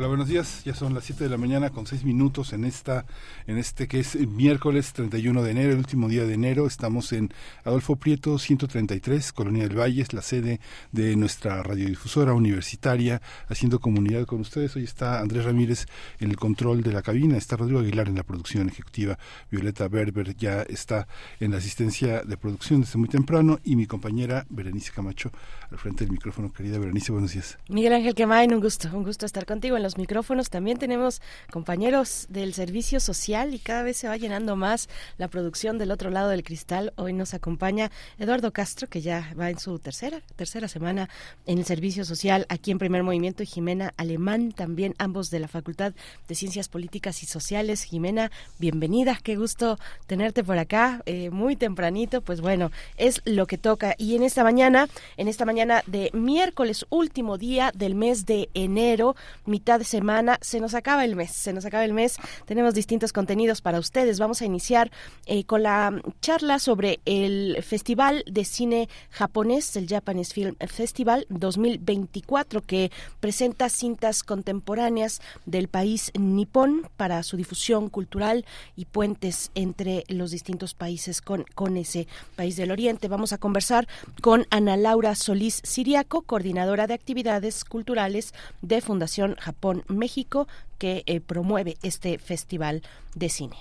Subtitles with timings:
[0.00, 0.64] Hola, buenos días.
[0.64, 3.04] Ya son las 7 de la mañana con 6 minutos en esta
[3.46, 6.66] en este que es miércoles 31 de enero, el último día de enero.
[6.66, 7.28] Estamos en
[7.64, 10.58] Adolfo Prieto 133, Colonia del Valle, es la sede
[10.90, 14.74] de nuestra radiodifusora universitaria, haciendo comunidad con ustedes.
[14.74, 15.84] Hoy está Andrés Ramírez
[16.18, 19.18] en el control de la cabina, está Rodrigo Aguilar en la producción ejecutiva,
[19.50, 21.08] Violeta Berber ya está
[21.40, 25.30] en la asistencia de producción desde muy temprano y mi compañera Berenice Camacho
[25.70, 26.50] al frente del micrófono.
[26.54, 27.58] Querida Berenice, buenos días.
[27.68, 30.50] Miguel Ángel Quemain, un gusto, un gusto estar contigo en los micrófonos.
[30.50, 35.78] También tenemos compañeros del servicio social y cada vez se va llenando más la producción
[35.78, 36.92] del otro lado del cristal.
[36.96, 41.08] Hoy nos acompaña Eduardo Castro, que ya va en su tercera, tercera semana
[41.46, 45.48] en el servicio social aquí en Primer Movimiento, y Jimena Alemán, también ambos de la
[45.48, 45.92] Facultad
[46.28, 47.84] de Ciencias Políticas y Sociales.
[47.84, 53.58] Jimena, bienvenida, qué gusto tenerte por acá, eh, muy tempranito, pues bueno, es lo que
[53.58, 53.94] toca.
[53.98, 59.16] Y en esta mañana, en esta mañana de miércoles, último día del mes de enero,
[59.46, 63.14] mitad de semana, se nos acaba el mes, se nos acaba el mes, tenemos distintos
[63.14, 64.18] contenidos para ustedes.
[64.18, 64.90] Vamos a iniciar
[65.24, 72.60] eh, con la charla sobre el Festival de Cine Japonés, el Japanese Film Festival 2024,
[72.60, 78.44] que presenta cintas contemporáneas del país nipón para su difusión cultural
[78.76, 82.06] y puentes entre los distintos países con, con ese
[82.36, 83.08] país del Oriente.
[83.08, 83.88] Vamos a conversar
[84.20, 91.20] con Ana Laura Solís Siriaco, coordinadora de actividades culturales de Fundación Japón México, que eh,
[91.20, 92.82] promueve este festival
[93.14, 93.56] de cine.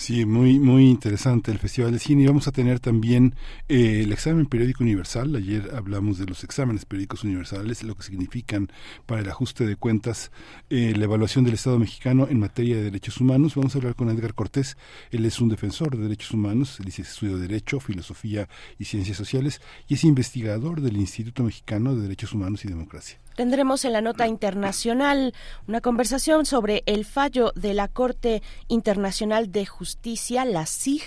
[0.00, 2.22] Sí, muy muy interesante el Festival de Cine.
[2.22, 3.34] Y vamos a tener también
[3.68, 5.36] eh, el examen periódico universal.
[5.36, 8.72] Ayer hablamos de los exámenes periódicos universales, lo que significan
[9.04, 10.32] para el ajuste de cuentas,
[10.70, 13.54] eh, la evaluación del Estado mexicano en materia de derechos humanos.
[13.56, 14.78] Vamos a hablar con Edgar Cortés.
[15.10, 18.48] Él es un defensor de derechos humanos, él dice estudio de Derecho, Filosofía
[18.78, 23.18] y Ciencias Sociales y es investigador del Instituto Mexicano de Derechos Humanos y Democracia.
[23.40, 25.32] Tendremos en la nota internacional
[25.66, 31.04] una conversación sobre el fallo de la Corte Internacional de Justicia, la CIG,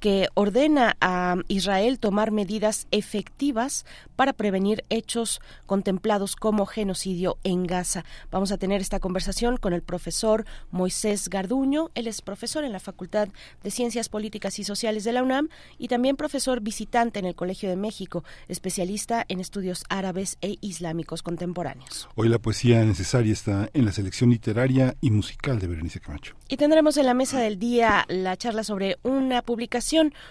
[0.00, 3.84] que ordena a Israel tomar medidas efectivas
[4.16, 8.04] para prevenir hechos contemplados como genocidio en Gaza.
[8.30, 11.90] Vamos a tener esta conversación con el profesor Moisés Garduño.
[11.94, 13.28] Él es profesor en la Facultad
[13.62, 15.48] de Ciencias Políticas y Sociales de la UNAM
[15.78, 21.22] y también profesor visitante en el Colegio de México, especialista en estudios árabes e islámicos
[21.22, 22.08] contemporáneos.
[22.14, 26.34] Hoy la poesía necesaria está en la selección literaria y musical de Berenice Camacho.
[26.48, 29.71] Y tendremos en la mesa del día la charla sobre una publicación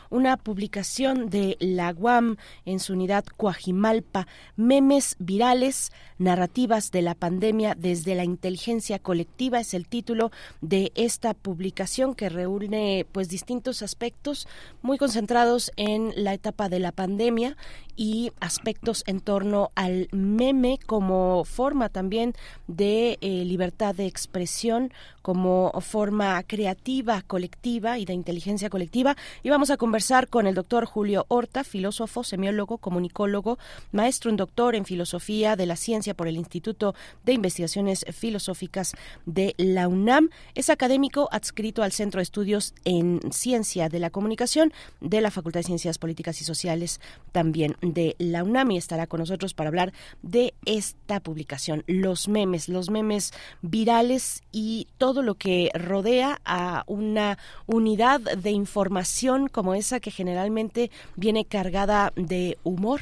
[0.09, 7.75] una publicación de la UAM en su unidad Coajimalpa, memes virales, narrativas de la pandemia
[7.75, 10.31] desde la inteligencia colectiva es el título
[10.61, 14.47] de esta publicación que reúne pues distintos aspectos
[14.83, 17.57] muy concentrados en la etapa de la pandemia
[17.95, 22.33] y aspectos en torno al meme como forma también
[22.67, 24.91] de eh, libertad de expresión,
[25.21, 29.15] como forma creativa, colectiva y de inteligencia colectiva.
[29.43, 33.57] Y vamos a conversar con el doctor Julio Horta, filósofo, semiólogo, comunicólogo,
[33.91, 38.93] maestro en doctor en filosofía de la ciencia por el Instituto de Investigaciones Filosóficas
[39.25, 40.29] de la UNAM.
[40.55, 45.59] Es académico adscrito al Centro de Estudios en Ciencia de la Comunicación de la Facultad
[45.59, 46.99] de Ciencias Políticas y Sociales
[47.31, 52.89] también de la UNAM estará con nosotros para hablar de esta publicación, los memes, los
[52.89, 60.11] memes virales y todo lo que rodea a una unidad de información como esa que
[60.11, 63.01] generalmente viene cargada de humor,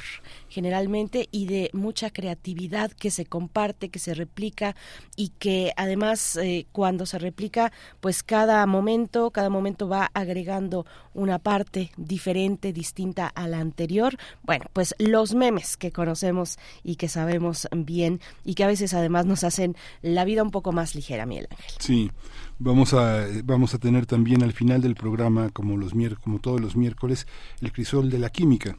[0.50, 4.76] generalmente, y de mucha creatividad que se comparte, que se replica
[5.16, 11.40] y que además eh, cuando se replica, pues cada momento, cada momento va agregando una
[11.40, 14.18] parte diferente, distinta a la anterior.
[14.44, 19.26] Bueno, pues los memes que conocemos y que sabemos bien y que a veces además
[19.26, 21.72] nos hacen la vida un poco más ligera, Miguel Ángel.
[21.80, 22.12] Sí,
[22.58, 25.94] vamos a vamos a tener también al final del programa, como los
[26.24, 27.28] como todos los miércoles,
[27.62, 28.78] el crisol de la química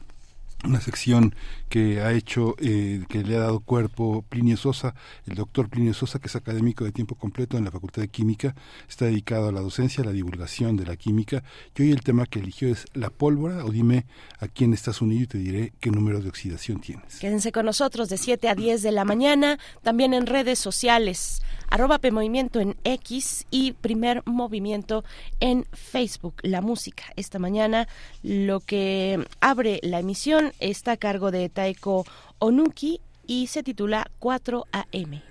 [0.63, 1.33] una sección
[1.69, 4.93] que ha hecho, eh, que le ha dado cuerpo Plinio Sosa,
[5.25, 8.55] el doctor Plinio Sosa, que es académico de tiempo completo en la Facultad de Química,
[8.87, 11.43] está dedicado a la docencia, a la divulgación de la química,
[11.75, 14.05] y hoy el tema que eligió es la pólvora, o dime
[14.39, 17.19] a quién estás unido y te diré qué número de oxidación tienes.
[17.19, 21.41] Quédense con nosotros de 7 a 10 de la mañana, también en redes sociales,
[21.71, 25.03] arroba Movimiento en X y Primer Movimiento
[25.39, 26.35] en Facebook.
[26.43, 27.87] La música esta mañana,
[28.21, 32.05] lo que abre la emisión está a cargo de Taeko
[32.39, 35.30] Onuki y se titula 4 AM.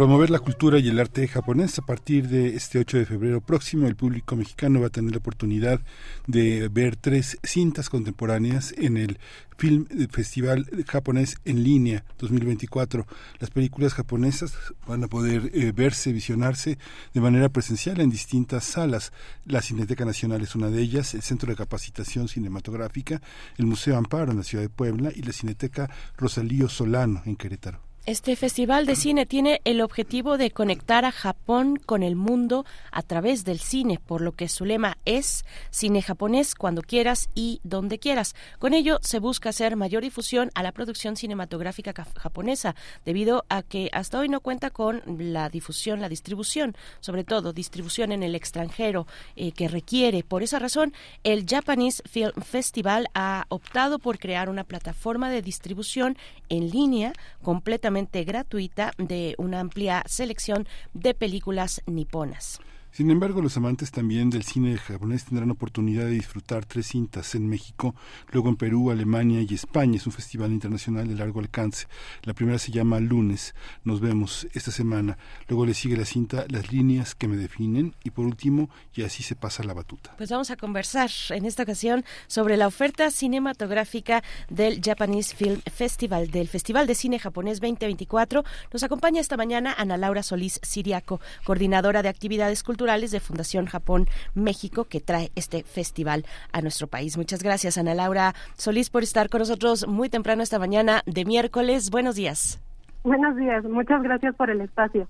[0.00, 3.86] promover la cultura y el arte japonés, a partir de este 8 de febrero próximo,
[3.86, 5.82] el público mexicano va a tener la oportunidad
[6.26, 9.18] de ver tres cintas contemporáneas en el
[9.58, 13.06] Film Festival Japonés en Línea 2024.
[13.40, 14.54] Las películas japonesas
[14.86, 16.78] van a poder eh, verse, visionarse
[17.12, 19.12] de manera presencial en distintas salas.
[19.44, 23.20] La Cineteca Nacional es una de ellas, el Centro de Capacitación Cinematográfica,
[23.58, 27.89] el Museo Amparo en la ciudad de Puebla y la Cineteca Rosalío Solano en Querétaro.
[28.06, 33.02] Este festival de cine tiene el objetivo de conectar a Japón con el mundo a
[33.02, 37.98] través del cine, por lo que su lema es cine japonés cuando quieras y donde
[37.98, 38.34] quieras.
[38.58, 43.90] Con ello se busca hacer mayor difusión a la producción cinematográfica japonesa, debido a que
[43.92, 49.06] hasta hoy no cuenta con la difusión, la distribución, sobre todo distribución en el extranjero
[49.36, 50.24] eh, que requiere.
[50.24, 56.16] Por esa razón, el Japanese Film Festival ha optado por crear una plataforma de distribución
[56.48, 57.89] en línea completamente
[58.24, 62.60] gratuita de una amplia selección de películas niponas.
[62.92, 67.48] Sin embargo, los amantes también del cine japonés tendrán oportunidad de disfrutar tres cintas en
[67.48, 67.94] México,
[68.32, 69.96] luego en Perú, Alemania y España.
[69.96, 71.86] Es un festival internacional de largo alcance.
[72.24, 73.54] La primera se llama Lunes.
[73.84, 75.18] Nos vemos esta semana.
[75.46, 79.22] Luego le sigue la cinta Las líneas que me definen y por último, y así
[79.22, 80.16] se pasa la batuta.
[80.16, 86.32] Pues vamos a conversar en esta ocasión sobre la oferta cinematográfica del Japanese Film Festival,
[86.32, 88.42] del Festival de Cine Japonés 2024.
[88.72, 94.08] Nos acompaña esta mañana Ana Laura Solís Siriaco, coordinadora de actividades culturales de Fundación Japón
[94.34, 97.18] México que trae este festival a nuestro país.
[97.18, 101.90] Muchas gracias, Ana Laura Solís, por estar con nosotros muy temprano esta mañana de miércoles.
[101.90, 102.58] Buenos días.
[103.04, 105.08] Buenos días, muchas gracias por el espacio.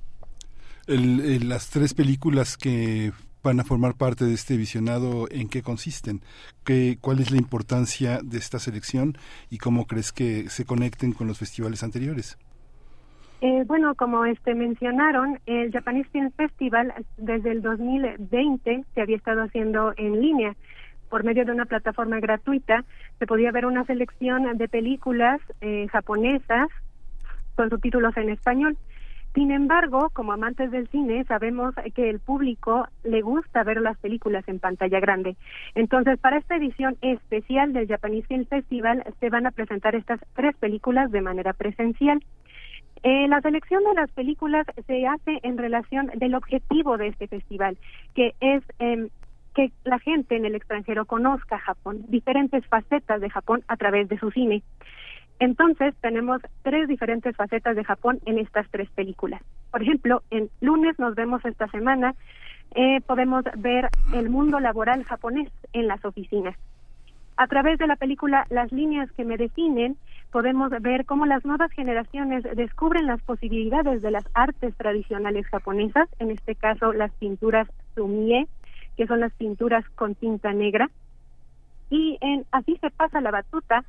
[0.89, 3.13] las tres películas que
[3.45, 6.23] van a formar parte de este visionado, ¿en qué consisten?
[6.65, 9.17] ¿Qué, ¿Cuál es la importancia de esta selección
[9.49, 12.37] y cómo crees que se conecten con los festivales anteriores?
[13.43, 19.43] Eh, bueno, como este mencionaron, el Japanese Film Festival desde el 2020 se había estado
[19.43, 20.55] haciendo en línea
[21.09, 22.85] por medio de una plataforma gratuita.
[23.19, 26.69] Se podía ver una selección de películas eh, japonesas
[27.57, 28.77] con subtítulos en español.
[29.35, 34.47] Sin embargo, como amantes del cine, sabemos que el público le gusta ver las películas
[34.49, 35.37] en pantalla grande.
[35.77, 40.57] Entonces, para esta edición especial del Japanese Film Festival, se van a presentar estas tres
[40.57, 42.21] películas de manera presencial.
[43.03, 47.79] Eh, la selección de las películas se hace en relación del objetivo de este festival,
[48.15, 49.09] que es em,
[49.55, 54.19] que la gente en el extranjero conozca Japón, diferentes facetas de Japón a través de
[54.19, 54.63] su cine.
[55.39, 59.41] Entonces, tenemos tres diferentes facetas de Japón en estas tres películas.
[59.71, 62.15] Por ejemplo, en lunes nos vemos esta semana,
[62.75, 66.55] eh, podemos ver el mundo laboral japonés en las oficinas.
[67.37, 69.97] A través de la película Las líneas que me definen,
[70.31, 76.31] podemos ver cómo las nuevas generaciones descubren las posibilidades de las artes tradicionales japonesas, en
[76.31, 78.47] este caso las pinturas sumie,
[78.97, 80.91] que son las pinturas con tinta negra.
[81.91, 83.85] Y en Así se pasa la batuta,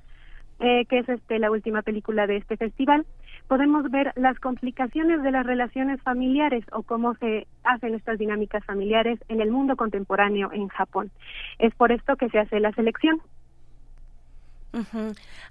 [0.59, 3.05] eh, que es este la última película de este festival,
[3.47, 9.19] podemos ver las complicaciones de las relaciones familiares o cómo se hacen estas dinámicas familiares
[9.27, 11.11] en el mundo contemporáneo en Japón.
[11.59, 13.21] Es por esto que se hace la selección.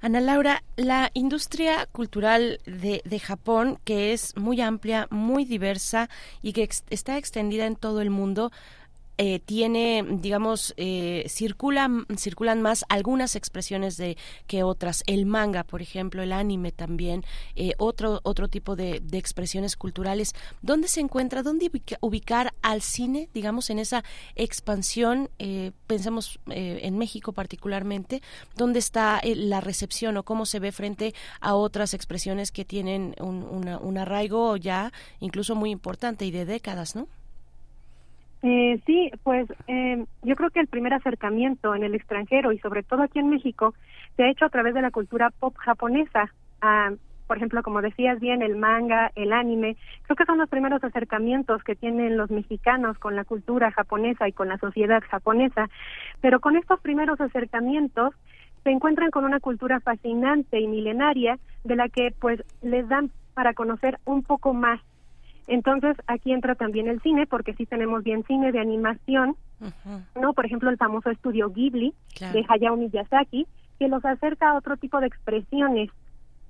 [0.00, 6.08] Ana Laura, la industria cultural de, de, Japón, que es muy amplia, muy diversa
[6.42, 8.50] y que está extendida en todo el mundo,
[9.22, 15.02] eh, tiene, digamos, eh, circulan, circulan más algunas expresiones de que otras.
[15.06, 17.22] El manga, por ejemplo, el anime también,
[17.54, 20.32] eh, otro, otro tipo de, expresiones culturales.
[20.62, 24.04] ¿Dónde se encuentra, dónde ubicar al cine, digamos, en esa
[24.36, 25.28] expansión?
[25.86, 28.22] pensemos en México particularmente,
[28.56, 33.42] ¿dónde está la recepción o cómo se ve frente a otras expresiones que tienen un,
[33.42, 37.08] un arraigo ya incluso muy importante y de décadas, ¿no?
[38.42, 42.82] Eh, sí, pues eh, yo creo que el primer acercamiento en el extranjero y sobre
[42.82, 43.75] todo aquí en México
[44.16, 46.32] se ha hecho a través de la cultura pop japonesa.
[46.62, 46.90] Ah,
[47.26, 51.62] por ejemplo, como decías bien, el manga, el anime, creo que son los primeros acercamientos
[51.62, 55.68] que tienen los mexicanos con la cultura japonesa y con la sociedad japonesa.
[56.20, 58.14] Pero con estos primeros acercamientos
[58.64, 63.54] se encuentran con una cultura fascinante y milenaria de la que pues les dan para
[63.54, 64.80] conocer un poco más
[65.50, 69.35] Entonces, aquí entra también el cine, porque sí tenemos bien cine de animación,
[70.14, 70.33] ¿no?
[70.33, 75.00] Por ejemplo, el famoso estudio Ghibli de Hayao Miyazaki, que los acerca a otro tipo
[75.00, 75.90] de expresiones.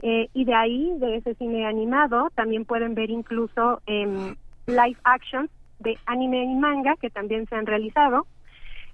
[0.02, 4.34] Eh, y de ahí, de ese cine animado, también pueden ver incluso eh,
[4.66, 8.26] live actions de anime y manga que también se han realizado.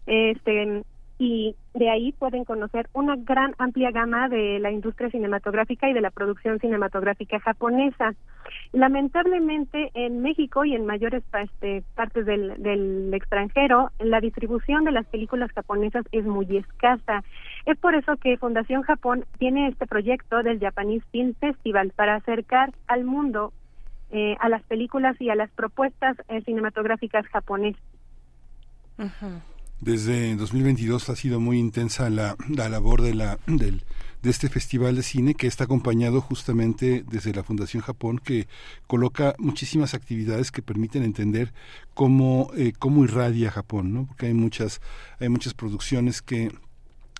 [0.07, 0.85] Este,
[1.19, 6.01] y de ahí pueden conocer una gran amplia gama de la industria cinematográfica y de
[6.01, 8.15] la producción cinematográfica japonesa.
[8.76, 15.06] Lamentablemente en México y en mayores este, partes del, del extranjero, la distribución de las
[15.06, 17.25] películas japonesas es muy escasa.
[17.64, 22.75] Es por eso que Fundación Japón tiene este proyecto del Japanese Film Festival para acercar
[22.87, 23.54] al mundo
[24.11, 27.80] eh, a las películas y a las propuestas eh, cinematográficas japonesas.
[29.80, 33.83] Desde 2022 ha sido muy intensa la, la labor de, la, del,
[34.23, 38.49] de este festival de cine que está acompañado justamente desde la Fundación Japón que
[38.87, 41.52] coloca muchísimas actividades que permiten entender
[41.95, 44.06] cómo, eh, cómo irradia Japón, ¿no?
[44.06, 44.80] porque hay muchas,
[45.21, 46.50] hay muchas producciones que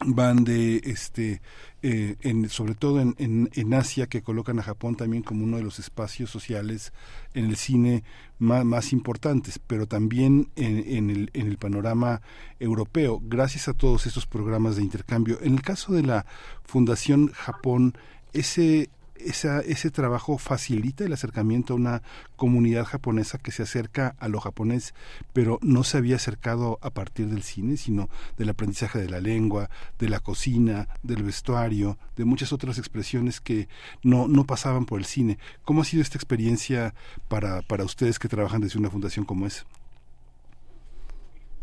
[0.05, 1.41] van de este
[1.83, 5.63] eh, en, sobre todo en, en, Asia que colocan a Japón también como uno de
[5.63, 6.93] los espacios sociales
[7.33, 8.05] en el cine
[8.39, 12.21] más, más importantes pero también en, el, en el panorama
[12.61, 15.39] europeo gracias a todos estos programas de intercambio.
[15.41, 16.27] En el caso de la
[16.65, 17.95] Fundación Japón
[18.33, 22.03] ese esa, ese trabajo facilita el acercamiento a una
[22.37, 24.95] comunidad japonesa que se acerca a lo japonés,
[25.33, 29.71] pero no se había acercado a partir del cine, sino del aprendizaje de la lengua,
[29.99, 33.69] de la cocina, del vestuario, de muchas otras expresiones que
[34.03, 35.39] no, no pasaban por el cine.
[35.65, 36.95] ¿Cómo ha sido esta experiencia
[37.29, 39.65] para, para ustedes que trabajan desde una fundación como esa?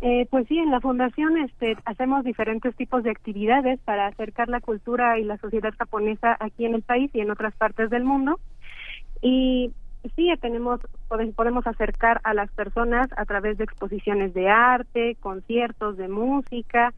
[0.06, 4.60] Eh, pues sí, en la fundación este, hacemos diferentes tipos de actividades para acercar la
[4.60, 8.42] cultura y la sociedad japonesa aquí en el país y en otras partes del mundo.
[9.22, 9.72] Y
[10.18, 16.10] sí, tenemos podemos acercar a las personas a través de exposiciones de arte, conciertos de
[16.10, 16.94] música,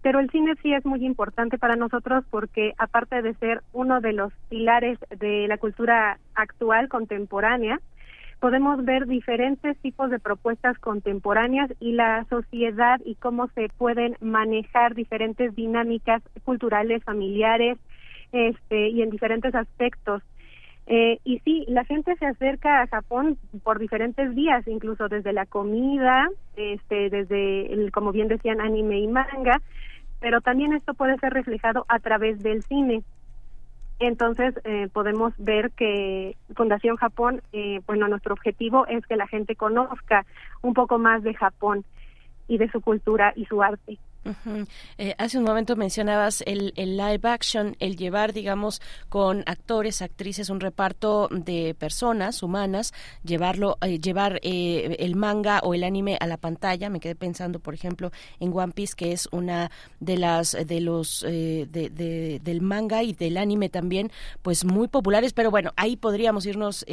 [0.00, 4.14] pero el cine sí es muy importante para nosotros porque aparte de ser uno de
[4.14, 7.80] los pilares de la cultura actual contemporánea,
[8.40, 14.94] podemos ver diferentes tipos de propuestas contemporáneas y la sociedad y cómo se pueden manejar
[14.94, 17.78] diferentes dinámicas culturales, familiares,
[18.32, 20.22] este, y en diferentes aspectos.
[20.88, 25.46] Eh, y sí, la gente se acerca a Japón por diferentes vías, incluso desde la
[25.46, 29.60] comida, este, desde, el, como bien decían, anime y manga,
[30.20, 33.02] pero también esto puede ser reflejado a través del cine.
[33.98, 39.56] Entonces eh, podemos ver que Fundación Japón, eh, bueno, nuestro objetivo es que la gente
[39.56, 40.26] conozca
[40.62, 41.84] un poco más de Japón
[42.46, 43.98] y de su cultura y su arte.
[44.98, 50.60] Eh, hace un momento mencionabas el, live action, el llevar, digamos, con actores, actrices, un
[50.60, 52.92] reparto de personas humanas,
[53.24, 56.90] llevarlo, eh, llevar eh, el manga o el anime a la pantalla.
[56.90, 58.10] Me quedé pensando, por ejemplo,
[58.40, 63.36] en One Piece, que es una de las de los de, del manga y del
[63.36, 64.10] anime también,
[64.42, 65.32] pues muy populares.
[65.32, 66.84] Pero bueno, ahí podríamos irnos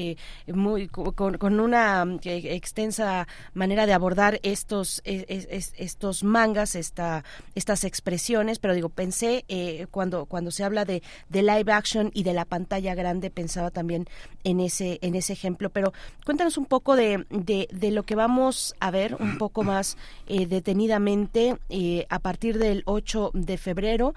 [0.48, 7.23] muy con, con una extensa manera de abordar estos estos mangas, esta
[7.56, 12.24] estas expresiones, pero digo, pensé eh, cuando, cuando se habla de, de live action y
[12.24, 14.08] de la pantalla grande, pensaba también
[14.44, 15.94] en ese, en ese ejemplo, pero
[16.26, 21.58] cuéntanos un poco de, de, lo que vamos a ver un poco más eh, detenidamente
[21.70, 24.14] eh, a partir del 8 de febrero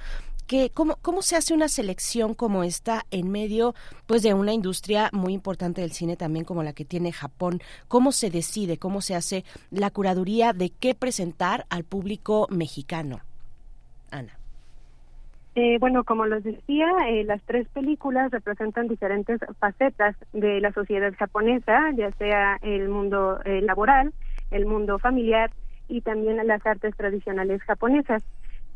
[0.46, 3.74] que cómo, cómo se hace una selección como esta en medio
[4.06, 8.12] pues de una industria muy importante del cine también como la que tiene Japón cómo
[8.12, 13.20] se decide cómo se hace la curaduría de qué presentar al público mexicano
[14.10, 14.38] Ana.
[15.58, 21.14] Eh, bueno, como les decía, eh, las tres películas representan diferentes facetas de la sociedad
[21.18, 24.12] japonesa, ya sea el mundo eh, laboral,
[24.50, 25.50] el mundo familiar
[25.88, 28.22] y también las artes tradicionales japonesas.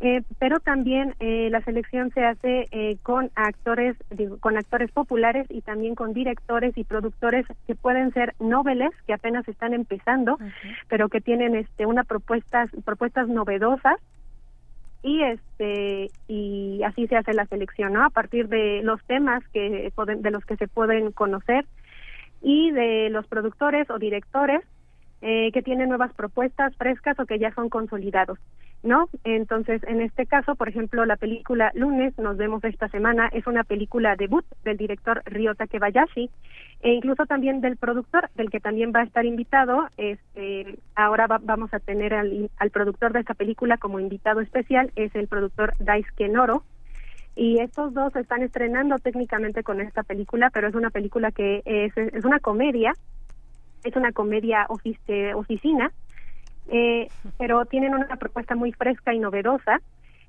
[0.02, 3.96] Eh, pero también eh, la selección se hace eh, con actores
[4.40, 9.46] con actores populares y también con directores y productores que pueden ser noveles que apenas
[9.46, 10.38] están empezando
[10.88, 13.96] pero que tienen este una propuestas propuestas novedosas.
[15.02, 18.04] Y este y así se hace la selección ¿no?
[18.04, 21.66] a partir de los temas que de los que se pueden conocer
[22.42, 24.62] y de los productores o directores
[25.22, 28.38] eh, que tienen nuevas propuestas frescas o que ya son consolidados,
[28.83, 29.09] ¿no?
[29.24, 33.64] Entonces, en este caso, por ejemplo, la película Lunes, nos vemos esta semana, es una
[33.64, 36.30] película debut del director Ryota Kebayashi
[36.80, 39.88] e incluso también del productor, del que también va a estar invitado.
[39.98, 45.14] Este, ahora vamos a tener al, al productor de esta película como invitado especial, es
[45.14, 46.64] el productor Daisuke Noro,
[47.37, 51.96] y estos dos están estrenando técnicamente con esta película, pero es una película que es,
[51.96, 52.94] es una comedia
[53.84, 55.92] Es una comedia oficina,
[56.68, 59.80] eh, pero tienen una propuesta muy fresca y novedosa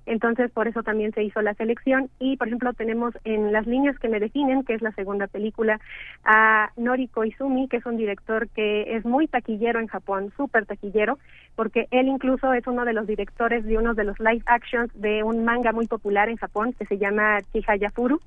[0.06, 2.10] entonces, por eso también se hizo la selección.
[2.20, 5.80] Y, por ejemplo, tenemos en Las líneas que me definen, que es la segunda película,
[6.24, 11.20] a Noriko Izumi, que es un director que es muy taquillero en Japón, súper taquillero,
[11.56, 15.24] porque él incluso es uno de los directores de uno de los live actions de
[15.24, 18.20] un manga muy popular en Japón que se llama Chihayafuru.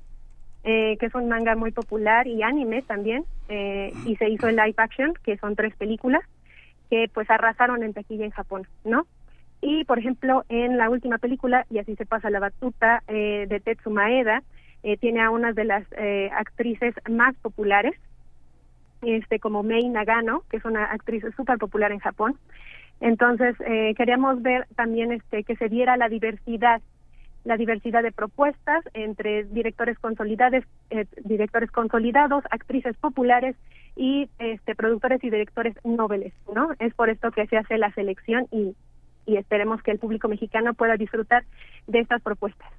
[0.67, 4.55] Eh, que es un manga muy popular y anime también, eh, y se hizo el
[4.55, 6.23] live action, que son tres películas,
[6.89, 9.05] que pues arrasaron en taquilla en Japón, ¿no?
[9.61, 13.59] Y, por ejemplo, en la última película, y así se pasa la batuta eh, de
[13.59, 14.43] Tetsu Maeda,
[14.83, 17.95] eh, tiene a una de las eh, actrices más populares,
[19.01, 22.37] este como Mei Nagano, que es una actriz súper popular en Japón.
[23.01, 23.55] Entonces,
[23.97, 26.81] queríamos ver también este que se diera la diversidad
[27.45, 30.65] la diversidad de propuestas entre directores consolidados,
[31.23, 33.55] directores consolidados, actrices populares
[33.95, 36.69] y este, productores y directores nobles, ¿no?
[36.79, 38.75] Es por esto que se hace la selección y
[39.25, 41.45] y esperemos que el público mexicano pueda disfrutar
[41.87, 42.71] de estas propuestas.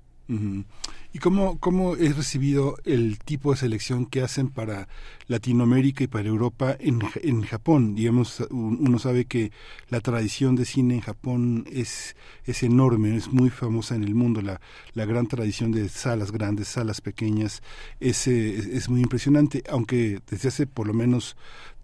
[1.17, 4.87] ¿Y cómo, cómo es recibido el tipo de selección que hacen para
[5.29, 7.95] Latinoamérica y para Europa en, en Japón?
[7.95, 9.51] Digamos, uno sabe que
[9.89, 14.43] la tradición de cine en Japón es, es enorme, es muy famosa en el mundo.
[14.43, 14.61] La,
[14.93, 17.63] la gran tradición de salas grandes, salas pequeñas,
[17.99, 21.35] es, es muy impresionante, aunque desde hace por lo menos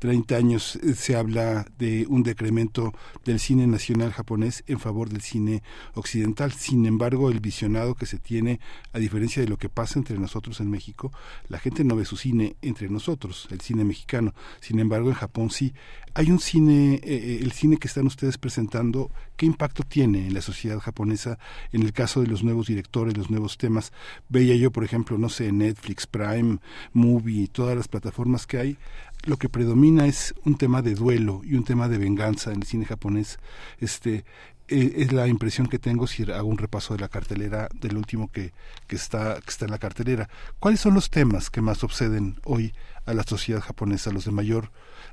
[0.02, 2.92] 30 años eh, se habla de un decremento
[3.24, 5.62] del cine nacional japonés en favor del cine
[5.94, 6.50] occidental.
[6.50, 8.58] Sin embargo, el visionado que se tiene,
[8.92, 11.12] a diferencia de lo que pasa entre nosotros en México,
[11.48, 14.34] la gente no ve su cine entre nosotros, el cine mexicano.
[14.60, 15.72] Sin embargo, en Japón sí.
[16.14, 20.34] Hay un cine, eh, eh, el cine que están ustedes presentando, ¿qué impacto tiene en
[20.34, 21.38] la sociedad japonesa
[21.72, 23.92] en el caso de los nuevos directores, los nuevos temas?
[24.28, 26.58] Veía yo, por ejemplo, no sé, Netflix, Prime,
[26.92, 28.78] Movie, todas las plataformas que hay
[29.24, 32.64] lo que predomina es un tema de duelo y un tema de venganza en el
[32.64, 33.38] cine japonés.
[33.78, 34.24] Este
[34.72, 38.52] es la impresión que tengo si hago un repaso de la cartelera del último que,
[38.86, 40.28] que está que está en la cartelera.
[40.58, 42.72] ¿Cuáles son los temas que más obseden hoy
[43.06, 44.70] a la sociedad japonesa, los de mayor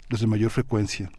[0.09, 1.09] los de mayor frecuencia?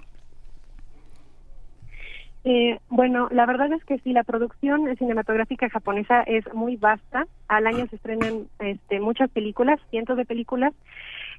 [2.43, 7.27] Eh, bueno, la verdad es que sí, la producción cinematográfica japonesa es muy vasta.
[7.49, 10.73] Al año se estrenan este, muchas películas, cientos de películas,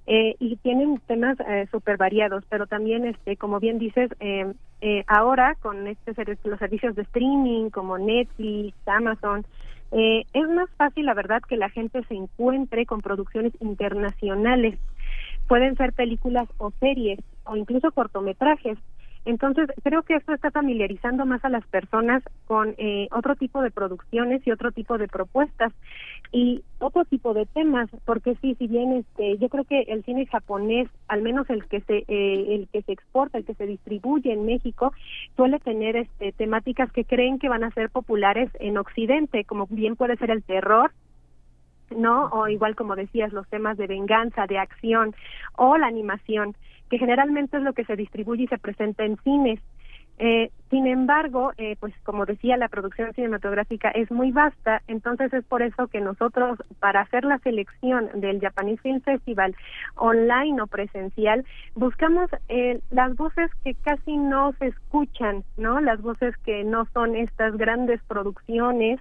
[0.05, 4.11] eh, y tienen temas eh, súper variados, pero también, este, como bien dices,
[4.81, 6.13] eh, ahora con este
[6.43, 9.45] los servicios de streaming como Netflix, Amazon,
[9.91, 14.79] eh, es más fácil, la verdad, que la gente se encuentre con producciones internacionales.
[15.47, 18.77] Pueden ser películas o series o incluso cortometrajes
[19.23, 23.69] entonces, creo que esto está familiarizando más a las personas con eh, otro tipo de
[23.69, 25.71] producciones y otro tipo de propuestas
[26.31, 30.25] y otro tipo de temas, porque sí, si bien este, yo creo que el cine
[30.25, 34.33] japonés, al menos el que se eh, el que se exporta, el que se distribuye
[34.33, 34.91] en México,
[35.35, 39.95] suele tener este, temáticas que creen que van a ser populares en Occidente, como bien
[39.95, 40.91] puede ser el terror,
[41.95, 42.25] ¿no?
[42.29, 45.13] O igual como decías, los temas de venganza, de acción
[45.57, 46.55] o la animación
[46.91, 49.61] que generalmente es lo que se distribuye y se presenta en cines.
[50.19, 55.45] Eh, sin embargo, eh, pues como decía, la producción cinematográfica es muy vasta, entonces es
[55.45, 59.55] por eso que nosotros, para hacer la selección del Japanese Film Festival
[59.95, 65.79] online o presencial, buscamos eh, las voces que casi no se escuchan, ¿no?
[65.79, 68.99] Las voces que no son estas grandes producciones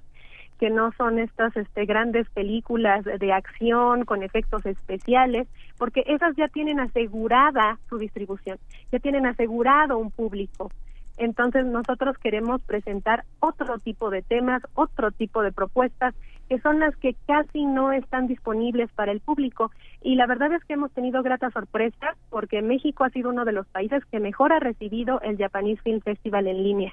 [0.60, 6.48] que no son estas este, grandes películas de acción con efectos especiales, porque esas ya
[6.48, 8.58] tienen asegurada su distribución,
[8.92, 10.70] ya tienen asegurado un público.
[11.16, 16.14] Entonces nosotros queremos presentar otro tipo de temas, otro tipo de propuestas
[16.50, 19.70] que son las que casi no están disponibles para el público.
[20.02, 23.52] Y la verdad es que hemos tenido gratas sorpresas porque México ha sido uno de
[23.52, 26.92] los países que mejor ha recibido el Japanese Film Festival en línea.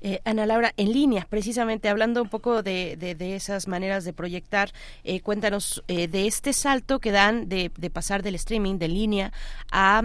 [0.00, 4.72] Eh, Ana Laura, en línea, precisamente hablando un poco de, de, esas maneras de proyectar,
[5.04, 9.32] eh, cuéntanos eh, de este salto que dan de, de, pasar del streaming de línea
[9.70, 10.02] a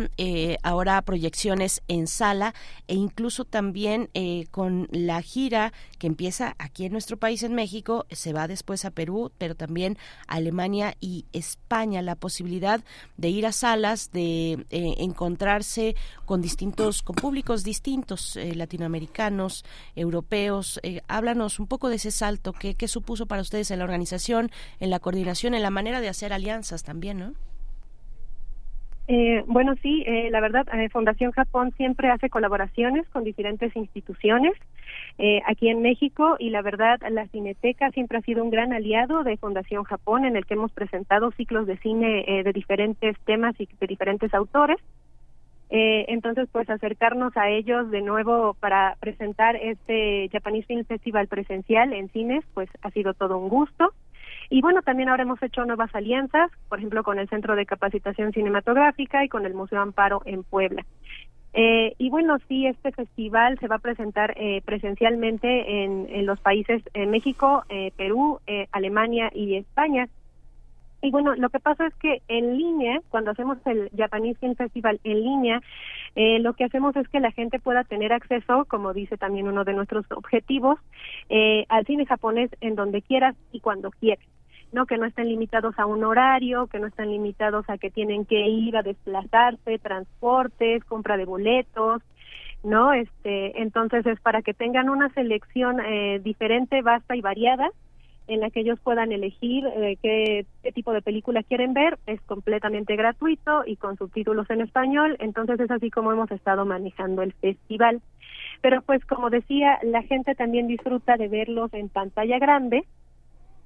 [0.63, 2.53] ahora proyecciones en sala
[2.87, 4.09] e incluso también
[4.51, 8.91] con la gira que empieza aquí en nuestro país, en México, se va después a
[8.91, 12.81] Perú, pero también a Alemania y España, la posibilidad
[13.17, 20.79] de ir a salas, de encontrarse con distintos, con públicos distintos latinoamericanos americanos, europeos.
[20.83, 24.51] Eh, háblanos un poco de ese salto, ¿qué, ¿qué supuso para ustedes en la organización,
[24.79, 27.33] en la coordinación, en la manera de hacer alianzas también, ¿no?
[29.13, 34.53] Eh, bueno, sí, eh, la verdad, eh, Fundación Japón siempre hace colaboraciones con diferentes instituciones
[35.17, 39.23] eh, aquí en México y la verdad, la Cineteca siempre ha sido un gran aliado
[39.23, 43.67] de Fundación Japón en el que hemos presentado ciclos de cine de diferentes temas y
[43.79, 44.77] de diferentes autores.
[45.73, 51.93] Eh, entonces, pues acercarnos a ellos de nuevo para presentar este Japanese Film Festival presencial
[51.93, 53.93] en cines, pues ha sido todo un gusto.
[54.49, 58.33] Y bueno, también ahora hemos hecho nuevas alianzas, por ejemplo, con el Centro de Capacitación
[58.33, 60.85] Cinematográfica y con el Museo Amparo en Puebla.
[61.53, 66.39] Eh, y bueno, sí, este festival se va a presentar eh, presencialmente en, en, los
[66.39, 70.07] países en México, eh, Perú, eh, Alemania y España.
[71.01, 74.99] Y bueno, lo que pasa es que en línea, cuando hacemos el Japanese Film Festival
[75.03, 75.61] en línea,
[76.15, 79.63] eh, lo que hacemos es que la gente pueda tener acceso, como dice también uno
[79.63, 80.77] de nuestros objetivos,
[81.29, 84.25] eh, al cine japonés en donde quieras y cuando quieras.
[84.71, 84.85] ¿no?
[84.85, 88.47] Que no estén limitados a un horario, que no están limitados a que tienen que
[88.47, 92.01] ir a desplazarse, transportes, compra de boletos,
[92.63, 92.93] ¿no?
[92.93, 97.69] Este, entonces es para que tengan una selección eh, diferente, vasta y variada
[98.33, 102.95] en la que ellos puedan elegir eh, qué, tipo de película quieren ver, es completamente
[102.95, 108.01] gratuito y con subtítulos en español, entonces es así como hemos estado manejando el festival.
[108.61, 112.85] Pero pues como decía, la gente también disfruta de verlos en pantalla grande,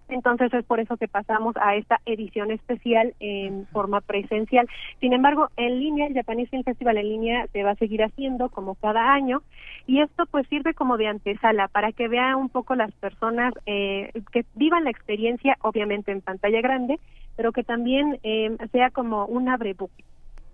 [0.08, 4.68] entonces es por eso que pasamos a esta edición especial en forma presencial.
[5.00, 8.50] Sin embargo, en línea, el Japanese Film Festival en línea se va a seguir haciendo
[8.50, 9.42] como cada año
[9.88, 14.12] y esto pues sirve como de antesala para que vean un poco las personas eh,
[14.32, 17.00] que vivan la experiencia, obviamente en pantalla grande,
[17.36, 20.04] pero que también eh, sea como un abrebuque.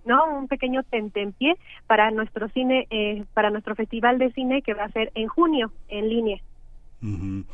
[0.06, 0.26] ¿no?
[0.36, 4.92] Un pequeño tentempié para nuestro cine, eh, para nuestro festival de cine que va a
[4.92, 6.42] ser en junio en línea.
[7.04, 7.46] Uh -huh.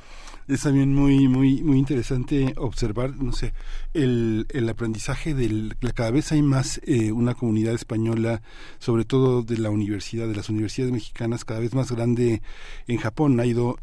[0.47, 3.53] Es también muy muy muy interesante observar, no sé,
[3.93, 8.41] el, el aprendizaje del cada vez hay más eh, una comunidad española,
[8.79, 12.41] sobre todo de la universidad, de las universidades mexicanas, cada vez más grande
[12.87, 13.39] en Japón.
[13.41, 13.77] Ha ido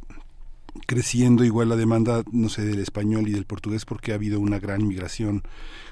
[0.86, 4.58] creciendo igual la demanda, no sé, del español y del portugués porque ha habido una
[4.58, 5.42] gran migración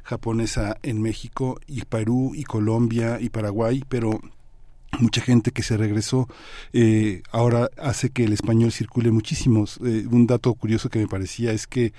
[0.05, 4.21] japonesa en México y Perú y Colombia y Paraguay, pero
[5.01, 6.29] mucha gente que se regresó
[6.73, 9.65] eh, ahora hace que el español circule muchísimo.
[9.85, 11.93] Eh, un dato curioso que me parecía es que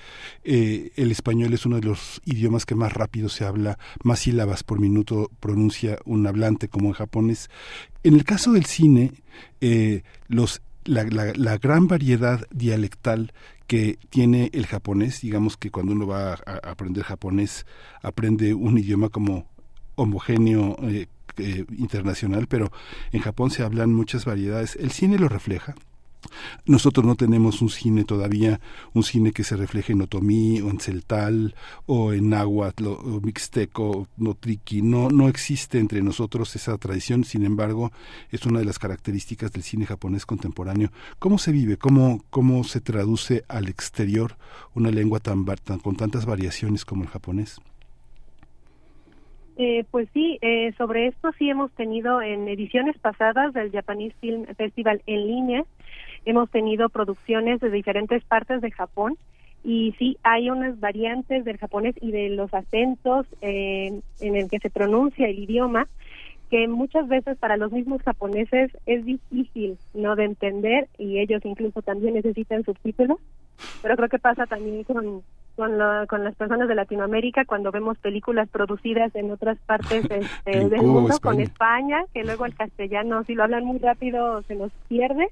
[0.44, 4.64] eh, el español es uno de los idiomas que más rápido se habla, más sílabas
[4.64, 7.50] por minuto pronuncia un hablante como en japonés.
[8.04, 9.12] En el caso del cine,
[10.28, 13.32] los la, la, gran variedad dialectal
[13.68, 17.66] que tiene el japonés, digamos que cuando uno va a, a aprender japonés,
[18.02, 19.48] aprende un idioma como
[19.96, 22.72] homogéneo, eh, eh, internacional, pero
[23.12, 24.76] en Japón se hablan muchas variedades.
[24.76, 25.76] El cine lo refleja.
[26.66, 28.60] Nosotros no tenemos un cine todavía,
[28.94, 34.08] un cine que se refleje en otomí o en celtal o en náhuatl o mixteco,
[34.18, 34.82] no triqui.
[34.82, 37.92] No, no existe entre nosotros esa tradición, sin embargo,
[38.32, 40.92] es una de las características del cine japonés contemporáneo.
[41.20, 41.78] ¿Cómo se vive?
[41.78, 44.38] ¿Cómo, cómo se traduce al exterior
[44.74, 47.60] una lengua tan, tan con tantas variaciones como el japonés?
[49.56, 54.46] Eh, pues sí, eh, sobre esto sí hemos tenido en ediciones pasadas del Japanese Film
[54.56, 55.64] Festival en línea,
[56.26, 59.16] hemos tenido producciones de diferentes partes de Japón
[59.64, 64.60] y sí hay unas variantes del japonés y de los acentos eh, en el que
[64.60, 65.88] se pronuncia el idioma
[66.50, 71.82] que muchas veces para los mismos japoneses es difícil no de entender y ellos incluso
[71.82, 73.20] también necesitan subtítulos
[73.82, 75.24] pero creo que pasa también con
[75.56, 80.70] con, lo, con las personas de Latinoamérica cuando vemos películas producidas en otras partes este,
[80.70, 81.20] del mundo, España.
[81.20, 85.30] con España, que luego el castellano, si lo hablan muy rápido, se nos pierde.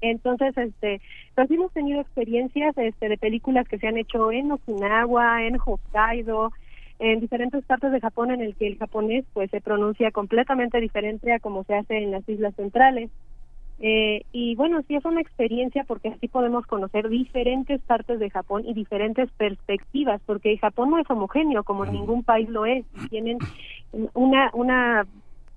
[0.00, 1.00] Entonces, este,
[1.34, 6.50] pues hemos tenido experiencias este, de películas que se han hecho en Okinawa, en Hokkaido,
[6.98, 11.32] en diferentes partes de Japón en el que el japonés pues se pronuncia completamente diferente
[11.32, 13.10] a como se hace en las islas centrales.
[13.80, 18.62] Eh, y bueno, sí es una experiencia porque así podemos conocer diferentes partes de Japón
[18.64, 22.84] y diferentes perspectivas, porque Japón no es homogéneo como ningún país lo es.
[23.10, 23.38] Tienen
[24.14, 25.06] una, una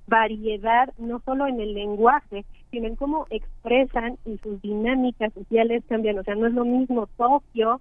[0.08, 6.20] variedad no solo en el lenguaje, sino en cómo expresan y sus dinámicas sociales cambian.
[6.20, 7.80] O sea, no es lo mismo Tokio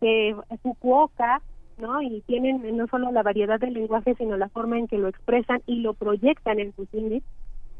[0.00, 1.40] que Fukuoka,
[1.78, 2.02] ¿no?
[2.02, 5.62] Y tienen no solo la variedad del lenguaje, sino la forma en que lo expresan
[5.66, 7.22] y lo proyectan en sus cines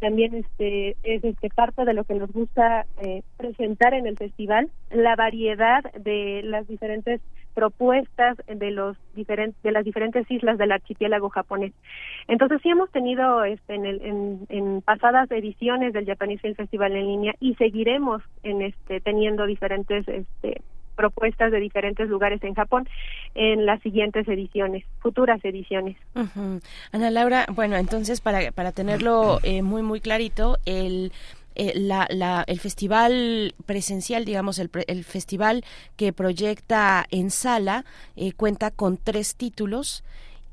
[0.00, 4.70] también este es este parte de lo que nos gusta eh, presentar en el festival
[4.90, 7.20] la variedad de las diferentes
[7.54, 11.72] propuestas de los diferentes de las diferentes islas del archipiélago japonés.
[12.28, 16.92] Entonces sí hemos tenido este en, el, en, en pasadas ediciones del Japanese Film Festival
[16.92, 20.60] en línea y seguiremos en este teniendo diferentes este
[20.96, 22.88] propuestas de diferentes lugares en Japón
[23.34, 25.96] en las siguientes ediciones, futuras ediciones.
[26.92, 31.12] Ana Laura, bueno, entonces para, para tenerlo eh, muy, muy clarito, el
[31.58, 35.64] eh, la, el festival presencial, digamos, el, el, festival
[35.96, 40.04] que proyecta en sala, eh, cuenta con tres títulos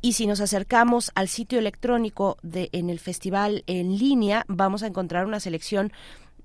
[0.02, 4.88] Y si nos acercamos al sitio electrónico de en el festival en línea, vamos a
[4.88, 5.92] encontrar una selección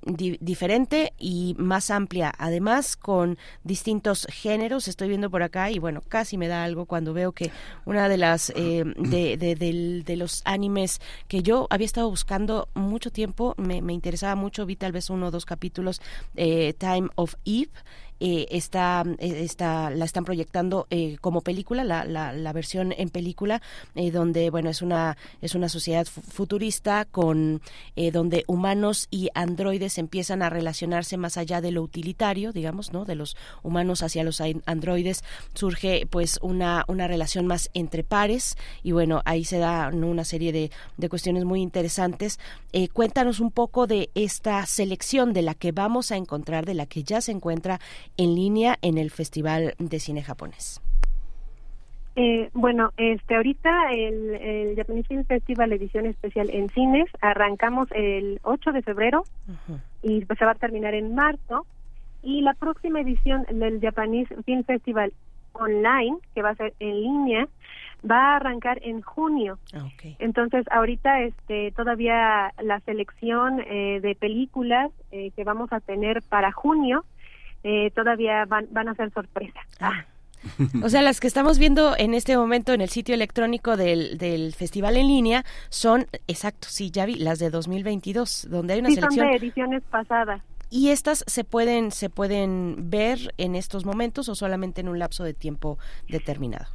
[0.08, 4.88] diferente y más amplia, además con distintos géneros.
[4.88, 7.50] Estoy viendo por acá y bueno, casi me da algo cuando veo que
[7.84, 13.54] una de las eh, de, de, los animes que yo había estado buscando mucho tiempo,
[13.56, 16.00] me, me interesaba mucho, vi tal vez uno o dos capítulos,
[16.36, 17.70] eh, Time of Eve
[18.20, 23.62] eh, está, eh, está, la están proyectando eh, como película, la, la, versión en película,
[23.94, 27.60] eh, donde bueno es una es una sociedad futurista con
[28.12, 33.04] donde humanos y androides empiezan a relacionarse más allá de lo utilitario, digamos, ¿no?
[33.04, 35.22] De los humanos hacia los androides
[35.54, 40.52] surge pues una una relación más entre pares y bueno ahí se da una serie
[40.52, 42.38] de, de cuestiones muy interesantes.
[42.92, 47.02] cuéntanos un poco de esta selección de la que vamos a encontrar, de la que
[47.02, 47.80] ya se encuentra
[48.18, 50.82] en línea en el Festival de Cine Japonés?
[52.16, 58.72] Eh, bueno, este ahorita el, Japanese Film Festival edición especial en cines arrancamos el 8
[58.72, 59.22] de febrero
[60.02, 61.64] y pues se va a terminar en marzo
[62.24, 65.12] y la próxima edición del Japanese Film Festival
[65.52, 67.48] online que va a ser en línea
[68.08, 69.58] va a arrancar en junio.
[69.74, 69.86] Ah,
[70.18, 76.52] Entonces, ahorita este todavía la selección eh, de películas eh, que vamos a tener para
[76.52, 77.04] junio
[77.62, 79.60] eh, todavía van, van a ser sorpresa.
[79.80, 80.04] Ah.
[80.84, 84.54] O sea, las que estamos viendo en este momento en el sitio electrónico del, del
[84.54, 89.26] festival en línea son, exacto, sí, ya vi, las de 2022, donde hay una selección.
[89.26, 90.40] Son de ediciones pasadas.
[90.70, 95.24] ¿Y estas se pueden, se pueden ver en estos momentos o solamente en un lapso
[95.24, 96.66] de tiempo determinado?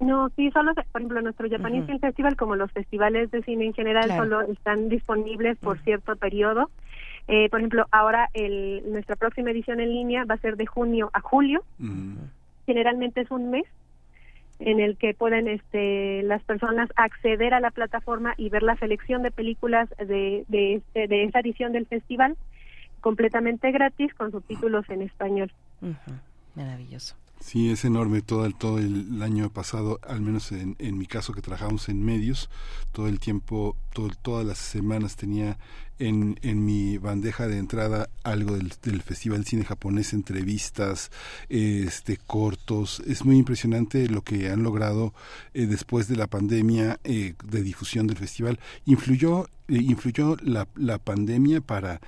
[0.00, 3.72] No, sí, solo, por ejemplo, nuestro Japanese Film Festival, como los festivales de cine en
[3.72, 6.70] general, solo están disponibles por cierto periodo.
[7.28, 11.10] Eh, por ejemplo, ahora el, nuestra próxima edición en línea va a ser de junio
[11.12, 11.64] a julio.
[12.66, 13.64] Generalmente es un mes
[14.58, 19.22] en el que pueden este, las personas acceder a la plataforma y ver la selección
[19.22, 22.36] de películas de, de, este, de esa edición del festival
[23.00, 25.52] completamente gratis con subtítulos en español.
[26.54, 27.16] Maravilloso.
[27.44, 31.32] Sí, es enorme todo el, todo el año pasado, al menos en, en mi caso
[31.32, 32.48] que trabajamos en medios,
[32.92, 35.58] todo el tiempo, todo, todas las semanas tenía
[35.98, 41.10] en, en mi bandeja de entrada algo del, del Festival Cine Japonés, entrevistas,
[41.48, 43.02] este, cortos.
[43.06, 45.12] Es muy impresionante lo que han logrado
[45.52, 48.60] eh, después de la pandemia eh, de difusión del festival.
[48.84, 52.00] Influyó, eh, influyó la, la pandemia para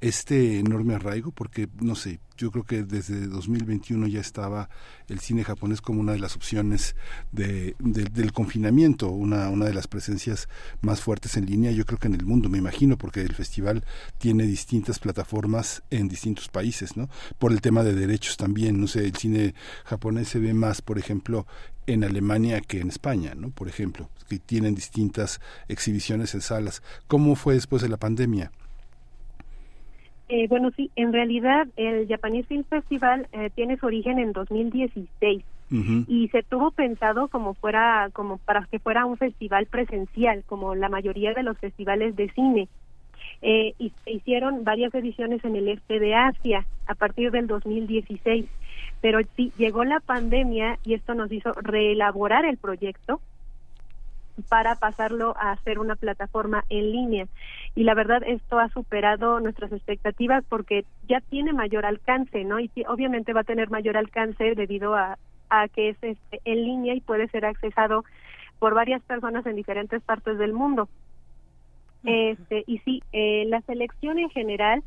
[0.00, 4.70] este enorme arraigo porque no sé yo creo que desde 2021 ya estaba
[5.08, 6.96] el cine japonés como una de las opciones
[7.32, 10.48] de, del confinamiento una una de las presencias
[10.80, 13.84] más fuertes en línea yo creo que en el mundo me imagino porque el festival
[14.16, 19.04] tiene distintas plataformas en distintos países no por el tema de derechos también no sé
[19.04, 21.46] el cine japonés se ve más por ejemplo
[21.86, 23.50] en Alemania que en España, ¿no?
[23.50, 26.82] Por ejemplo, que tienen distintas exhibiciones en salas.
[27.08, 28.52] ¿Cómo fue después de la pandemia?
[30.32, 35.42] Eh, bueno, sí, en realidad el Japanese Film Festival eh, tiene su origen en 2016
[36.08, 40.88] y se tuvo pensado como fuera como para que fuera un festival presencial, como la
[40.88, 42.68] mayoría de los festivales de cine.
[43.42, 48.46] Eh, y se hicieron varias ediciones en el este de Asia a partir del 2016,
[49.00, 53.20] pero sí llegó la pandemia y esto nos hizo reelaborar el proyecto
[54.42, 57.26] para pasarlo a hacer una plataforma en línea.
[57.74, 62.60] Y la verdad esto ha superado nuestras expectativas porque ya tiene mayor alcance, ¿no?
[62.60, 65.18] Y obviamente va a tener mayor alcance debido a,
[65.50, 68.04] a que es este, en línea y puede ser accesado
[68.58, 70.88] por varias personas en diferentes partes del mundo.
[72.04, 74.82] Este, y sí, eh, la selección en general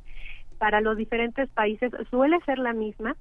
[0.57, 3.15] para los diferentes países suele ser la misma,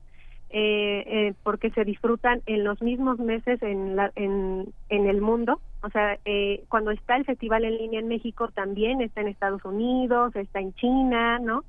[0.51, 5.61] eh, eh, porque se disfrutan en los mismos meses en, la, en, en el mundo.
[5.83, 9.65] O sea, eh, cuando está el festival en línea en México también está en Estados
[9.65, 11.65] Unidos, está en China, ¿no?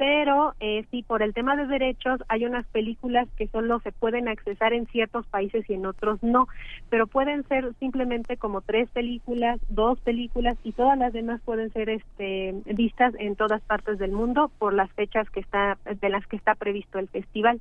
[0.00, 4.28] Pero eh, sí, por el tema de derechos hay unas películas que solo se pueden
[4.28, 6.48] accesar en ciertos países y en otros no,
[6.88, 11.90] pero pueden ser simplemente como tres películas, dos películas y todas las demás pueden ser
[11.90, 16.36] este, vistas en todas partes del mundo por las fechas que está de las que
[16.36, 17.60] está previsto el festival.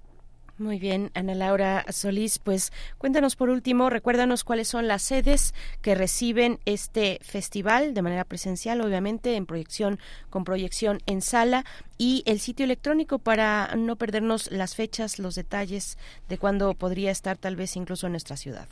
[0.59, 5.95] Muy bien, Ana Laura Solís, pues cuéntanos por último, recuérdanos cuáles son las sedes que
[5.95, 9.99] reciben este festival de manera presencial, obviamente, en proyección,
[10.29, 11.63] con proyección en sala,
[11.97, 15.97] y el sitio electrónico para no perdernos las fechas, los detalles
[16.27, 18.67] de cuándo podría estar tal vez incluso en nuestra ciudad.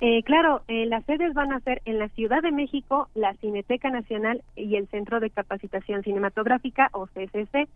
[0.00, 3.88] Eh, claro, eh, las sedes van a ser en la Ciudad de México, la Cineteca
[3.88, 7.66] Nacional y el Centro de Capacitación Cinematográfica, o CCC.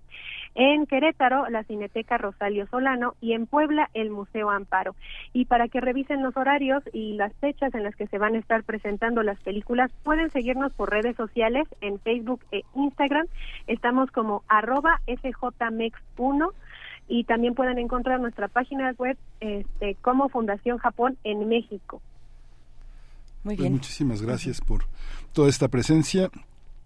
[0.55, 4.96] En Querétaro, la Cineteca Rosalio Solano y en Puebla, el Museo Amparo.
[5.32, 8.38] Y para que revisen los horarios y las fechas en las que se van a
[8.38, 13.26] estar presentando las películas, pueden seguirnos por redes sociales en Facebook e Instagram.
[13.66, 16.53] Estamos como arroba FJMEX1
[17.09, 22.01] y también pueden encontrar nuestra página web este, como Fundación Japón en México.
[23.42, 23.72] Muy pues bien.
[23.72, 24.84] muchísimas gracias por
[25.32, 26.30] toda esta presencia.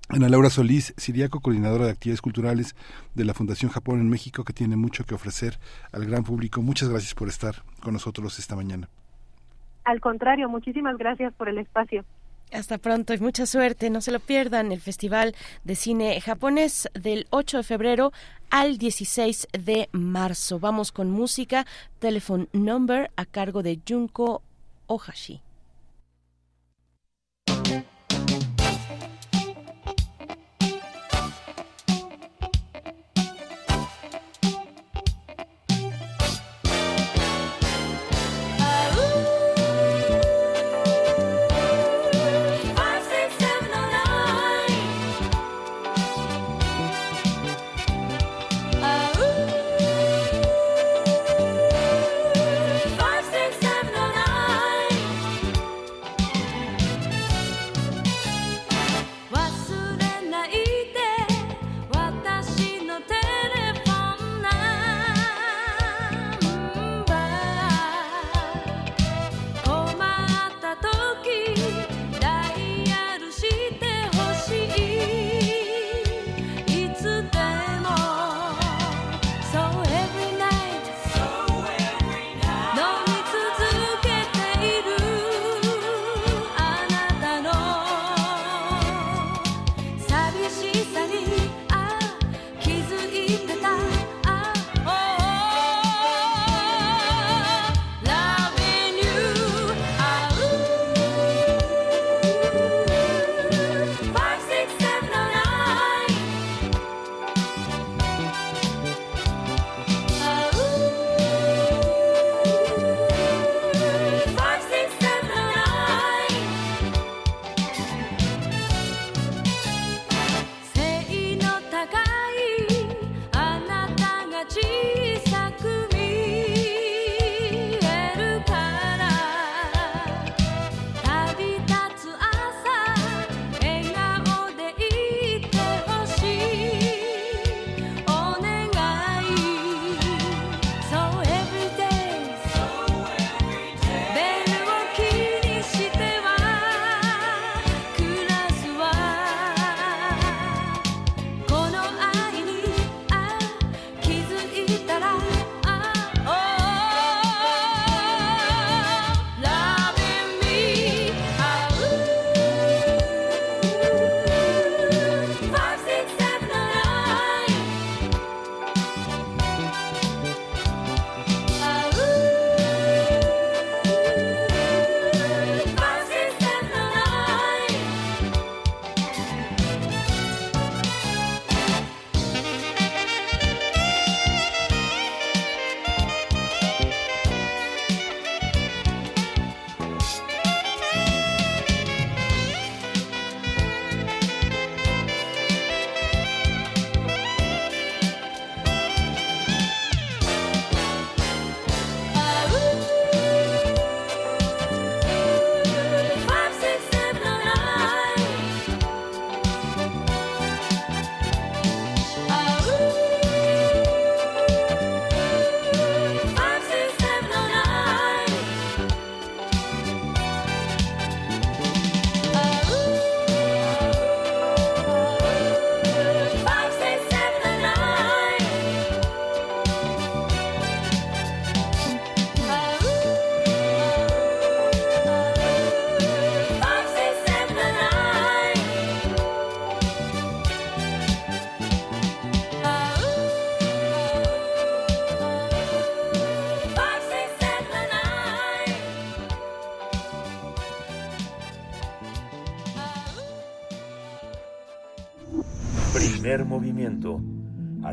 [0.09, 2.77] Ana Laura Solís, Siriaco, coordinadora de actividades culturales
[3.15, 5.59] de la Fundación Japón en México, que tiene mucho que ofrecer
[5.93, 6.61] al gran público.
[6.61, 8.89] Muchas gracias por estar con nosotros esta mañana.
[9.85, 12.05] Al contrario, muchísimas gracias por el espacio.
[12.53, 13.91] Hasta pronto y mucha suerte.
[13.91, 15.35] No se lo pierdan el Festival
[15.65, 18.13] de Cine Japonés del 8 de febrero
[18.51, 20.61] al 16 de marzo.
[20.61, 21.67] Vamos con música.
[21.99, 24.43] Telephone Number a cargo de Junko
[24.87, 25.44] Ohashi.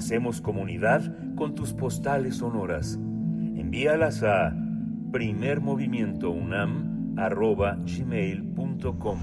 [0.01, 2.95] Hacemos comunidad con tus postales sonoras.
[2.95, 4.51] Envíalas a
[5.11, 7.13] primermovimientounam
[7.85, 9.19] gmail.com.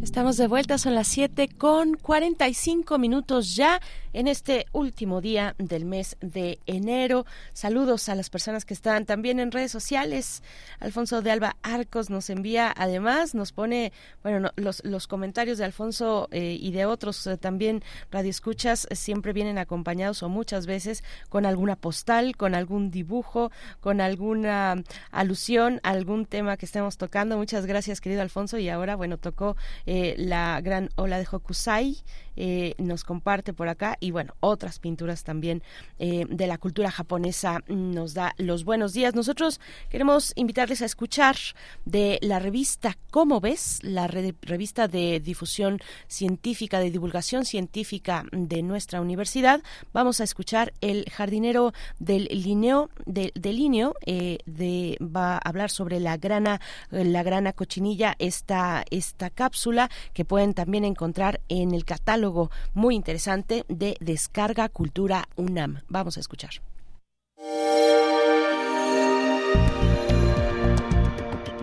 [0.00, 3.80] Estamos de vuelta, son las 7 con 45 minutos ya
[4.12, 7.26] en este último día del mes de enero.
[7.52, 10.42] Saludos a las personas que están también en redes sociales.
[10.78, 13.92] Alfonso de Alba Arcos nos envía, además, nos pone,
[14.22, 19.58] bueno, los, los comentarios de Alfonso eh, y de otros eh, también radioescuchas siempre vienen
[19.58, 23.50] acompañados o muchas veces con alguna postal, con algún dibujo,
[23.80, 27.36] con alguna alusión a algún tema que estemos tocando.
[27.36, 28.58] Muchas gracias, querido Alfonso.
[28.58, 29.56] Y ahora, bueno, tocó
[29.86, 31.96] eh, la gran ola de Hokusai,
[32.42, 35.62] eh, nos comparte por acá y bueno, otras pinturas también
[35.98, 39.14] eh, de la cultura japonesa nos da los buenos días.
[39.14, 39.60] Nosotros
[39.90, 41.36] queremos invitarles a escuchar
[41.84, 43.80] de la revista ¿Cómo ves?
[43.82, 49.62] La revista de difusión científica, de divulgación científica de nuestra universidad.
[49.92, 56.16] Vamos a escuchar el jardinero del lineo, de, lineo, de, va a hablar sobre la
[56.16, 56.60] grana,
[56.90, 62.29] la grana cochinilla, esta, esta cápsula que pueden también encontrar en el catálogo
[62.74, 65.80] muy interesante de Descarga Cultura UNAM.
[65.88, 66.62] Vamos a escuchar.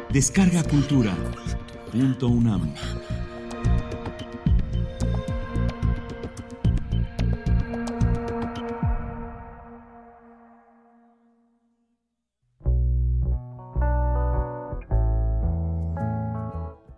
[0.10, 1.16] Descarga Cultura.
[1.94, 2.74] UNAM.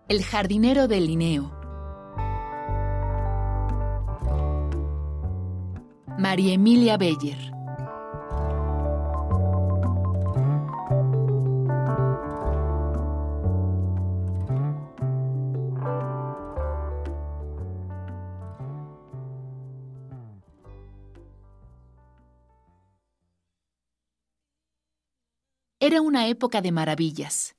[0.07, 1.58] El jardinero de Linneo.
[6.19, 7.37] María Emilia Beller.
[25.79, 27.55] Era una época de maravillas.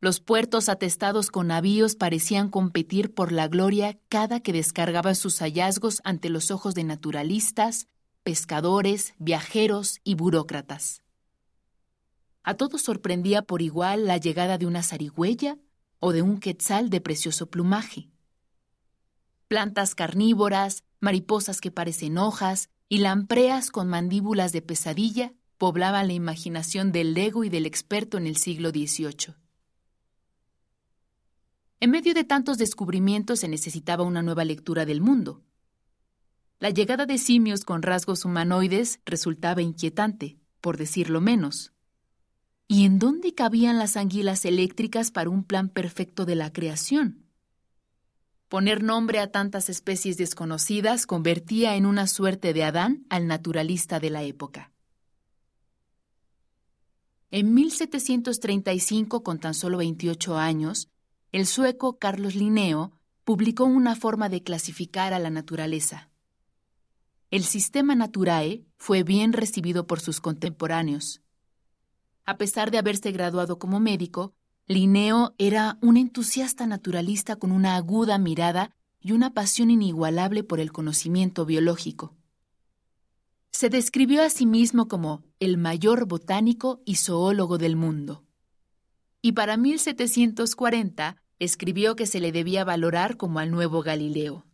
[0.00, 6.00] Los puertos atestados con navíos parecían competir por la gloria cada que descargaba sus hallazgos
[6.04, 7.88] ante los ojos de naturalistas,
[8.22, 11.02] pescadores, viajeros y burócratas.
[12.44, 15.58] A todos sorprendía por igual la llegada de una zarigüeya
[15.98, 18.08] o de un quetzal de precioso plumaje.
[19.48, 26.92] Plantas carnívoras, mariposas que parecen hojas y lampreas con mandíbulas de pesadilla poblaban la imaginación
[26.92, 29.47] del lego y del experto en el siglo XVIII.
[31.80, 35.42] En medio de tantos descubrimientos se necesitaba una nueva lectura del mundo.
[36.58, 41.72] La llegada de simios con rasgos humanoides resultaba inquietante, por decirlo menos.
[42.66, 47.24] ¿Y en dónde cabían las anguilas eléctricas para un plan perfecto de la creación?
[48.48, 54.10] Poner nombre a tantas especies desconocidas convertía en una suerte de Adán al naturalista de
[54.10, 54.72] la época.
[57.30, 60.88] En 1735, con tan solo 28 años,
[61.30, 62.92] el sueco Carlos Linneo
[63.24, 66.08] publicó una forma de clasificar a la naturaleza.
[67.30, 71.20] El sistema Naturae fue bien recibido por sus contemporáneos.
[72.24, 74.32] A pesar de haberse graduado como médico,
[74.66, 80.72] Linneo era un entusiasta naturalista con una aguda mirada y una pasión inigualable por el
[80.72, 82.16] conocimiento biológico.
[83.50, 88.27] Se describió a sí mismo como el mayor botánico y zoólogo del mundo
[89.20, 94.44] y para 1740 escribió que se le debía valorar como al nuevo Galileo.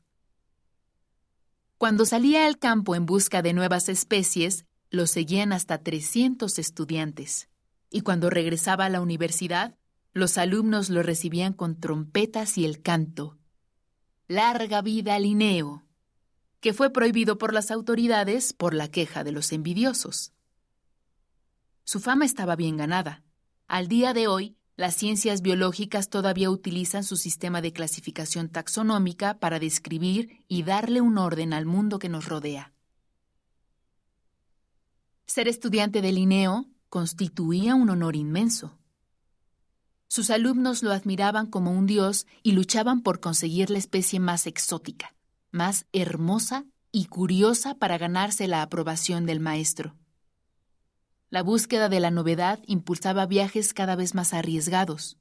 [1.79, 7.49] Cuando salía al campo en busca de nuevas especies, lo seguían hasta 300 estudiantes,
[7.91, 9.77] y cuando regresaba a la universidad,
[10.13, 13.37] los alumnos lo recibían con trompetas y el canto.
[14.29, 15.85] Larga vida Linneo,
[16.61, 20.33] que fue prohibido por las autoridades por la queja de los envidiosos.
[21.85, 23.24] Su fama estaba bien ganada.
[23.75, 29.59] Al día de hoy, las ciencias biológicas todavía utilizan su sistema de clasificación taxonómica para
[29.59, 32.73] describir y darle un orden al mundo que nos rodea.
[35.27, 38.79] Ser estudiante de Linneo constituía un honor inmenso.
[40.07, 45.17] Sus alumnos lo admiraban como un dios y luchaban por conseguir la especie más exótica,
[45.51, 49.97] más hermosa y curiosa para ganarse la aprobación del maestro.
[51.35, 55.19] La búsqueda de la novedad impulsaba viajes cada vez más arriesgados.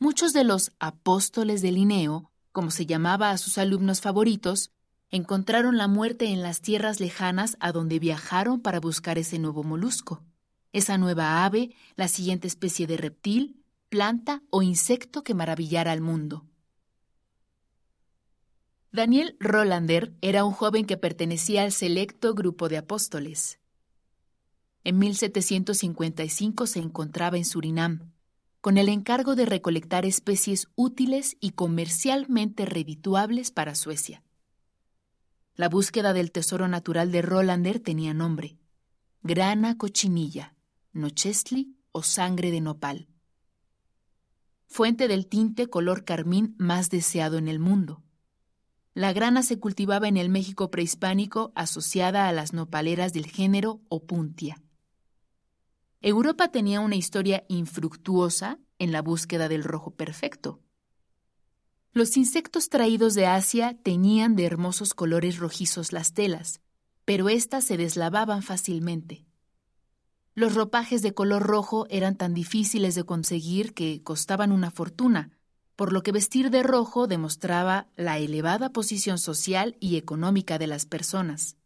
[0.00, 4.72] Muchos de los apóstoles de Linneo, como se llamaba a sus alumnos favoritos,
[5.12, 10.24] encontraron la muerte en las tierras lejanas a donde viajaron para buscar ese nuevo molusco,
[10.72, 16.44] esa nueva ave, la siguiente especie de reptil, planta o insecto que maravillara al mundo.
[18.90, 23.60] Daniel Rolander era un joven que pertenecía al selecto grupo de apóstoles.
[24.84, 28.12] En 1755 se encontraba en Surinam,
[28.60, 34.22] con el encargo de recolectar especies útiles y comercialmente redituables para Suecia.
[35.54, 38.58] La búsqueda del tesoro natural de Rolander tenía nombre:
[39.22, 40.54] grana cochinilla,
[40.92, 43.08] nochesli o sangre de nopal.
[44.66, 48.02] Fuente del tinte color carmín más deseado en el mundo.
[48.92, 54.63] La grana se cultivaba en el México prehispánico asociada a las nopaleras del género Opuntia.
[56.06, 60.60] Europa tenía una historia infructuosa en la búsqueda del rojo perfecto.
[61.92, 66.60] Los insectos traídos de Asia teñían de hermosos colores rojizos las telas,
[67.06, 69.24] pero éstas se deslavaban fácilmente.
[70.34, 75.30] Los ropajes de color rojo eran tan difíciles de conseguir que costaban una fortuna,
[75.74, 80.84] por lo que vestir de rojo demostraba la elevada posición social y económica de las
[80.84, 81.56] personas.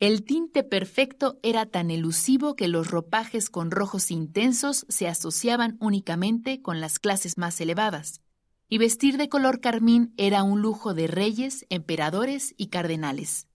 [0.00, 6.62] El tinte perfecto era tan elusivo que los ropajes con rojos intensos se asociaban únicamente
[6.62, 8.20] con las clases más elevadas,
[8.68, 13.48] y vestir de color carmín era un lujo de reyes, emperadores y cardenales.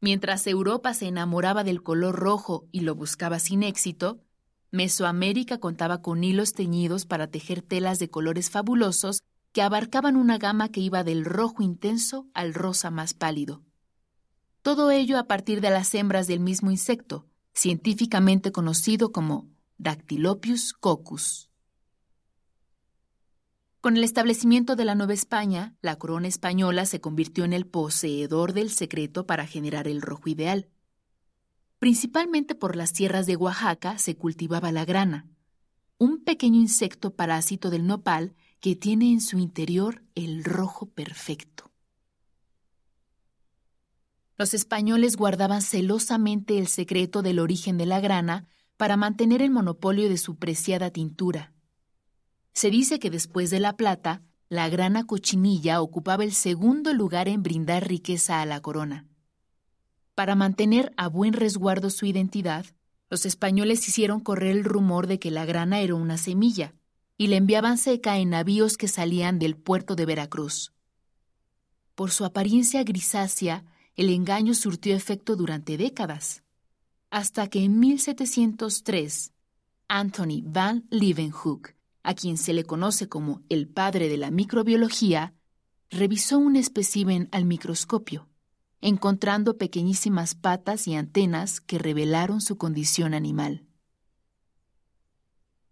[0.00, 4.18] Mientras Europa se enamoraba del color rojo y lo buscaba sin éxito,
[4.70, 9.20] Mesoamérica contaba con hilos teñidos para tejer telas de colores fabulosos
[9.52, 13.67] que abarcaban una gama que iba del rojo intenso al rosa más pálido.
[14.68, 19.48] Todo ello a partir de las hembras del mismo insecto, científicamente conocido como
[19.78, 21.48] Dactylopius coccus.
[23.80, 28.52] Con el establecimiento de la Nueva España, la corona española se convirtió en el poseedor
[28.52, 30.68] del secreto para generar el rojo ideal.
[31.78, 35.30] Principalmente por las tierras de Oaxaca se cultivaba la grana,
[35.96, 41.67] un pequeño insecto parásito del nopal que tiene en su interior el rojo perfecto.
[44.38, 50.08] Los españoles guardaban celosamente el secreto del origen de la grana para mantener el monopolio
[50.08, 51.52] de su preciada tintura.
[52.52, 57.42] Se dice que después de la plata, la grana cochinilla ocupaba el segundo lugar en
[57.42, 59.08] brindar riqueza a la corona.
[60.14, 62.64] Para mantener a buen resguardo su identidad,
[63.10, 66.74] los españoles hicieron correr el rumor de que la grana era una semilla
[67.16, 70.72] y la enviaban seca en navíos que salían del puerto de Veracruz.
[71.96, 73.64] Por su apariencia grisácea,
[73.98, 76.44] el engaño surtió efecto durante décadas,
[77.10, 79.32] hasta que en 1703
[79.88, 81.74] Anthony van Leeuwenhoek,
[82.04, 85.34] a quien se le conoce como el padre de la microbiología,
[85.90, 88.28] revisó un espécimen al microscopio,
[88.80, 93.66] encontrando pequeñísimas patas y antenas que revelaron su condición animal.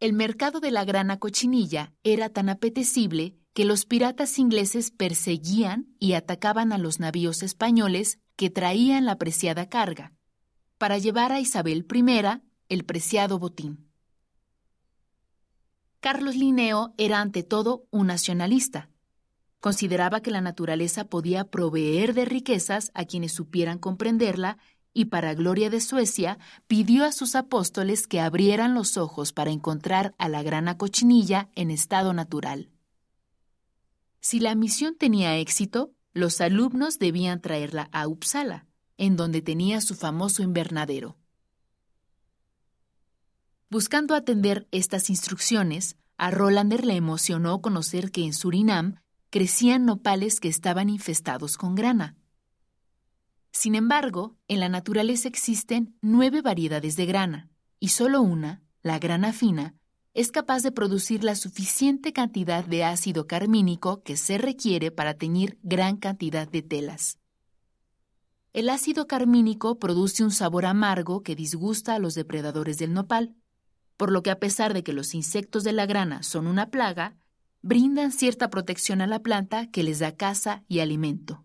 [0.01, 6.13] El mercado de la grana cochinilla era tan apetecible que los piratas ingleses perseguían y
[6.13, 10.13] atacaban a los navíos españoles que traían la preciada carga,
[10.77, 13.89] para llevar a Isabel I el preciado botín.
[16.01, 18.91] Carlos Linneo era ante todo un nacionalista.
[19.61, 24.59] Consideraba que la naturaleza podía proveer de riquezas a quienes supieran comprenderla
[24.93, 30.15] y para gloria de Suecia pidió a sus apóstoles que abrieran los ojos para encontrar
[30.19, 32.69] a la grana cochinilla en estado natural.
[34.29, 38.67] Si la misión tenía éxito, los alumnos debían traerla a Uppsala,
[38.99, 41.17] en donde tenía su famoso invernadero.
[43.71, 48.97] Buscando atender estas instrucciones, a Rolander le emocionó conocer que en Surinam
[49.31, 52.17] crecían nopales que estaban infestados con grana.
[53.53, 57.49] Sin embargo, en la naturaleza existen nueve variedades de grana,
[57.79, 59.76] y solo una, la grana fina,
[60.17, 65.59] es capaz de producir la suficiente cantidad de ácido carmínico que se requiere para teñir
[65.63, 67.19] gran cantidad de telas.
[68.55, 73.35] El ácido carmínico produce un sabor amargo que disgusta a los depredadores del nopal,
[73.99, 77.19] por lo que a pesar de que los insectos de la grana son una plaga,
[77.61, 81.45] brindan cierta protección a la planta que les da caza y alimento.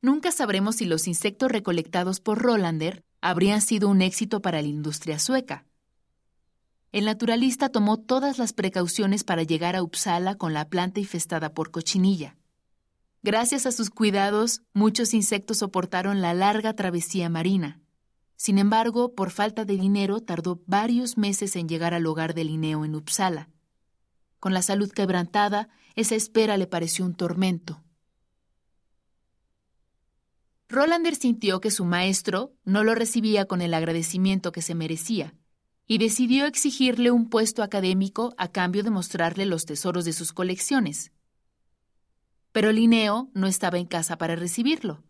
[0.00, 5.18] Nunca sabremos si los insectos recolectados por Rolander habrían sido un éxito para la industria
[5.18, 5.66] sueca,
[6.92, 11.70] el naturalista tomó todas las precauciones para llegar a Uppsala con la planta infestada por
[11.70, 12.36] cochinilla.
[13.22, 17.80] Gracias a sus cuidados, muchos insectos soportaron la larga travesía marina.
[18.34, 22.84] Sin embargo, por falta de dinero, tardó varios meses en llegar al hogar de Linneo
[22.84, 23.50] en Uppsala.
[24.40, 27.84] Con la salud quebrantada, esa espera le pareció un tormento.
[30.68, 35.34] Rolander sintió que su maestro no lo recibía con el agradecimiento que se merecía
[35.90, 41.10] y decidió exigirle un puesto académico a cambio de mostrarle los tesoros de sus colecciones.
[42.52, 45.02] Pero Linneo no estaba en casa para recibirlo.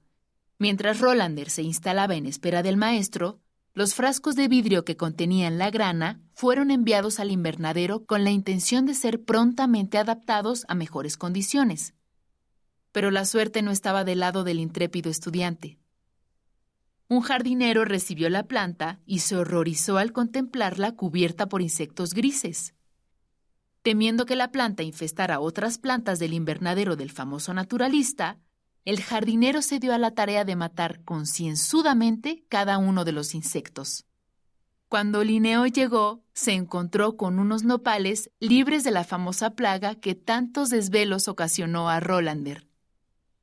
[0.59, 3.41] Mientras Rolander se instalaba en espera del maestro,
[3.75, 8.87] los frascos de vidrio que contenían la grana fueron enviados al invernadero con la intención
[8.87, 11.93] de ser prontamente adaptados a mejores condiciones.
[12.91, 15.79] Pero la suerte no estaba del lado del intrépido estudiante.
[17.11, 22.73] Un jardinero recibió la planta y se horrorizó al contemplarla cubierta por insectos grises.
[23.83, 28.39] Temiendo que la planta infestara otras plantas del invernadero del famoso naturalista,
[28.85, 34.07] el jardinero se dio a la tarea de matar concienzudamente cada uno de los insectos.
[34.89, 40.71] Cuando Linneo llegó, se encontró con unos nopales libres de la famosa plaga que tantos
[40.71, 42.70] desvelos ocasionó a Rolander.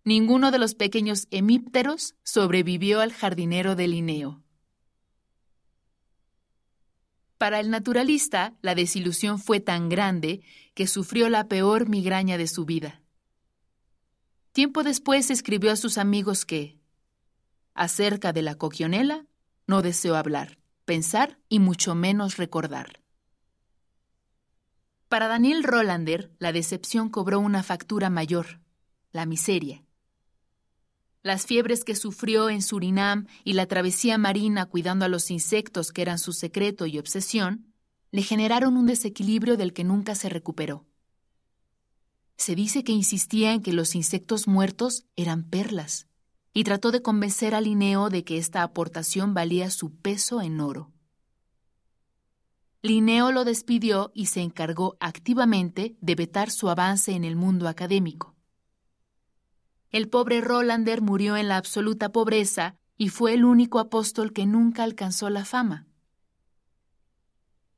[0.08, 4.42] Ninguno de los pequeños hemípteros sobrevivió al jardinero de Linneo.
[7.38, 10.40] Para el naturalista, la desilusión fue tan grande
[10.76, 13.02] que sufrió la peor migraña de su vida.
[14.54, 16.80] Tiempo después escribió a sus amigos que,
[17.74, 19.26] acerca de la coquionela,
[19.68, 23.02] no deseó hablar, pensar y mucho menos recordar.
[25.10, 28.62] Para Daniel Rolander, la decepción cobró una factura mayor,
[29.12, 29.84] la miseria.
[31.24, 36.02] Las fiebres que sufrió en Surinam y la travesía marina cuidando a los insectos que
[36.02, 37.74] eran su secreto y obsesión,
[38.12, 40.86] le generaron un desequilibrio del que nunca se recuperó.
[42.38, 46.08] Se dice que insistía en que los insectos muertos eran perlas
[46.54, 50.92] y trató de convencer a Linneo de que esta aportación valía su peso en oro.
[52.84, 58.37] Linneo lo despidió y se encargó activamente de vetar su avance en el mundo académico.
[59.98, 64.84] El pobre Rolander murió en la absoluta pobreza y fue el único apóstol que nunca
[64.84, 65.88] alcanzó la fama.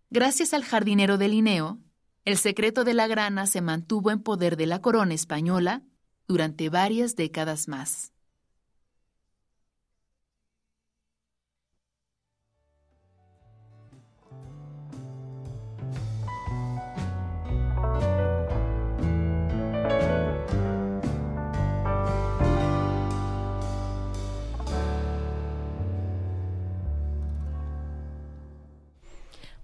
[0.10, 1.80] Gracias al jardinero de Linneo,
[2.26, 5.82] el secreto de la grana se mantuvo en poder de la corona española
[6.28, 8.12] durante varias décadas más.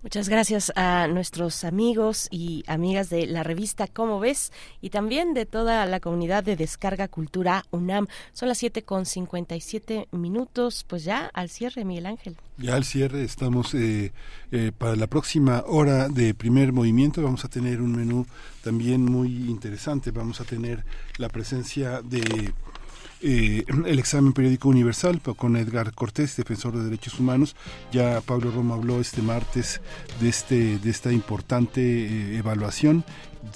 [0.05, 5.47] Muchas gracias a nuestros amigos y amigas de la revista Cómo ves y también de
[5.47, 8.05] toda la comunidad de Descarga Cultura UNAM.
[8.31, 12.37] Son las 7 con 57 minutos, pues ya al cierre, Miguel Ángel.
[12.59, 14.13] Ya al cierre estamos eh,
[14.51, 17.23] eh, para la próxima hora de primer movimiento.
[17.23, 18.27] Vamos a tener un menú
[18.63, 20.11] también muy interesante.
[20.11, 20.85] Vamos a tener
[21.17, 22.53] la presencia de
[23.28, 27.55] eh, el examen periódico universal con Edgar Cortés, defensor de derechos humanos.
[27.91, 29.82] Ya Pablo Roma habló este martes
[30.21, 33.03] de, este, de esta importante eh, evaluación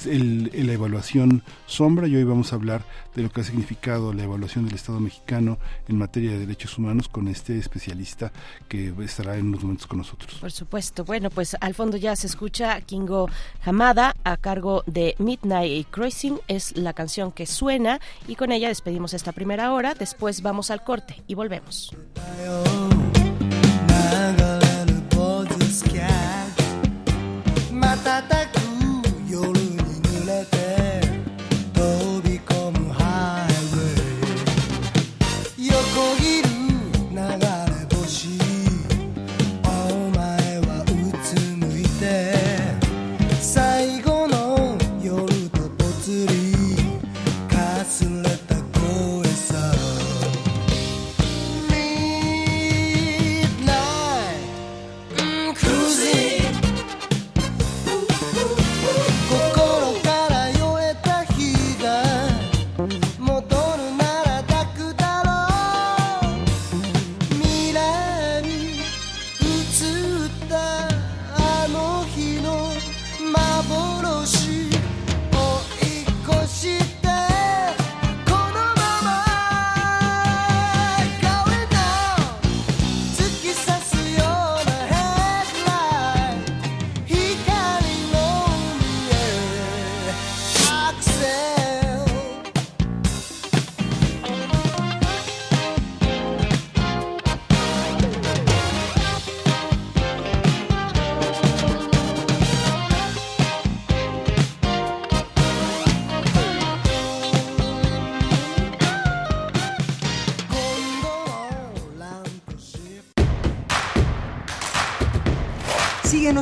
[0.05, 2.83] el, la evaluación sombra y hoy vamos a hablar
[3.15, 7.09] de lo que ha significado la evaluación del Estado mexicano en materia de derechos humanos
[7.09, 8.31] con este especialista
[8.67, 10.35] que estará en unos momentos con nosotros.
[10.39, 11.03] Por supuesto.
[11.05, 13.29] Bueno, pues al fondo ya se escucha Kingo
[13.63, 16.39] Hamada a cargo de Midnight Crossing.
[16.47, 19.93] Es la canción que suena y con ella despedimos esta primera hora.
[19.93, 21.93] Después vamos al corte y volvemos.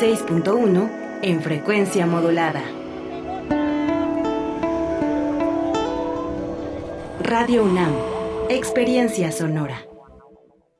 [0.00, 0.90] ...96.1
[1.22, 2.62] en frecuencia modulada.
[7.20, 7.92] Radio UNAM,
[8.48, 9.82] Experiencia Sonora.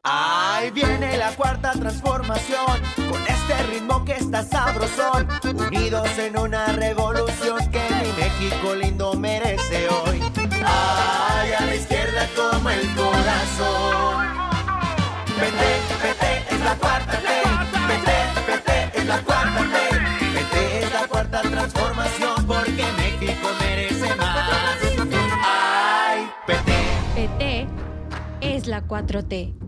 [0.04, 5.26] Ahí viene la cuarta transformación, con este ritmo que está sabrosón,
[5.66, 10.22] unidos en una revolución que mi México lindo merece hoy.
[10.64, 14.28] Ay, a la izquierda como el corazón.
[15.40, 17.68] Vete, vete, es la cuarta ley.
[17.88, 18.37] Vete,
[19.08, 19.64] la cuarta.
[20.34, 24.48] Vete, es la cuarta transformación porque México merece más.
[25.44, 26.72] Ay, PT.
[27.14, 27.66] PT
[28.40, 29.67] es la 4T.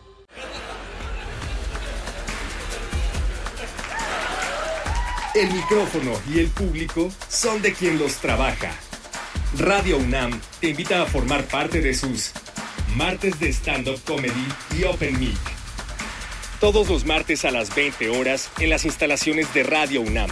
[5.33, 8.71] El micrófono y el público son de quien los trabaja.
[9.57, 12.31] Radio UNAM te invita a formar parte de sus
[12.95, 14.45] martes de stand-up comedy
[14.77, 15.37] y open mic.
[16.59, 20.29] Todos los martes a las 20 horas en las instalaciones de Radio UNAM.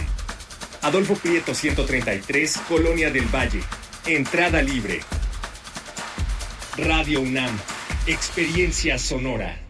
[0.82, 3.62] Adolfo Prieto 133, Colonia del Valle.
[4.06, 5.00] Entrada libre.
[6.76, 7.58] Radio UNAM.
[8.06, 9.69] Experiencia sonora.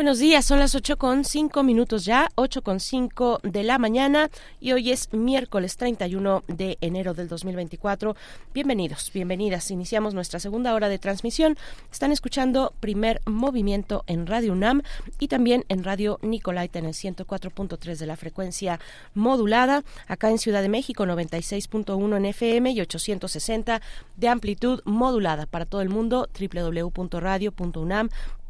[0.00, 4.30] Buenos días, son las ocho con cinco minutos ya, ocho con cinco de la mañana
[4.58, 8.16] y hoy es miércoles 31 de enero del 2024.
[8.54, 9.70] Bienvenidos, bienvenidas.
[9.70, 11.58] Iniciamos nuestra segunda hora de transmisión.
[11.92, 14.80] Están escuchando primer movimiento en Radio UNAM
[15.18, 18.80] y también en Radio Nicolaita en el 104.3 de la frecuencia
[19.12, 19.84] modulada.
[20.08, 23.82] Acá en Ciudad de México 96.1 en FM y 860
[24.16, 26.26] de amplitud modulada para todo el mundo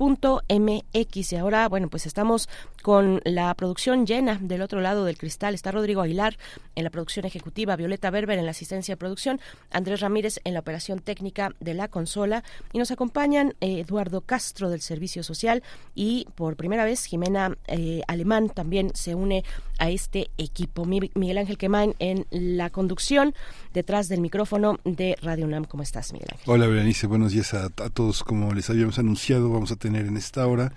[0.00, 2.48] www.radio.unam.mx ahora, bueno, pues estamos
[2.82, 5.54] con la producción llena del otro lado del cristal.
[5.54, 6.38] Está Rodrigo Aguilar
[6.74, 9.40] en la producción ejecutiva, Violeta Berber en la asistencia de producción,
[9.70, 12.42] Andrés Ramírez en la operación técnica de la consola
[12.72, 15.62] y nos acompañan eh, Eduardo Castro del Servicio Social
[15.94, 19.44] y por primera vez Jimena eh, Alemán también se une
[19.78, 20.84] a este equipo.
[20.84, 23.34] Miguel Ángel Quemain en la conducción
[23.72, 25.64] detrás del micrófono de Radio UNAM.
[25.64, 26.44] ¿Cómo estás, Miguel Ángel?
[26.50, 27.06] Hola, Berenice.
[27.06, 28.22] Buenos días a, a todos.
[28.22, 30.72] Como les habíamos anunciado, vamos a tener en esta hora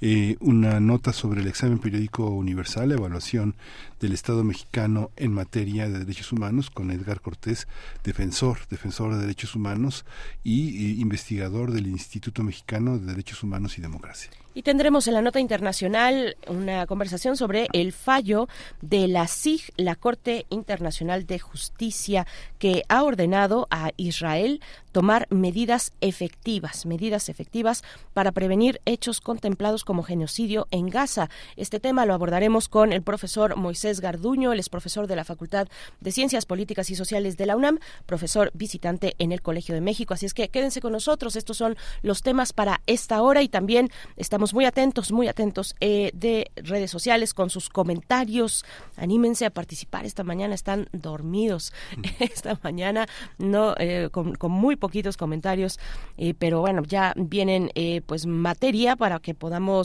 [0.00, 3.54] eh, una nota sobre el examen periódico universal, evaluación
[4.00, 7.66] del Estado mexicano en materia de derechos humanos con Edgar Cortés,
[8.04, 10.04] defensor, defensor de derechos humanos
[10.44, 14.30] y investigador del Instituto Mexicano de Derechos Humanos y Democracia.
[14.58, 18.48] Y tendremos en la nota internacional una conversación sobre el fallo
[18.80, 22.26] de la CIG, la Corte Internacional de Justicia,
[22.58, 27.84] que ha ordenado a Israel tomar medidas efectivas, medidas efectivas
[28.14, 31.30] para prevenir hechos contemplados como genocidio en Gaza.
[31.56, 35.66] Este tema lo abordaremos con el profesor Moisés Garduño, él es profesor de la Facultad
[36.00, 40.12] de Ciencias Políticas y Sociales de la UNAM, profesor visitante en el Colegio de México.
[40.12, 43.88] Así es que quédense con nosotros, estos son los temas para esta hora y también
[44.18, 48.66] estamos muy atentos, muy atentos eh, de redes sociales con sus comentarios.
[48.98, 51.72] Anímense a participar esta mañana, están dormidos
[52.18, 53.06] esta mañana,
[53.38, 55.80] no eh, con, muy poquitos comentarios,
[56.18, 57.70] eh, pero bueno, ya vienen
[58.04, 59.77] pues materia para que podamos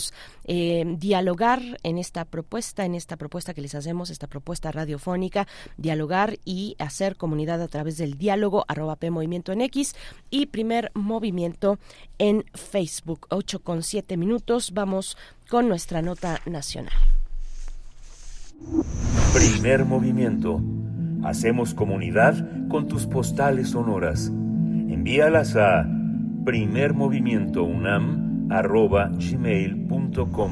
[0.45, 6.75] dialogar en esta propuesta, en esta propuesta que les hacemos, esta propuesta radiofónica, dialogar y
[6.79, 9.95] hacer comunidad a través del diálogo arroba P Movimiento en X
[10.29, 11.79] y primer movimiento
[12.17, 13.27] en Facebook.
[13.29, 14.71] 8 con 7 minutos.
[14.73, 15.17] Vamos
[15.49, 16.93] con nuestra nota nacional.
[19.33, 20.61] Primer movimiento.
[21.23, 24.27] Hacemos comunidad con tus postales sonoras.
[24.27, 25.85] Envíalas a
[28.47, 30.51] primermovimientounam.gmail.com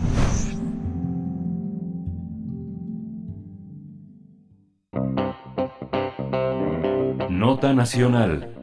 [7.29, 8.60] Nota Nacional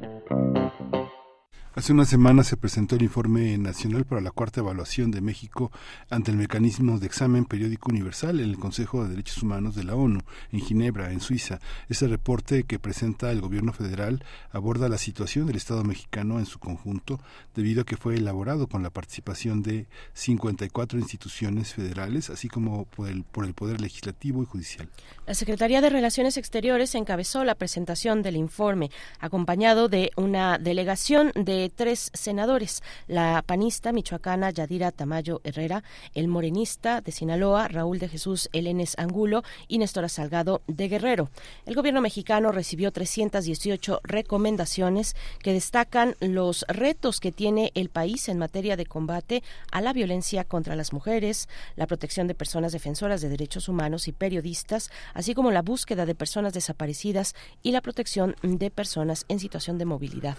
[1.78, 5.70] Hace una semana se presentó el informe nacional para la cuarta evaluación de México
[6.10, 9.94] ante el mecanismo de examen periódico universal en el Consejo de Derechos Humanos de la
[9.94, 10.18] ONU
[10.50, 11.60] en Ginebra, en Suiza.
[11.88, 16.58] Ese reporte que presenta el gobierno federal aborda la situación del Estado mexicano en su
[16.58, 17.20] conjunto
[17.54, 23.08] debido a que fue elaborado con la participación de 54 instituciones federales, así como por
[23.08, 24.88] el, por el Poder Legislativo y Judicial.
[25.28, 31.67] La Secretaría de Relaciones Exteriores encabezó la presentación del informe, acompañado de una delegación de
[31.70, 38.48] tres senadores, la panista michoacana Yadira Tamayo Herrera, el morenista de Sinaloa Raúl de Jesús
[38.52, 41.30] Elenes Angulo y Néstor Salgado de Guerrero.
[41.66, 48.38] El gobierno mexicano recibió 318 recomendaciones que destacan los retos que tiene el país en
[48.38, 53.28] materia de combate a la violencia contra las mujeres, la protección de personas defensoras de
[53.28, 58.70] derechos humanos y periodistas, así como la búsqueda de personas desaparecidas y la protección de
[58.70, 60.36] personas en situación de movilidad.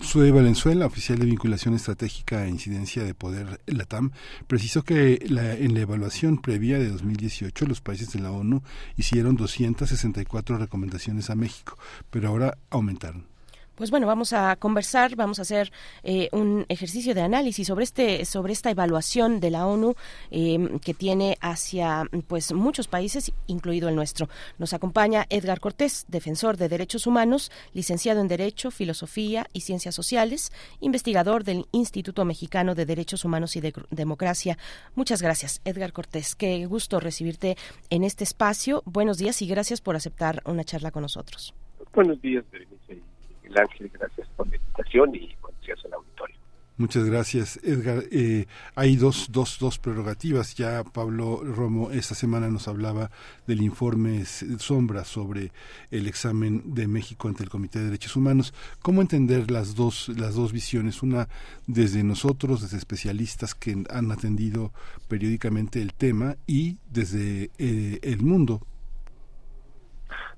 [0.00, 4.12] Sue Valenzuela, oficial de vinculación estratégica e incidencia de poder LATAM,
[4.46, 8.62] precisó que la, en la evaluación previa de 2018 los países de la ONU
[8.96, 11.78] hicieron 264 recomendaciones a México,
[12.10, 13.35] pero ahora aumentaron.
[13.76, 15.70] Pues bueno, vamos a conversar, vamos a hacer
[16.02, 19.94] eh, un ejercicio de análisis sobre este, sobre esta evaluación de la ONU
[20.30, 24.30] em, que tiene hacia pues muchos países, incluido el nuestro.
[24.56, 30.52] Nos acompaña Edgar Cortés, defensor de derechos humanos, licenciado en Derecho, Filosofía y Ciencias Sociales,
[30.80, 34.56] investigador del Instituto Mexicano de Derechos Humanos y de Democracia.
[34.94, 36.34] Muchas gracias, Edgar Cortés.
[36.34, 37.58] Qué gusto recibirte
[37.90, 38.82] en este espacio.
[38.86, 41.52] Buenos días y gracias por aceptar una charla con nosotros.
[41.92, 43.15] Buenos días, Berenice
[43.54, 46.36] Ángel, gracias por la invitación y buenos días al auditorio.
[46.78, 48.04] Muchas gracias, Edgar.
[48.10, 48.44] Eh,
[48.74, 50.54] hay dos, dos, dos prerrogativas.
[50.56, 53.10] Ya Pablo Romo esta semana nos hablaba
[53.46, 55.52] del informe Sombra sobre
[55.90, 58.52] el examen de México ante el Comité de Derechos Humanos.
[58.82, 61.02] ¿Cómo entender las dos, las dos visiones?
[61.02, 61.28] Una
[61.66, 64.70] desde nosotros, desde especialistas que han atendido
[65.08, 68.60] periódicamente el tema y desde eh, el mundo.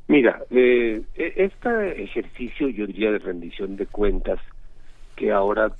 [0.08, 4.40] Mira, eh, e, este ejercicio, yo diría, de rendición de cuentas
[5.14, 5.70] que ahora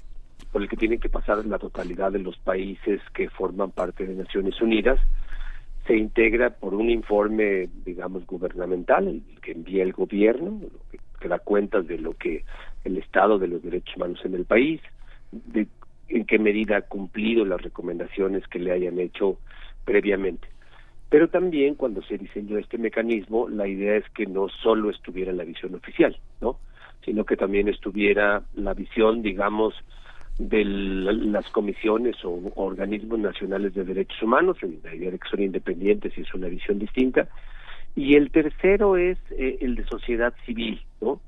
[0.53, 4.15] por el que tienen que pasar la totalidad de los países que forman parte de
[4.15, 4.99] Naciones Unidas,
[5.87, 10.61] se integra por un informe, digamos, gubernamental, que envía el gobierno,
[11.21, 12.45] que, da cuentas de lo que
[12.85, 14.81] el estado de los derechos humanos en el país,
[15.33, 15.67] de
[16.09, 19.39] en qué medida ha cumplido las recomendaciones que le hayan hecho
[19.85, 20.49] previamente.
[21.11, 25.45] Pero también cuando se diseñó este mecanismo, la idea es que no solo estuviera la
[25.45, 26.59] visión oficial, ¿no?
[27.05, 29.75] sino que también estuviera la visión, digamos,
[30.39, 36.17] de las comisiones o organismos nacionales de derechos humanos, la idea de que son independientes
[36.17, 37.29] y es una visión distinta.
[37.97, 41.21] Y el tercero es eh, el de sociedad civil, ¿no?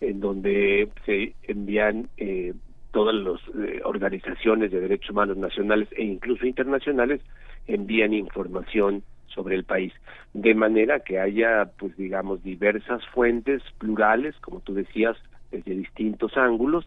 [0.00, 2.54] En donde se envían eh,
[2.92, 7.20] todas las eh, organizaciones de derechos humanos nacionales e incluso internacionales
[7.66, 9.02] envían información
[9.34, 9.92] sobre el país,
[10.32, 15.16] de manera que haya, pues digamos, diversas fuentes plurales, como tú decías,
[15.50, 16.86] desde distintos ángulos,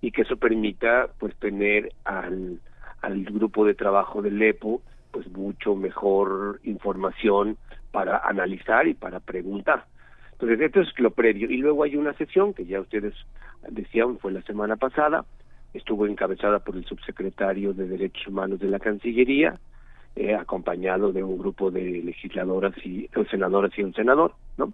[0.00, 2.60] y que eso permita pues tener al,
[3.00, 7.56] al grupo de trabajo del EPO pues mucho mejor información
[7.92, 9.84] para analizar y para preguntar.
[10.32, 11.48] Entonces, esto es lo previo.
[11.48, 13.14] Y luego hay una sesión que ya ustedes
[13.68, 15.24] decían, fue la semana pasada,
[15.72, 19.60] estuvo encabezada por el subsecretario de Derechos Humanos de la Cancillería,
[20.16, 24.72] eh, acompañado de un grupo de legisladoras y senadoras y un senador, ¿no?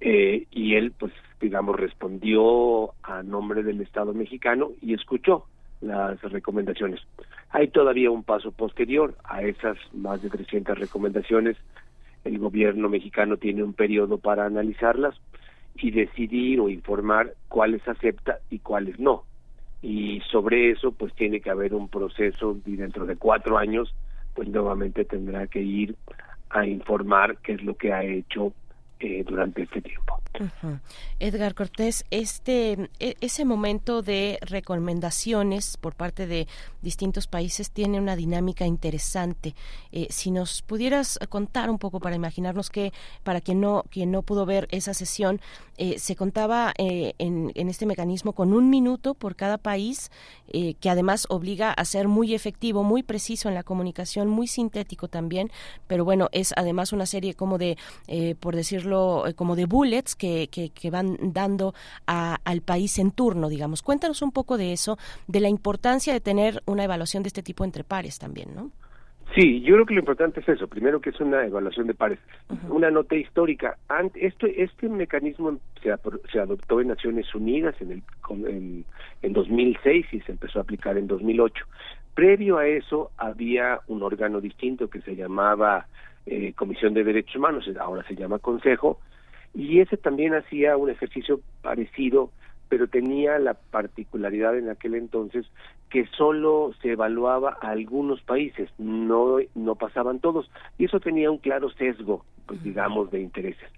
[0.00, 5.44] Eh, y él, pues, digamos, respondió a nombre del Estado mexicano y escuchó
[5.80, 7.00] las recomendaciones.
[7.50, 11.56] Hay todavía un paso posterior a esas más de 300 recomendaciones.
[12.24, 15.14] El gobierno mexicano tiene un periodo para analizarlas
[15.74, 19.24] y decidir o informar cuáles acepta y cuáles no.
[19.82, 23.94] Y sobre eso, pues tiene que haber un proceso y dentro de cuatro años,
[24.34, 25.96] pues nuevamente tendrá que ir
[26.50, 28.52] a informar qué es lo que ha hecho
[29.02, 30.20] eh, durante este tiempo.
[31.18, 36.46] Edgar Cortés, este e, ese momento de recomendaciones por parte de
[36.82, 39.54] distintos países tiene una dinámica interesante.
[39.90, 42.92] Eh, si nos pudieras contar un poco para imaginarnos que
[43.22, 45.40] para quien no quien no pudo ver esa sesión
[45.78, 50.10] eh, se contaba en, en, este mecanismo con un minuto por cada país
[50.52, 55.50] que además obliga a ser muy efectivo, muy preciso en la comunicación, muy sintético también.
[55.86, 57.78] Pero bueno es además una serie como de
[58.40, 58.89] por decirlo
[59.36, 61.74] como de bullets que, que, van dando
[62.06, 63.82] al país en turno, digamos.
[63.82, 67.64] Cuéntanos un poco de eso, de la importancia de tener una evaluación de este tipo
[67.64, 68.70] entre pares también, ¿no?
[69.34, 70.66] Sí, yo creo que lo importante es eso.
[70.66, 72.18] Primero que es una evaluación de pares.
[72.68, 73.78] Una nota histórica.
[74.14, 75.94] Este, este mecanismo se,
[76.32, 78.02] se adoptó en Naciones Unidas en, el,
[78.48, 78.84] en,
[79.22, 81.64] en 2006 y se empezó a aplicar en 2008.
[82.14, 85.86] Previo a eso había un órgano distinto que se llamaba
[86.30, 89.00] eh, Comisión de Derechos Humanos, ahora se llama Consejo,
[89.52, 92.30] y ese también hacía un ejercicio parecido,
[92.68, 95.44] pero tenía la particularidad en aquel entonces
[95.88, 101.38] que solo se evaluaba a algunos países, no, no pasaban todos, y eso tenía un
[101.38, 103.68] claro sesgo, pues digamos, de intereses.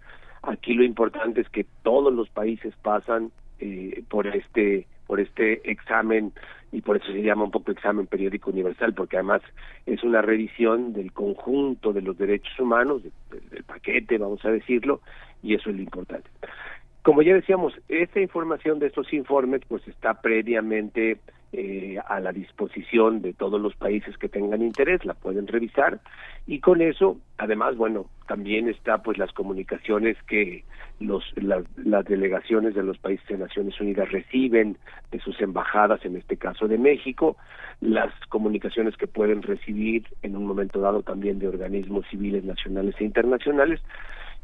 [0.42, 6.32] Aquí lo importante es que todos los países pasan eh, por este por este examen
[6.70, 9.42] y por eso se llama un poco examen periódico universal porque además
[9.86, 15.00] es una revisión del conjunto de los derechos humanos del paquete vamos a decirlo
[15.42, 16.28] y eso es lo importante.
[17.03, 21.18] Como ya decíamos, esta información de estos informes pues está previamente
[21.55, 26.00] eh, a la disposición de todos los países que tengan interés, la pueden revisar.
[26.46, 30.64] Y con eso, además, bueno, también está pues las comunicaciones que
[30.99, 34.79] los las, las delegaciones de los países de Naciones Unidas reciben
[35.11, 37.37] de sus embajadas, en este caso de México,
[37.83, 43.04] las comunicaciones que pueden recibir en un momento dado también de organismos civiles nacionales e
[43.04, 43.80] internacionales.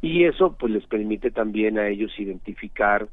[0.03, 3.09] Y eso pues les permite también a ellos identificar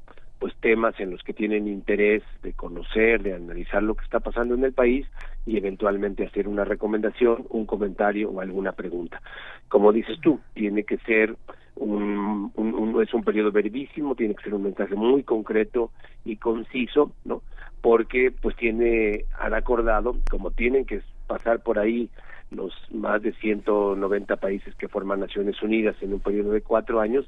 [0.46, 4.54] pues temas en los que tienen interés de conocer, de analizar lo que está pasando
[4.54, 5.08] en el país
[5.44, 9.24] y eventualmente hacer una recomendación, un comentario o alguna pregunta.
[9.70, 11.36] Como dices tú, tiene que ser
[11.78, 15.90] un, un, es un periodo brevísimo, tiene que ser un mensaje muy concreto
[16.24, 17.42] y conciso, ¿no?
[17.82, 22.08] Porque pues tiene han acordado, como tienen que pasar por ahí
[22.52, 27.28] los más de 190 países que forman Naciones Unidas en un periodo de cuatro años,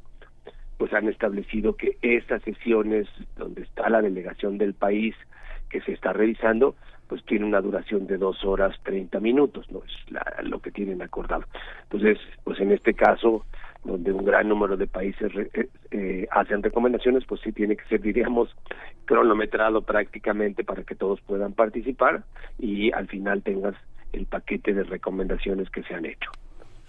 [0.77, 5.15] pues han establecido que estas sesiones donde está la delegación del país
[5.69, 6.75] que se está revisando,
[7.07, 11.01] pues tiene una duración de dos horas treinta minutos, no es la, lo que tienen
[11.01, 11.43] acordado.
[11.83, 13.45] Entonces, pues en este caso,
[13.83, 18.01] donde un gran número de países eh, eh, hacen recomendaciones, pues sí tiene que ser,
[18.01, 18.53] diríamos,
[19.05, 22.23] cronometrado prácticamente para que todos puedan participar
[22.59, 23.75] y al final tengas
[24.13, 26.31] el paquete de recomendaciones que se han hecho.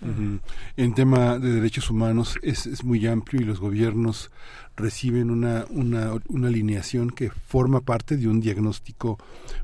[0.00, 4.30] En tema de derechos humanos es, es, muy amplio y los gobiernos
[4.78, 9.18] reciben una, una, una, alineación que forma parte de un diagnóstico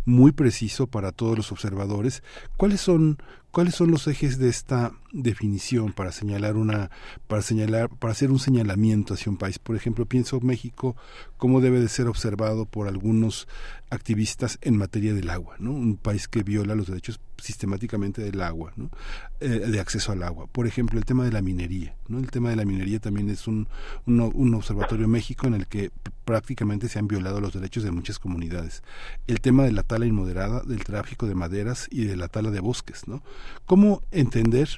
[0.04, 2.22] muy preciso para todos los observadores.
[2.56, 3.18] ¿Cuáles son,
[3.54, 6.90] cuáles son los ejes de esta definición para señalar una
[7.28, 10.96] para señalar para hacer un señalamiento hacia un país por ejemplo pienso México
[11.36, 13.46] cómo debe de ser observado por algunos
[13.90, 18.72] activistas en materia del agua no un país que viola los derechos sistemáticamente del agua
[18.74, 18.90] ¿no?
[19.38, 22.50] eh, de acceso al agua por ejemplo el tema de la minería no el tema
[22.50, 23.68] de la minería también es un,
[24.06, 25.90] un, un observatorio México en el que
[26.24, 28.82] prácticamente se han violado los derechos de muchas comunidades
[29.26, 32.60] el tema de la tala inmoderada del tráfico de maderas y de la tala de
[32.60, 33.22] bosques no
[33.66, 34.68] cómo entender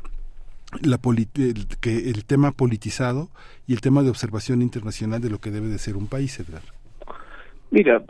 [0.83, 0.99] la
[1.85, 3.29] el, tema politizado
[3.67, 6.63] y el tema de observación internacional de lo que debe de ser un país, Edgar.
[7.71, 8.03] Mira,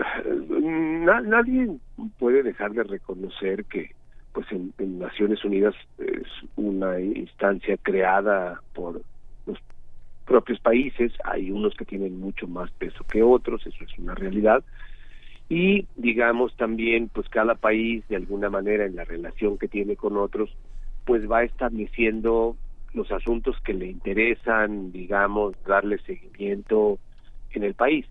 [1.22, 1.76] nadie
[2.18, 3.94] puede dejar de reconocer que
[4.32, 6.26] pues en, Naciones Unidas es
[6.56, 9.00] una instancia creada por
[10.26, 14.64] propios países, hay unos que tienen mucho más peso que otros, eso es una realidad,
[15.48, 20.16] y digamos también pues cada país de alguna manera en la relación que tiene con
[20.16, 20.50] otros
[21.04, 22.56] pues va estableciendo
[22.92, 26.98] los asuntos que le interesan, digamos, darle seguimiento
[27.52, 28.06] en el país.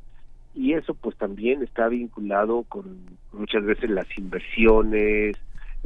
[0.54, 2.98] Y eso pues también está vinculado con
[3.34, 5.36] muchas veces las inversiones,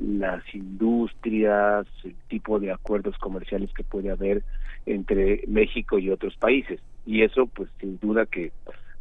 [0.01, 4.43] las industrias, el tipo de acuerdos comerciales que puede haber
[4.85, 6.79] entre México y otros países.
[7.05, 8.51] Y eso pues sin duda que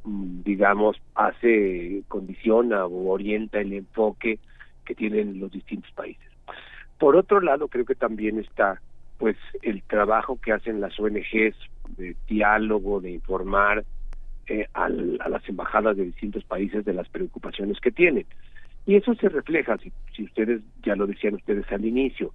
[0.04, 4.38] mm, digamos hace condiciona o orienta el enfoque
[4.84, 6.26] que tienen los distintos países.
[6.98, 8.80] Por otro lado, creo que también está
[9.18, 11.56] pues el trabajo que hacen las ONGs
[11.96, 13.84] de diálogo, de informar
[14.46, 18.26] eh, al, a las embajadas de distintos países de las preocupaciones que tienen.
[18.88, 22.32] Y eso se refleja, si, ustedes ya lo decían ustedes al inicio,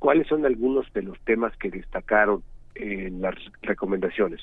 [0.00, 2.42] cuáles son algunos de los temas que destacaron
[2.74, 4.40] en las recomendaciones.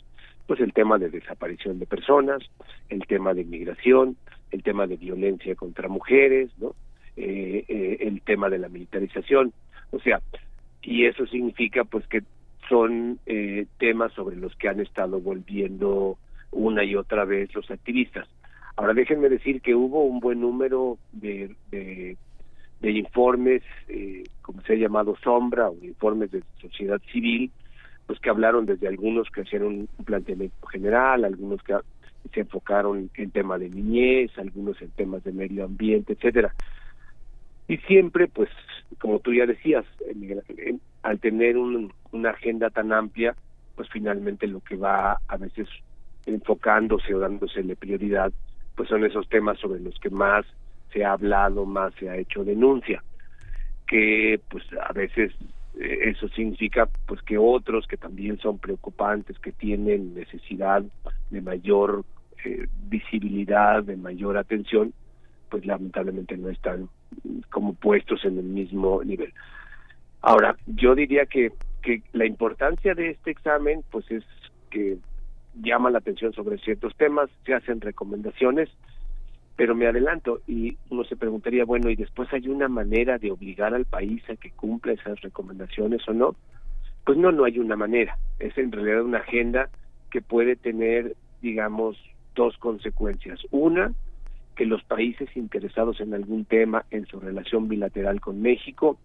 [0.48, 2.44] Pues el tema de desaparición de personas,
[2.88, 4.16] el tema de inmigración,
[4.52, 6.76] el tema de violencia contra mujeres, ¿no?
[7.18, 9.52] Eh, eh, el tema de la militarización.
[9.92, 10.22] O sea,
[10.82, 12.24] y eso significa pues que
[12.70, 16.18] son eh, temas sobre los que han estado volviendo
[16.52, 18.30] una y otra vez los activistas.
[18.80, 21.54] Ahora déjenme decir que hubo un buen número de,
[22.82, 27.52] informes, eh, como se ha llamado sombra, o informes de sociedad civil,
[28.08, 31.76] pues que hablaron desde algunos que hacían un, un planteamiento general, algunos que
[32.34, 36.56] se enfocaron en tema de niñez, algunos en temas de medio ambiente, etcétera.
[37.68, 38.50] Y siempre pues
[38.98, 39.84] como tú ya decías
[41.04, 43.36] al tener una agenda tan amplia
[43.76, 45.68] pues finalmente lo que va a veces
[46.26, 48.32] enfocándose o dándosele prioridad
[48.80, 50.46] pues son esos temas sobre los que más
[50.94, 53.04] se ha hablado más se ha hecho denuncia
[53.86, 55.34] que pues a veces
[55.78, 60.82] eh, eso significa pues que otros que también son preocupantes que tienen necesidad
[61.30, 62.06] de mayor
[62.46, 64.94] eh, visibilidad de mayor atención
[65.50, 66.88] pues lamentablemente no están
[67.50, 69.34] como puestos en el mismo nivel.
[70.22, 71.52] Ahora, yo diría que,
[71.82, 74.24] que la importancia de este examen, pues es
[74.70, 75.00] que
[75.62, 78.70] llama la atención sobre ciertos temas, se hacen recomendaciones,
[79.56, 83.74] pero me adelanto y uno se preguntaría, bueno, ¿y después hay una manera de obligar
[83.74, 86.36] al país a que cumpla esas recomendaciones o no?
[87.06, 88.18] Pues no, no hay una manera.
[88.40, 89.70] Es en realidad una agenda
[90.12, 91.98] que puede tener, digamos,
[92.36, 93.40] dos consecuencias.
[93.52, 93.92] Una,
[94.56, 98.98] que los países interesados en algún tema en su relación bilateral con México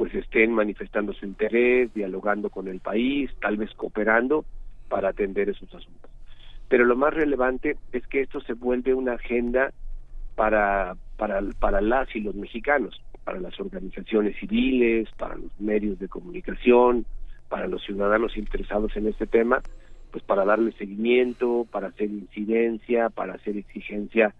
[0.00, 4.46] pues estén manifestando su interés, dialogando con el país, tal vez cooperando
[4.88, 5.99] para atender esos asuntos.
[6.70, 9.72] Pero lo más relevante es que esto se vuelve una agenda
[10.36, 16.06] para, para, para las y los mexicanos, para las organizaciones civiles, para los medios de
[16.06, 17.06] comunicación,
[17.48, 19.60] para los ciudadanos interesados en este tema,
[20.12, 24.32] pues para darle seguimiento, para hacer incidencia, para hacer exigencia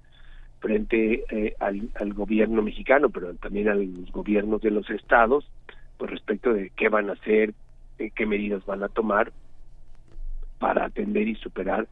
[0.61, 5.51] frente eh, al, gobierno mexicano, pero también a los gobiernos de los estados,
[5.99, 7.55] pues respecto de qué van a hacer,
[7.99, 9.33] eh, qué medidas van a tomar
[10.61, 11.89] para atender y superar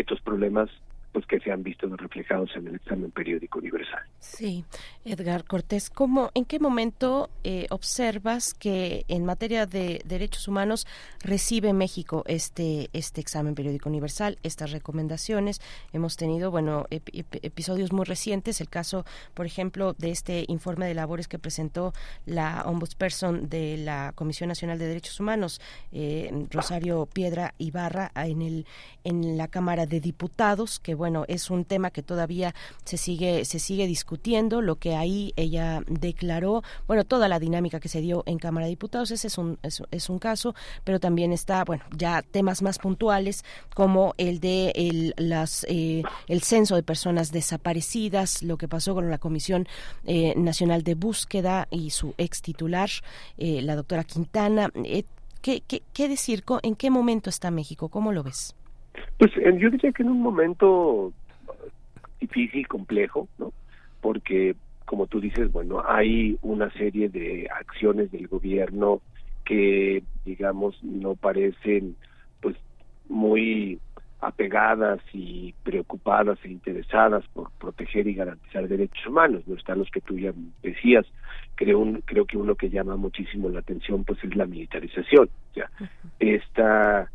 [0.00, 0.70] estos problemas
[1.16, 4.02] pues que se han visto reflejados en el examen periódico universal.
[4.18, 4.66] Sí,
[5.02, 10.86] Edgar Cortés, ¿cómo, ¿en qué momento eh, observas que en materia de derechos humanos
[11.24, 15.62] recibe México este este examen periódico universal, estas recomendaciones?
[15.94, 21.28] Hemos tenido, bueno, episodios muy recientes, el caso, por ejemplo, de este informe de labores
[21.28, 21.94] que presentó
[22.26, 25.62] la ombudsperson de la Comisión Nacional de Derechos Humanos,
[25.92, 28.66] eh, Rosario Piedra Ibarra, en el
[29.02, 32.54] en la Cámara de Diputados, que bueno, es un tema que todavía
[32.84, 37.88] se sigue se sigue discutiendo, lo que ahí ella declaró, bueno, toda la dinámica que
[37.88, 40.54] se dio en Cámara de Diputados, ese es un es, un caso,
[40.84, 46.42] pero también está, bueno, ya temas más puntuales como el de el las eh, el
[46.42, 49.66] censo de personas desaparecidas, lo que pasó con la Comisión
[50.04, 52.90] eh, Nacional de Búsqueda y su ex titular,
[53.38, 54.70] eh, la doctora Quintana.
[55.42, 56.44] ¿qué, qué, qué decir?
[56.62, 57.88] ¿En qué momento está México?
[57.88, 58.54] ¿Cómo lo ves?
[59.18, 61.12] Pues yo diría que en un momento
[62.20, 63.52] difícil, complejo, ¿no?
[64.00, 64.54] Porque,
[64.84, 69.00] como tú dices, bueno, hay una serie de acciones del gobierno
[69.44, 71.96] que, digamos, no parecen,
[72.40, 72.56] pues,
[73.08, 73.78] muy
[74.20, 79.42] apegadas y preocupadas e interesadas por proteger y garantizar derechos humanos.
[79.46, 80.32] No están los que tú ya
[80.62, 81.06] decías.
[81.54, 85.28] Creo, un, creo que uno que llama muchísimo la atención, pues, es la militarización.
[85.50, 85.70] O sea,
[86.18, 87.10] esta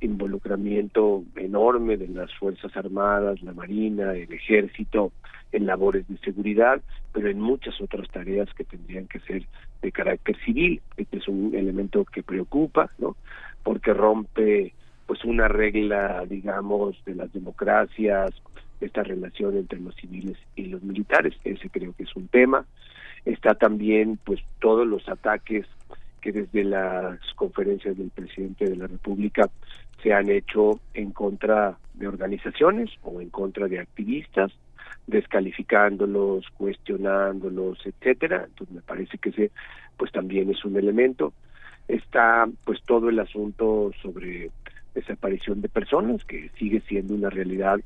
[0.00, 5.12] involucramiento enorme de las Fuerzas Armadas, la Marina, el Ejército,
[5.52, 6.80] en labores de seguridad,
[7.12, 9.46] pero en muchas otras tareas que tendrían que ser
[9.82, 10.80] de carácter civil.
[10.96, 13.16] Este es un elemento que preocupa, ¿no?
[13.62, 14.72] Porque rompe
[15.06, 18.30] pues una regla, digamos, de las democracias,
[18.80, 21.34] esta relación entre los civiles y los militares.
[21.44, 22.66] Ese creo que es un tema.
[23.24, 25.66] Está también pues todos los ataques
[26.26, 29.48] que desde las conferencias del presidente de la República
[30.02, 34.50] se han hecho en contra de organizaciones o en contra de activistas,
[35.06, 38.44] descalificándolos, cuestionándolos, etcétera.
[38.48, 39.52] Entonces me parece que ese
[39.96, 41.32] pues también es un elemento.
[41.86, 44.50] Está pues todo el asunto sobre
[44.94, 47.78] desaparición de personas que sigue siendo una realidad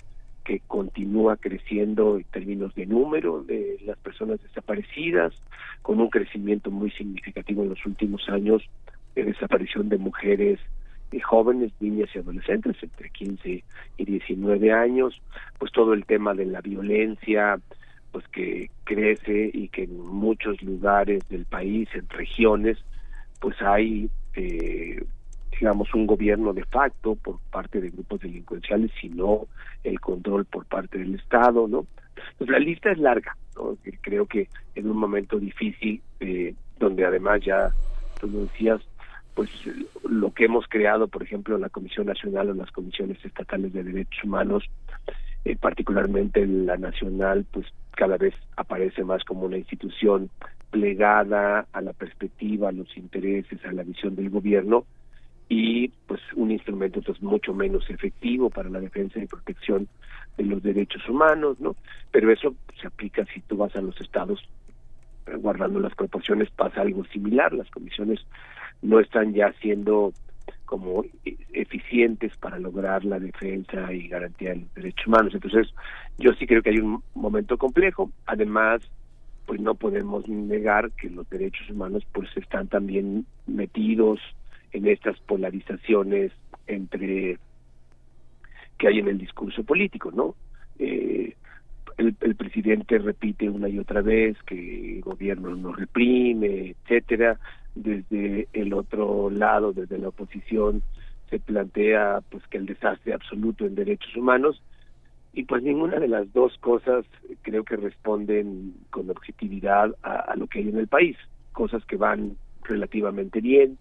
[0.51, 5.33] que continúa creciendo en términos de número de las personas desaparecidas,
[5.81, 8.61] con un crecimiento muy significativo en los últimos años
[9.15, 10.59] de desaparición de mujeres
[11.13, 13.63] y jóvenes, niñas y adolescentes entre 15
[13.97, 15.23] y 19 años,
[15.61, 17.61] pues todo el tema de la violencia,
[18.11, 22.77] pues que crece y que en muchos lugares del país, en regiones,
[23.41, 25.01] pues hay eh,
[25.61, 29.47] digamos, un gobierno de facto por parte de grupos delincuenciales, sino
[29.85, 31.87] el control por parte del Estado, ¿no?
[32.39, 33.77] Pues la lista es larga, ¿no?
[34.01, 37.71] Creo que en un momento difícil, eh, donde además ya,
[38.19, 38.81] tú lo decías,
[39.35, 39.51] pues
[40.09, 44.25] lo que hemos creado, por ejemplo, la Comisión Nacional o las comisiones estatales de derechos
[44.25, 44.65] humanos,
[45.45, 50.31] eh, particularmente la nacional, pues cada vez aparece más como una institución
[50.71, 54.87] plegada a la perspectiva, a los intereses, a la visión del gobierno,
[55.51, 59.89] y pues un instrumento entonces mucho menos efectivo para la defensa y protección
[60.39, 61.75] de los derechos humanos, ¿no?
[62.13, 64.49] Pero eso se aplica si tú vas a los estados
[65.39, 68.21] guardando las proporciones pasa algo similar, las comisiones
[68.81, 70.13] no están ya siendo
[70.67, 71.05] como
[71.53, 75.35] eficientes para lograr la defensa y garantía de los derechos humanos.
[75.35, 75.69] Entonces,
[76.19, 78.11] yo sí creo que hay un momento complejo.
[78.27, 78.81] Además,
[79.47, 84.21] pues no podemos negar que los derechos humanos pues están también metidos
[84.73, 86.33] en estas polarizaciones
[86.67, 87.39] entre
[88.79, 90.35] que hay en el discurso político, ¿no?
[90.79, 91.35] Eh,
[91.99, 97.39] el, presidente repite una y otra vez que el gobierno no reprime, etcétera.
[97.75, 100.83] Desde el otro lado, desde la oposición,
[101.29, 104.63] se plantea pues que el desastre absoluto en derechos humanos
[105.33, 107.05] y pues ninguna de las dos cosas
[107.43, 111.17] creo que responden con objetividad a lo que hay en el país.
[111.53, 113.79] Cosas que van relativamente bien,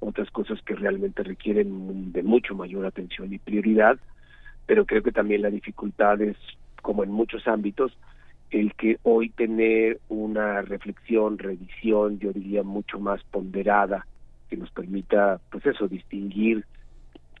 [0.00, 3.98] otras cosas que realmente requieren de mucho mayor atención y prioridad,
[4.66, 6.36] pero creo que también la dificultad es,
[6.82, 7.96] como en muchos ámbitos,
[8.50, 14.06] el que hoy tener una reflexión, revisión, yo diría mucho más ponderada,
[14.48, 16.64] que nos permita, pues eso, distinguir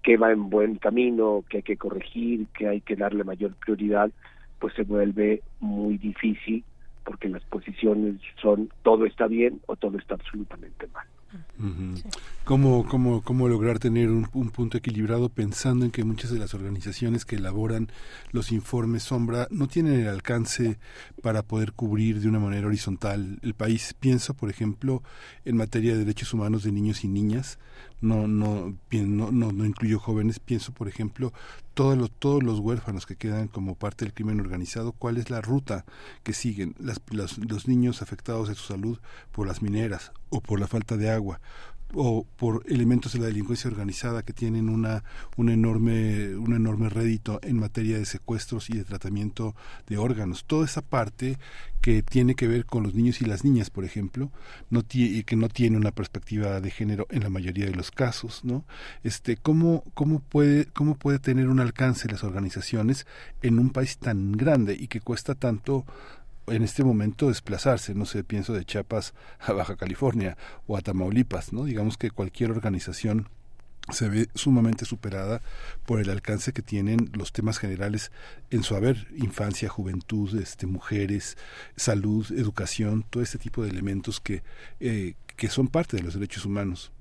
[0.02, 4.10] qué va en buen camino, qué hay que corregir, qué hay que darle mayor prioridad,
[4.58, 6.64] pues se vuelve muy difícil
[7.04, 11.06] porque las posiciones son todo está bien o todo está absolutamente mal.
[12.44, 17.24] ¿Cómo, cómo, cómo lograr tener un, punto equilibrado pensando en que muchas de las organizaciones
[17.24, 17.90] que elaboran
[18.30, 20.78] los informes sombra no tienen el alcance
[21.22, 23.94] para poder cubrir de una manera horizontal el país?
[23.98, 25.02] Pienso, por ejemplo,
[25.44, 27.58] en materia de derechos humanos de niños y niñas,
[28.00, 31.32] no, no, no, no, no incluyo jóvenes, pienso, por ejemplo,
[31.74, 35.40] todos los, todos los huérfanos que quedan como parte del crimen organizado, cuál es la
[35.40, 35.84] ruta
[36.22, 38.98] que siguen las, los niños afectados de su salud
[39.32, 41.40] por las mineras o por la falta de agua
[41.94, 45.04] o por elementos de la delincuencia organizada que tienen una
[45.36, 49.54] un enorme un enorme rédito en materia de secuestros y de tratamiento
[49.86, 50.44] de órganos.
[50.44, 51.38] Toda esa parte
[51.80, 54.30] que tiene que ver con los niños y las niñas por ejemplo
[54.70, 58.44] no y que no tiene una perspectiva de género en la mayoría de los casos
[58.44, 58.64] no
[59.04, 63.06] este cómo cómo puede cómo puede tener un alcance las organizaciones
[63.42, 65.84] en un país tan grande y que cuesta tanto
[66.48, 70.36] en este momento desplazarse, no sé, pienso de Chiapas a Baja California
[70.66, 71.64] o a Tamaulipas, ¿no?
[71.64, 73.28] Digamos que cualquier organización
[73.90, 75.40] se ve sumamente superada
[75.86, 78.10] por el alcance que tienen los temas generales
[78.50, 81.36] en su haber, infancia, juventud, este, mujeres,
[81.76, 84.42] salud, educación, todo este tipo de elementos que,
[84.80, 86.92] eh, que son parte de los derechos humanos.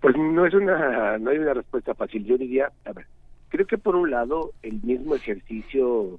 [0.00, 2.24] Pues no es una, no hay una respuesta fácil.
[2.24, 3.06] Yo diría, a ver,
[3.48, 6.18] creo que por un lado el mismo ejercicio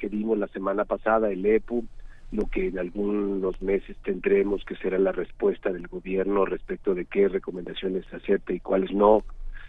[0.00, 1.84] que vimos la semana pasada, el EPU,
[2.32, 7.28] lo que en algunos meses tendremos que será la respuesta del gobierno respecto de qué
[7.28, 9.22] recomendaciones acepta y cuáles no,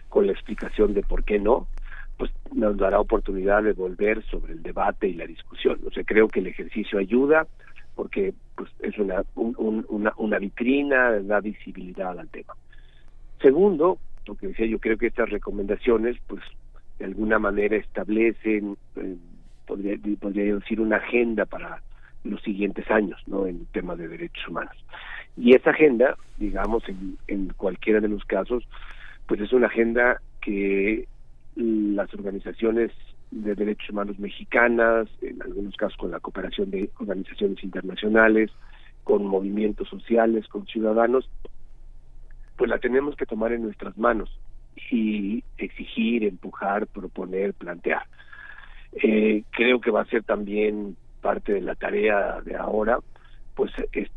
[0.08, 1.66] con la explicación de por qué no,
[2.16, 5.78] pues nos dará oportunidad de volver sobre el debate y la discusión.
[5.86, 7.46] O sea, creo que el ejercicio ayuda
[7.94, 12.54] porque pues es una, una, una vitrina, da visibilidad al tema.
[13.42, 16.42] Segundo, lo que decía, yo creo que estas recomendaciones, pues
[16.98, 19.16] de alguna manera establecen eh,
[19.72, 21.80] podría, podría decir, una agenda para
[22.24, 23.46] los siguientes años, ¿no?
[23.46, 24.76] En temas de derechos humanos.
[25.36, 28.64] Y esa agenda, digamos, en, en cualquiera de los casos,
[29.26, 31.08] pues es una agenda que
[31.56, 32.90] las organizaciones
[33.30, 38.50] de derechos humanos mexicanas, en algunos casos con la cooperación de organizaciones internacionales,
[39.04, 41.28] con movimientos sociales, con ciudadanos,
[42.56, 44.30] pues la tenemos que tomar en nuestras manos
[44.90, 48.02] y exigir, empujar, proponer, plantear.
[48.92, 52.98] Eh, creo que va a ser también parte de la tarea de ahora,
[53.54, 53.70] pues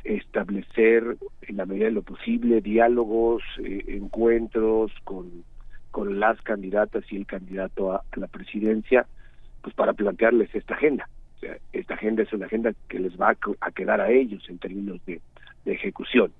[0.03, 5.43] establecer en la medida de lo posible diálogos, eh, encuentros con,
[5.91, 9.06] con las candidatas y el candidato a, la presidencia,
[9.61, 11.07] pues para plantearles esta agenda.
[11.38, 14.57] O sea, esta agenda es una agenda que les va a, quedar a ellos en
[14.57, 15.22] términos de
[15.65, 16.31] ejecución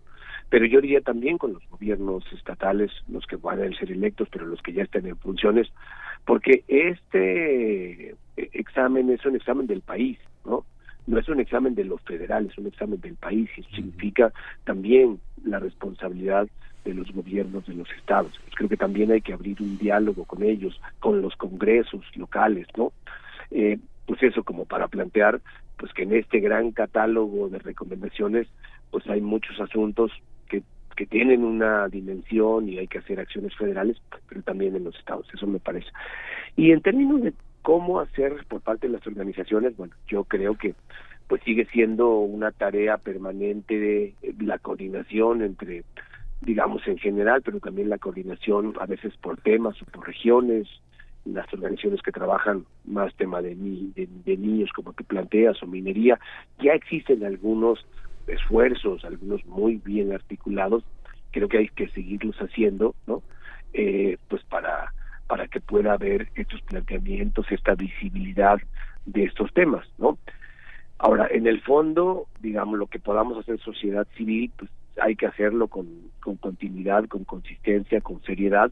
[0.50, 4.46] pero yo diría también con los gobiernos estatales, los que van a ser electos, pero
[4.46, 5.68] los que ya estén en funciones,
[6.26, 8.16] porque este eh,
[8.54, 10.66] examen es un examen del país, ¿no?
[11.08, 14.34] No es un examen de lo federal, es un examen del país y eso significa
[14.64, 16.48] también la responsabilidad
[16.84, 18.32] de los gobiernos de los estados.
[18.44, 22.68] Pues creo que también hay que abrir un diálogo con ellos, con los congresos locales,
[22.78, 22.92] ¿no?
[23.52, 25.42] Eh, pues eso como para plantear
[25.78, 28.48] pues que en este gran catálogo de recomendaciones
[28.92, 30.12] pues hay muchos asuntos
[30.96, 33.98] que que tienen una dimensión y hay que hacer acciones federales,
[34.28, 35.88] pero también en los estados, eso me parece.
[36.56, 40.74] Y en términos de cómo hacer por parte de las organizaciones, bueno, yo creo que
[41.28, 45.84] pues sigue siendo una tarea permanente de la coordinación entre
[46.42, 50.68] digamos en general, pero también la coordinación a veces por temas o por regiones,
[51.24, 56.20] las organizaciones que trabajan más tema de, de, de niños como tú planteas o minería,
[56.62, 57.84] ya existen algunos
[58.28, 60.84] esfuerzos, algunos muy bien articulados,
[61.32, 63.22] creo que hay que seguirlos haciendo, ¿no?
[63.74, 64.94] Eh, pues para
[65.28, 68.60] para que pueda haber estos planteamientos, esta visibilidad
[69.06, 70.18] de estos temas, ¿no?
[70.98, 74.70] Ahora, en el fondo, digamos, lo que podamos hacer sociedad civil, pues
[75.02, 75.88] hay que hacerlo con,
[76.22, 78.72] con continuidad, con consistencia, con seriedad,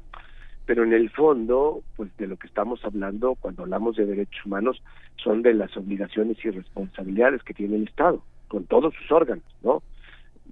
[0.65, 4.81] pero en el fondo, pues de lo que estamos hablando cuando hablamos de derechos humanos
[5.17, 8.23] son de las obligaciones y responsabilidades que tiene el Estado
[8.53, 9.81] con todos sus órganos, ¿no?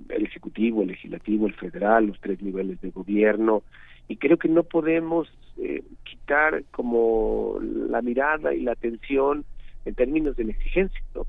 [0.10, 3.62] El Ejecutivo, el Legislativo, el Federal, los tres niveles de gobierno,
[4.08, 9.46] y creo que no podemos eh, quitar como la mirada y la atención
[9.86, 11.28] en términos de la exigencia, ¿no?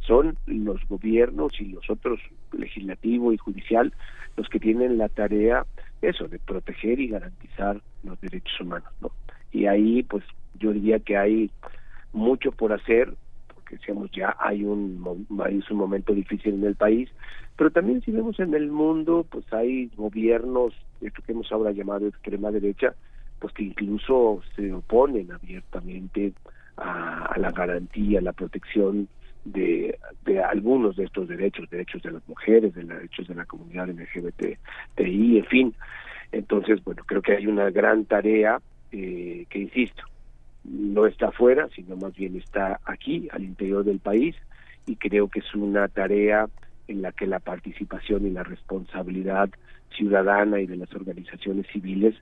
[0.00, 2.18] Son los gobiernos y los otros,
[2.50, 3.92] legislativo y judicial,
[4.36, 5.66] los que tienen la tarea,
[6.02, 9.12] eso, de proteger y garantizar los derechos humanos, ¿no?
[9.52, 10.24] Y ahí, pues,
[10.58, 11.48] yo diría que hay
[12.12, 13.14] mucho por hacer,
[13.68, 17.10] que decíamos ya hay un, hay un momento difícil en el país,
[17.56, 22.06] pero también si vemos en el mundo, pues hay gobiernos, esto que hemos ahora llamado
[22.06, 22.94] extrema derecha,
[23.38, 26.32] pues que incluso se oponen abiertamente
[26.76, 29.08] a, la garantía, a la protección
[29.44, 33.44] de, de algunos de estos derechos, derechos de las mujeres, de los derechos de la
[33.44, 35.74] comunidad LGBTI, en fin.
[36.32, 38.60] Entonces, bueno, creo que hay una gran tarea
[38.92, 40.02] eh, que, insisto,
[40.68, 44.34] no está afuera, sino más bien está aquí, al interior del país,
[44.86, 46.46] y creo que es una tarea
[46.88, 49.50] en la que la participación y la responsabilidad
[49.96, 52.14] ciudadana y de las organizaciones civiles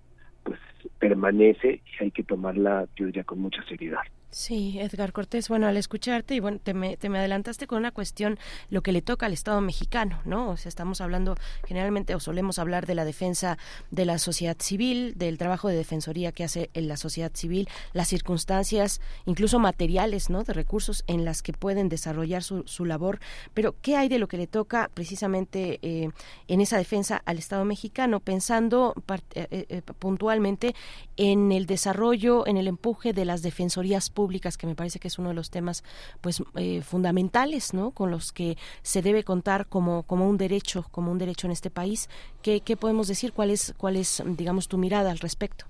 [0.43, 0.59] pues
[0.99, 4.03] permanece y hay que tomarla, yo diría, con mucha seriedad.
[4.35, 7.93] Sí, Edgar Cortés, bueno, al escucharte y bueno, te me, te me adelantaste con una
[7.93, 8.37] cuestión,
[8.69, 10.51] lo que le toca al Estado mexicano, ¿no?
[10.51, 13.59] O sea, estamos hablando generalmente o solemos hablar de la defensa
[13.93, 18.09] de la sociedad civil, del trabajo de defensoría que hace en la sociedad civil, las
[18.09, 20.43] circunstancias, incluso materiales, ¿no?
[20.43, 23.21] De recursos en las que pueden desarrollar su, su labor,
[23.55, 26.11] pero ¿qué hay de lo que le toca precisamente eh,
[26.49, 28.19] en esa defensa al Estado mexicano?
[28.19, 28.95] Pensando
[29.37, 30.75] eh, eh, puntualmente
[31.17, 35.09] en el desarrollo, en el empuje de las defensorías públicas públicas, que me parece que
[35.09, 35.85] es uno de los temas
[36.23, 37.91] pues eh, fundamentales, ¿no?
[37.91, 41.69] Con los que se debe contar como, como un derecho, como un derecho en este
[41.69, 42.09] país.
[42.43, 43.33] ¿Qué, qué podemos decir?
[43.33, 45.67] ¿Cuál es, cuál es, digamos, tu mirada al respecto?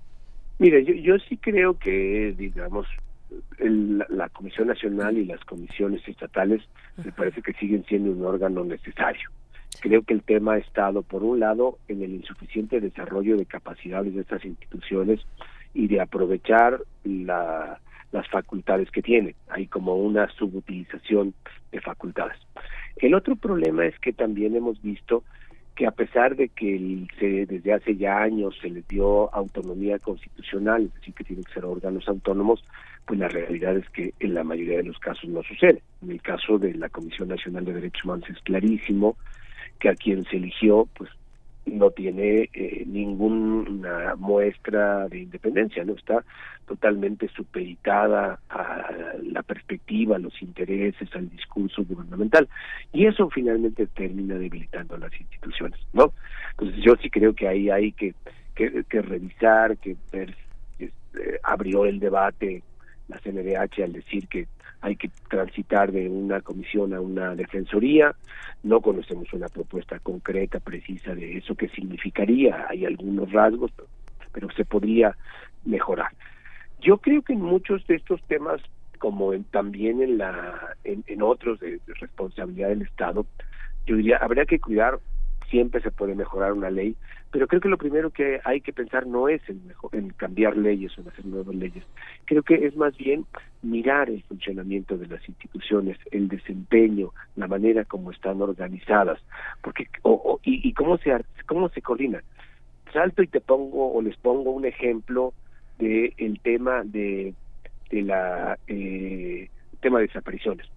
[0.57, 2.87] Mire, yo, yo sí creo que, digamos,
[3.57, 6.61] el, la Comisión Nacional y las comisiones estatales
[7.03, 9.29] me parece que siguen siendo un órgano necesario.
[9.81, 14.15] Creo que el tema ha estado, por un lado, en el insuficiente desarrollo de capacidades
[14.15, 15.19] de estas instituciones
[15.73, 19.35] y de aprovechar la las facultades que tiene.
[19.49, 21.33] Hay como una subutilización
[21.71, 22.37] de facultades.
[22.97, 25.23] El otro problema es que también hemos visto
[25.75, 30.83] que a pesar de que se, desde hace ya años se les dio autonomía constitucional,
[30.83, 32.63] es decir, que tienen que ser órganos autónomos,
[33.05, 35.83] pues la realidad es que en la mayoría de los casos no sucede.
[36.01, 39.17] En el caso de la Comisión Nacional de Derechos Humanos es clarísimo
[39.79, 41.09] que a quien se eligió, pues
[41.65, 46.23] no tiene eh, ninguna muestra de independencia, no está
[46.67, 48.91] totalmente supeditada a
[49.23, 52.47] la perspectiva, a los intereses, al discurso gubernamental
[52.93, 56.13] y eso finalmente termina debilitando las instituciones, ¿no?
[56.51, 58.13] Entonces yo sí creo que ahí hay que
[58.55, 60.33] que, revisar, que este,
[61.43, 62.63] abrió el debate
[63.07, 64.47] la CNDH al decir que
[64.81, 68.15] hay que transitar de una comisión a una defensoría.
[68.63, 72.67] No conocemos una propuesta concreta, precisa de eso que significaría.
[72.69, 73.71] Hay algunos rasgos,
[74.31, 75.15] pero se podría
[75.63, 76.11] mejorar.
[76.81, 78.61] Yo creo que en muchos de estos temas,
[78.99, 83.25] como también en, la, en, otros de, de responsabilidad del Estado,
[83.87, 84.99] yo diría, habría que cuidar
[85.49, 86.95] siempre se puede mejorar una ley,
[87.35, 90.97] pero creo que lo primero que hay que pensar no es en, en cambiar leyes
[90.97, 91.83] o en hacer nuevas leyes.
[92.23, 93.25] Creo que es más bien
[93.61, 99.19] mirar el funcionamiento de las instituciones, el desempeño, la manera como están organizadas,
[99.61, 101.13] porque o, y, cómo se
[101.45, 102.21] cómo se coordinan.
[102.93, 105.33] Salto y te pongo o les pongo un ejemplo
[105.77, 107.33] de el tema de
[107.89, 109.49] de la eh,
[109.81, 110.67] tema de desapariciones.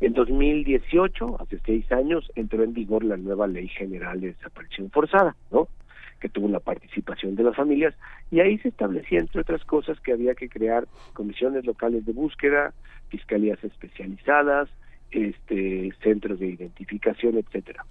[0.00, 5.36] En 2018, hace seis años, entró en vigor la nueva Ley General de Desaparición Forzada,
[5.50, 5.68] ¿no?
[6.20, 7.94] Que tuvo una participación de las familias,
[8.30, 12.72] y ahí se establecía, entre otras cosas, que había que crear comisiones locales de búsqueda,
[13.08, 14.68] fiscalías especializadas,
[15.10, 17.84] este, centros de identificación, etcétera.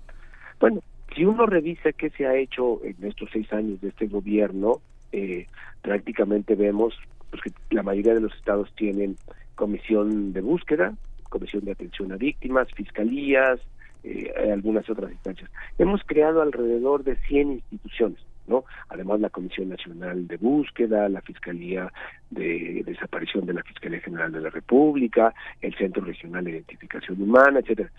[0.60, 0.82] Bueno,
[1.16, 4.82] si uno revisa qué se ha hecho en estos seis años de este gobierno,
[5.12, 5.48] eh,
[5.82, 6.94] prácticamente vemos
[7.30, 9.16] pues, que la mayoría de los estados tienen
[9.56, 10.94] comisión de búsqueda,
[11.30, 13.60] Comisión de Atención a Víctimas, Fiscalías,
[14.08, 15.50] eh, algunas otras instancias.
[15.78, 18.64] Hemos creado alrededor de 100 instituciones, ¿no?
[18.90, 21.92] Además la Comisión Nacional de Búsqueda, la Fiscalía
[22.30, 27.60] de Desaparición de la Fiscalía General de la República, el Centro Regional de Identificación Humana,
[27.60, 27.92] etcétera.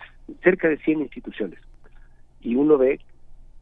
[0.43, 1.59] Cerca de 100 instituciones.
[2.41, 2.99] Y uno ve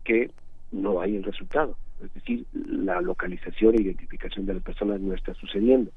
[0.03, 0.31] que
[0.71, 1.75] no hay el resultado.
[2.03, 5.91] Es decir, la localización e identificación de las personas no está sucediendo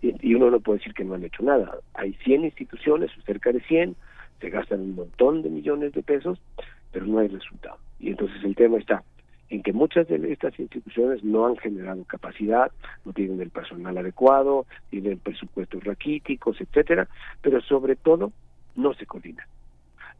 [0.00, 1.76] y, uno no puede decir que no han hecho nada.
[1.94, 3.96] Hay 100 instituciones, cerca de 100,
[4.42, 6.38] se gastan un montón de millones de pesos,
[6.90, 7.78] pero no hay resultado.
[7.98, 9.02] Y entonces el tema está
[9.48, 12.72] en que muchas de estas instituciones no han generado capacidad,
[13.04, 17.06] no tienen el personal adecuado, tienen presupuestos raquíticos, etcétera,
[17.40, 18.32] pero sobre todo
[18.76, 19.46] no se coordinan.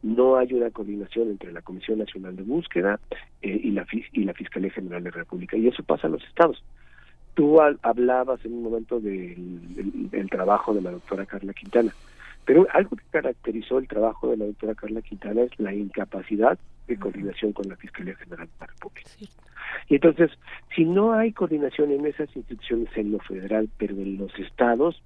[0.03, 2.99] No hay una coordinación entre la Comisión Nacional de Búsqueda
[3.41, 5.57] eh, y, la, y la Fiscalía General de la República.
[5.57, 6.63] Y eso pasa en los estados.
[7.33, 11.91] Tú hablabas en un momento del, trabajo de la doctora Carla Quintana,
[12.45, 16.57] pero algo que caracterizó el trabajo de la doctora Carla Quintana es la incapacidad
[16.87, 19.09] de coordinación con la Fiscalía General de la República.
[19.89, 20.31] Y entonces,
[20.75, 25.01] si no hay coordinación en esas instituciones en lo federal, pero en los estados,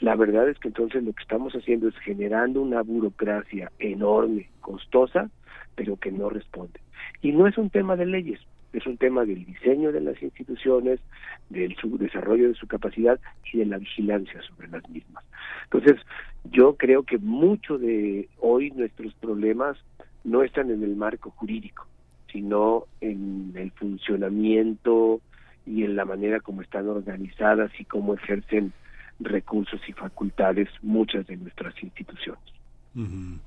[0.00, 5.30] la verdad es que entonces lo que estamos haciendo es generando una burocracia enorme, costosa,
[5.74, 6.80] pero que no responde.
[7.22, 8.40] Y no es un tema de leyes,
[8.72, 11.00] es un tema del diseño de las instituciones,
[11.48, 13.18] del desarrollo de su capacidad
[13.52, 15.24] y de la vigilancia sobre las mismas.
[15.64, 16.00] Entonces,
[16.44, 19.76] yo creo que mucho de hoy nuestros problemas
[20.24, 21.86] no están en el marco jurídico,
[22.32, 25.20] sino en el funcionamiento
[25.64, 28.72] y en la manera como están organizadas y cómo ejercen
[29.20, 32.55] recursos y facultades muchas de nuestras instituciones.
[32.96, 33.38] Ujú.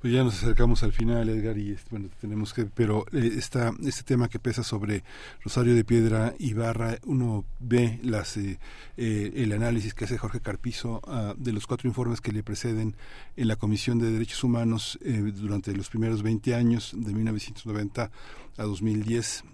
[0.00, 4.02] Pues ya nos acercamos al final, Edgar, y bueno, tenemos que, pero eh, está este
[4.02, 5.02] tema que pesa sobre
[5.42, 8.58] Rosario de Piedra y Barra, uno ve las eh,
[8.96, 12.96] eh, el análisis que hace Jorge Carpizo ah, de los cuatro informes que le preceden
[13.36, 18.10] en la Comisión de Derechos Humanos eh, durante los primeros 20 años, de 1990
[18.56, 19.44] a 2010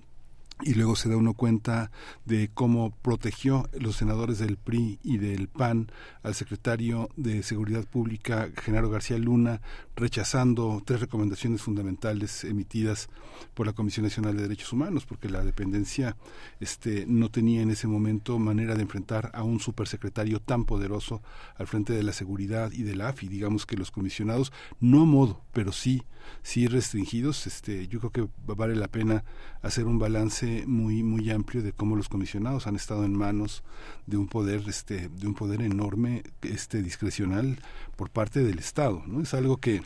[0.63, 1.91] y luego se da uno cuenta
[2.25, 5.91] de cómo protegió los senadores del PRI y del PAN
[6.23, 9.61] al secretario de Seguridad Pública, Genaro García Luna,
[9.97, 13.09] rechazando tres recomendaciones fundamentales emitidas
[13.55, 16.17] por la Comisión Nacional de Derechos Humanos, porque la dependencia
[16.61, 21.23] este, no tenía en ese momento manera de enfrentar a un supersecretario tan poderoso
[21.57, 23.29] al frente de la seguridad y de la AFI.
[23.29, 26.03] Digamos que los comisionados, no a modo, pero sí,
[26.43, 29.25] sí restringidos, este, yo creo que vale la pena
[29.63, 33.63] hacer un balance muy muy amplio de cómo los comisionados han estado en manos
[34.07, 37.59] de un poder este de un poder enorme este discrecional
[37.97, 39.21] por parte del Estado, ¿no?
[39.21, 39.83] Es algo que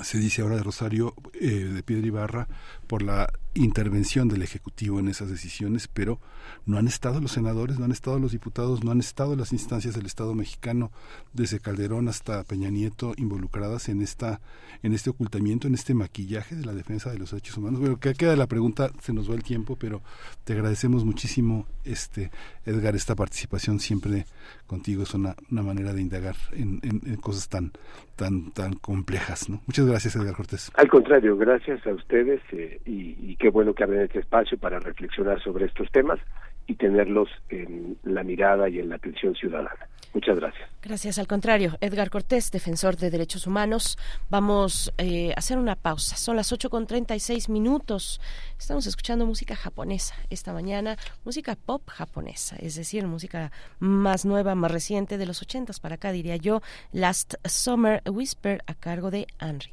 [0.00, 2.48] se dice ahora de Rosario eh, de Piedra Ibarra
[2.84, 6.18] por la intervención del Ejecutivo en esas decisiones, pero
[6.66, 9.94] no han estado los senadores, no han estado los diputados, no han estado las instancias
[9.94, 10.90] del Estado mexicano,
[11.32, 14.40] desde Calderón hasta Peña Nieto, involucradas en esta,
[14.82, 17.78] en este ocultamiento, en este maquillaje de la defensa de los derechos humanos.
[17.80, 20.02] Bueno, que queda la pregunta, se nos va el tiempo, pero
[20.42, 22.30] te agradecemos muchísimo, este
[22.66, 24.26] Edgar, esta participación siempre
[24.66, 27.70] contigo es una, una manera de indagar en, en- en cosas tan,
[28.16, 29.60] tan, tan complejas, ¿no?
[29.66, 30.72] Muchas gracias, Edgar Cortés.
[30.74, 35.42] Al contrario, gracias a ustedes eh, y, qué bueno que abren este espacio para reflexionar
[35.42, 36.18] sobre estos temas
[36.66, 39.88] y tenerlos en la mirada y en la atención ciudadana.
[40.14, 40.70] Muchas gracias.
[40.80, 41.76] Gracias, al contrario.
[41.80, 43.98] Edgar Cortés, defensor de derechos humanos.
[44.30, 46.16] Vamos eh, a hacer una pausa.
[46.16, 48.20] Son las 8 con 36 minutos.
[48.56, 54.70] Estamos escuchando música japonesa esta mañana, música pop japonesa, es decir, música más nueva, más
[54.70, 56.62] reciente, de los 80 para acá, diría yo.
[56.92, 59.72] Last Summer Whisper a cargo de Henry.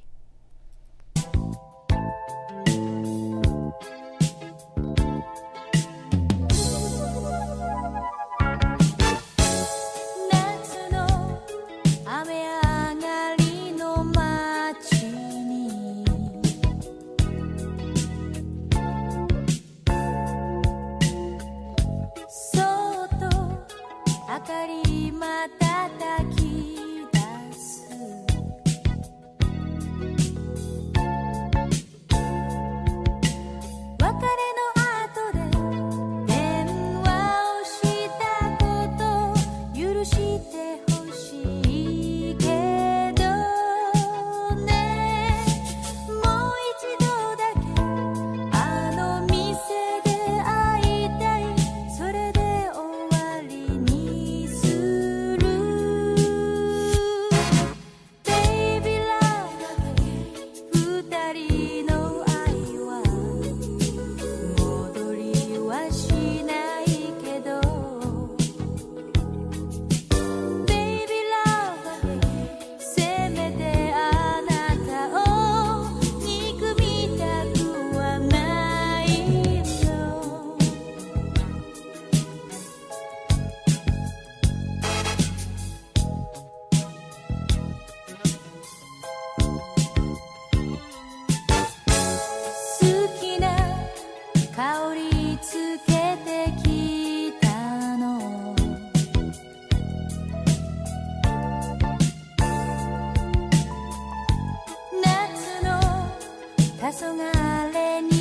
[106.92, 108.21] 黄昏に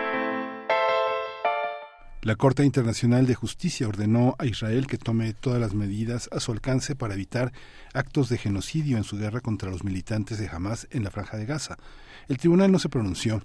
[2.23, 6.51] La Corte Internacional de Justicia ordenó a Israel que tome todas las medidas a su
[6.51, 7.51] alcance para evitar
[7.95, 11.47] actos de genocidio en su guerra contra los militantes de Hamas en la franja de
[11.47, 11.79] Gaza.
[12.27, 13.41] El tribunal no se pronunció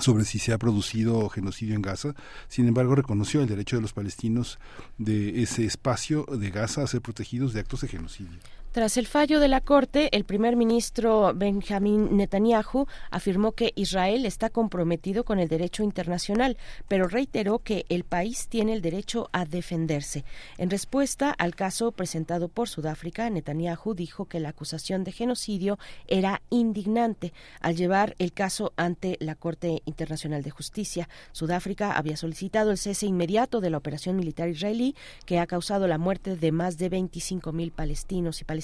[0.00, 2.14] sobre si se ha producido genocidio en Gaza.
[2.46, 4.60] Sin embargo, reconoció el derecho de los palestinos
[4.96, 8.38] de ese espacio de Gaza a ser protegidos de actos de genocidio.
[8.74, 14.50] Tras el fallo de la Corte, el primer ministro Benjamin Netanyahu afirmó que Israel está
[14.50, 16.56] comprometido con el derecho internacional,
[16.88, 20.24] pero reiteró que el país tiene el derecho a defenderse.
[20.58, 25.78] En respuesta al caso presentado por Sudáfrica, Netanyahu dijo que la acusación de genocidio
[26.08, 27.32] era indignante.
[27.60, 33.06] Al llevar el caso ante la Corte Internacional de Justicia, Sudáfrica había solicitado el cese
[33.06, 34.96] inmediato de la operación militar israelí
[35.26, 38.63] que ha causado la muerte de más de 25.000 palestinos y palestinas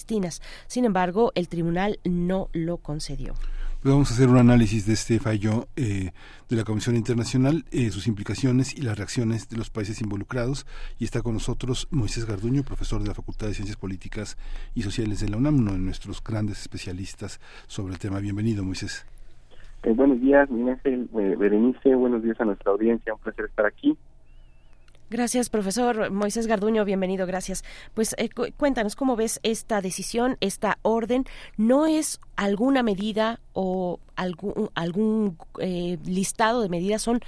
[0.66, 3.35] sin embargo, el tribunal no lo concedió.
[3.82, 6.10] Pues vamos a hacer un análisis de este fallo eh,
[6.51, 10.66] de la Comisión Internacional, eh, sus implicaciones y las reacciones de los países involucrados.
[10.98, 14.36] Y está con nosotros Moisés Garduño, profesor de la Facultad de Ciencias Políticas
[14.74, 18.20] y Sociales de la UNAM, uno de nuestros grandes especialistas sobre el tema.
[18.20, 19.06] Bienvenido, Moisés.
[19.82, 21.09] Eh, buenos días, Miguel
[21.39, 21.94] Berenice.
[21.94, 23.14] Buenos días a nuestra audiencia.
[23.14, 23.97] Un placer estar aquí.
[25.11, 27.65] Gracias, profesor Moisés Garduño, bienvenido, gracias.
[27.95, 31.24] Pues eh, cuéntanos cómo ves esta decisión, esta orden.
[31.57, 37.03] ¿No es alguna medida o algún, algún eh, listado de medidas?
[37.03, 37.19] Son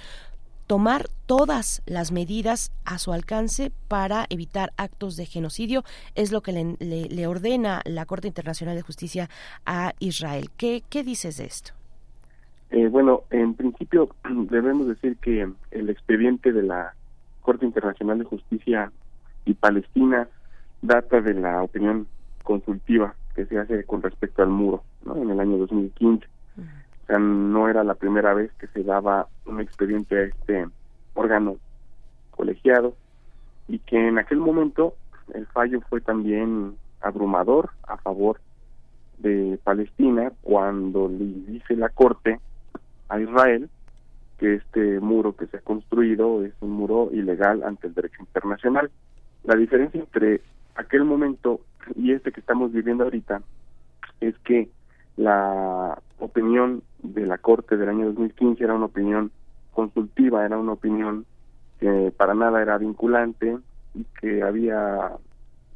[0.65, 5.83] tomar todas las medidas a su alcance para evitar actos de genocidio.
[6.15, 9.29] Es lo que le, ordena la Corte Internacional de Justicia
[9.65, 10.51] a Israel.
[10.55, 11.73] ¿Qué, qué dices de esto?
[12.69, 14.15] Eh, bueno, en principio
[14.49, 16.95] debemos decir que el expediente de la
[17.43, 18.91] Corte Internacional de Justicia
[19.45, 20.27] y Palestina
[20.81, 22.07] data de la opinión
[22.43, 25.15] consultiva que se hace con respecto al muro ¿no?
[25.17, 26.25] en el año 2015.
[26.57, 30.67] O sea, no era la primera vez que se daba un expediente a este
[31.13, 31.57] órgano
[32.31, 32.95] colegiado
[33.67, 34.95] y que en aquel momento
[35.33, 38.39] el fallo fue también abrumador a favor
[39.17, 42.39] de Palestina cuando le dice la Corte
[43.09, 43.69] a Israel
[44.43, 48.91] que este muro que se ha construido es un muro ilegal ante el derecho internacional.
[49.45, 50.41] La diferencia entre
[50.75, 51.61] aquel momento
[51.95, 53.41] y este que estamos viviendo ahorita
[54.19, 54.67] es que
[55.15, 59.31] la opinión de la Corte del año 2015 era una opinión
[59.71, 61.25] consultiva, era una opinión
[61.79, 63.57] que para nada era vinculante
[63.93, 65.13] y que había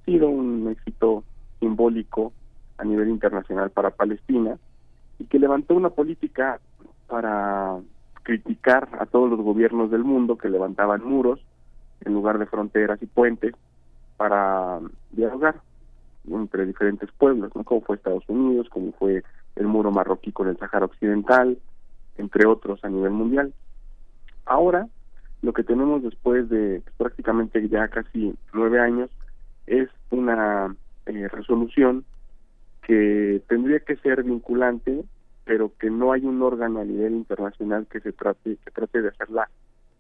[0.04, 1.24] sido un éxito
[1.62, 2.34] simbólico
[2.78, 4.58] a nivel internacional para Palestina
[5.20, 6.60] y que levantó una política
[7.08, 7.80] para
[8.28, 11.40] criticar a todos los gobiernos del mundo que levantaban muros
[12.02, 13.56] en lugar de fronteras y puentes
[14.18, 14.82] para
[15.12, 15.62] dialogar
[16.30, 17.64] entre diferentes pueblos, ¿no?
[17.64, 19.24] como fue Estados Unidos, como fue
[19.56, 21.58] el muro marroquí con el Sahara Occidental,
[22.18, 23.54] entre otros a nivel mundial.
[24.46, 24.90] Ahora,
[25.42, 29.10] lo que tenemos después de prácticamente ya casi nueve años
[29.68, 30.76] es una
[31.06, 32.04] eh, resolución
[32.82, 35.06] que tendría que ser vinculante
[35.48, 39.08] pero que no hay un órgano a nivel internacional que se trate, que trate de
[39.08, 39.50] hacerla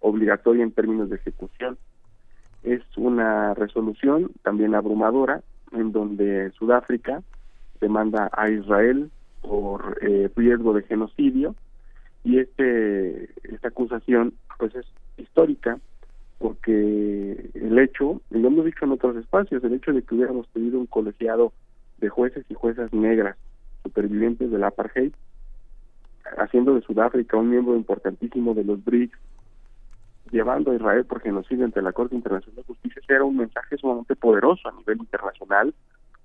[0.01, 1.77] obligatoria en términos de ejecución.
[2.63, 5.41] Es una resolución también abrumadora
[5.71, 7.23] en donde Sudáfrica
[7.79, 9.09] demanda a Israel
[9.41, 11.55] por eh, riesgo de genocidio
[12.25, 14.85] y este esta acusación pues es
[15.17, 15.79] histórica
[16.39, 20.47] porque el hecho, y lo hemos dicho en otros espacios, el hecho de que hubiéramos
[20.49, 21.53] tenido un colegiado
[21.99, 23.37] de jueces y juezas negras
[23.83, 25.13] supervivientes del apartheid
[26.37, 29.17] haciendo de Sudáfrica un miembro importantísimo de los BRICS,
[30.31, 34.15] llevando a Israel por genocidio ante la Corte Internacional de Justicia, era un mensaje sumamente
[34.15, 35.73] poderoso a nivel internacional,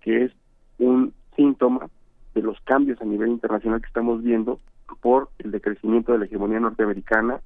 [0.00, 0.32] que es
[0.78, 1.88] un síntoma
[2.34, 4.58] de los cambios a nivel internacional que estamos viendo
[5.00, 7.40] por el decrecimiento de la hegemonía norteamericana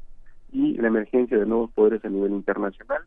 [0.52, 3.02] y la emergencia de nuevos poderes a nivel internacional.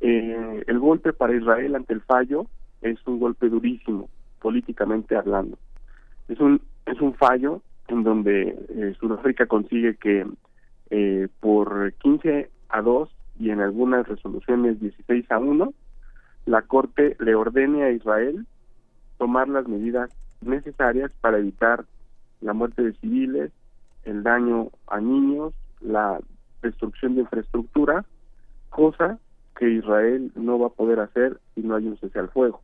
[0.00, 2.46] Eh, el golpe para Israel ante el fallo
[2.82, 4.08] es un golpe durísimo,
[4.40, 5.58] políticamente hablando.
[6.28, 10.26] Es un, es un fallo en donde eh, Sudáfrica consigue que
[10.90, 15.72] eh, por 15 a 2 y en algunas resoluciones 16 a 1,
[16.46, 18.46] la Corte le ordene a Israel
[19.18, 21.84] tomar las medidas necesarias para evitar
[22.40, 23.52] la muerte de civiles,
[24.04, 26.20] el daño a niños, la
[26.62, 28.04] destrucción de infraestructura,
[28.70, 29.18] cosa
[29.56, 32.60] que Israel no va a poder hacer si no hay un cese al fuego.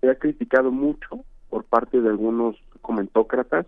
[0.00, 3.66] Se ha criticado mucho por parte de algunos comentócratas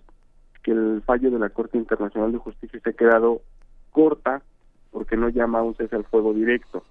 [0.67, 3.41] que el fallo de la Corte Internacional de Justicia se ha quedado
[3.93, 4.43] corta
[4.91, 6.83] porque no llama a un cese al fuego directo.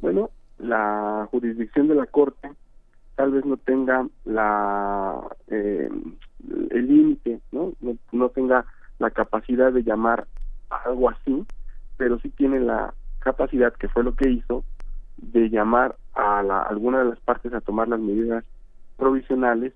[0.00, 2.50] Bueno, la jurisdicción de la Corte
[3.14, 5.90] tal vez no tenga la eh,
[6.70, 7.74] el límite, ¿no?
[7.82, 7.98] ¿no?
[8.10, 8.64] no tenga
[8.98, 10.26] la capacidad de llamar
[10.70, 11.44] algo así,
[11.98, 14.64] pero sí tiene la capacidad, que fue lo que hizo,
[15.18, 18.46] de llamar a la, alguna de las partes a tomar las medidas
[18.96, 19.74] provisionales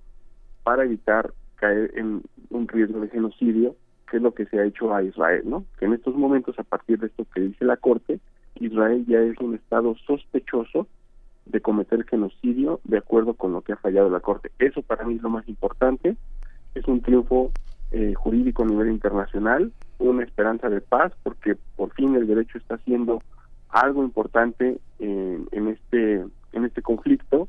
[0.63, 3.75] para evitar caer en un riesgo de genocidio,
[4.11, 5.65] que es lo que se ha hecho a Israel, ¿no?
[5.79, 8.21] Que en estos momentos, a partir de esto que dice la Corte,
[8.61, 10.87] Israel ya es un Estado sospechoso
[11.47, 14.51] de cometer genocidio de acuerdo con lo que ha fallado la Corte.
[14.59, 16.17] Eso para mí es lo más importante.
[16.75, 17.53] Es un triunfo
[17.93, 22.75] eh, jurídico a nivel internacional, una esperanza de paz, porque por fin el derecho está
[22.77, 23.23] haciendo
[23.69, 27.49] algo importante en, en este en este conflicto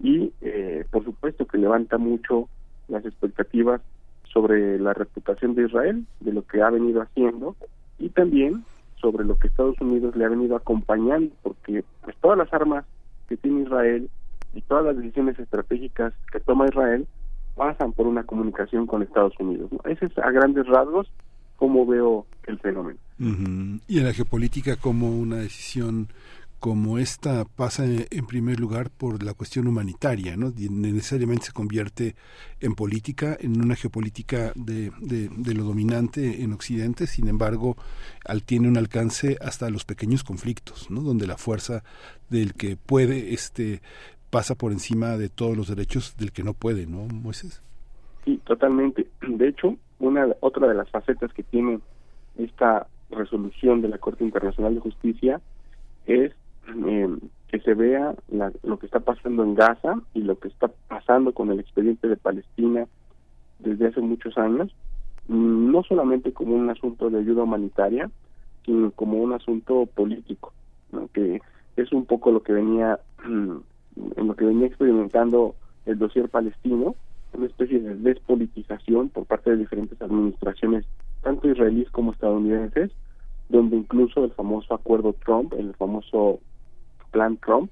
[0.00, 2.48] y eh, por supuesto que levanta mucho
[2.88, 3.80] las expectativas
[4.24, 7.56] sobre la reputación de Israel, de lo que ha venido haciendo
[7.98, 8.64] y también
[9.00, 12.84] sobre lo que Estados Unidos le ha venido acompañando, porque pues todas las armas
[13.28, 14.10] que tiene Israel
[14.54, 17.06] y todas las decisiones estratégicas que toma Israel
[17.54, 19.70] pasan por una comunicación con Estados Unidos.
[19.84, 21.10] Ese es a grandes rasgos
[21.56, 22.98] cómo veo el fenómeno.
[23.18, 26.08] Y en la geopolítica, como una decisión
[26.58, 30.52] como esta pasa en, primer lugar por la cuestión humanitaria, ¿no?
[30.56, 32.14] Necesariamente se convierte
[32.60, 37.76] en política, en una geopolítica de, de, de lo dominante en Occidente, sin embargo,
[38.24, 41.02] al, tiene un alcance hasta los pequeños conflictos, ¿no?
[41.02, 41.82] Donde la fuerza
[42.30, 43.80] del que puede este
[44.30, 47.62] pasa por encima de todos los derechos del que no puede, ¿no, Moisés?
[48.24, 49.06] Sí, totalmente.
[49.20, 51.80] De hecho, una otra de las facetas que tiene
[52.36, 55.40] esta resolución de la Corte Internacional de Justicia
[56.06, 56.32] es
[56.86, 57.08] eh,
[57.48, 61.32] que se vea la- lo que está pasando en Gaza y lo que está pasando
[61.32, 62.86] con el expediente de Palestina
[63.60, 64.74] desde hace muchos años,
[65.28, 68.10] mm, no solamente como un asunto de ayuda humanitaria,
[68.64, 70.52] sino como un asunto político,
[70.92, 71.08] ¿no?
[71.12, 71.40] que
[71.76, 73.56] es un poco lo que venía mm,
[74.16, 75.54] en lo que venía experimentando
[75.86, 76.94] el dossier palestino,
[77.32, 80.84] una especie de despolitización por parte de diferentes administraciones,
[81.22, 82.90] tanto israelíes como estadounidenses,
[83.48, 86.40] donde incluso el famoso acuerdo Trump, el famoso
[87.10, 87.70] plan Trump,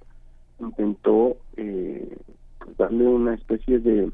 [0.60, 2.16] intentó eh,
[2.58, 4.10] pues, darle una especie de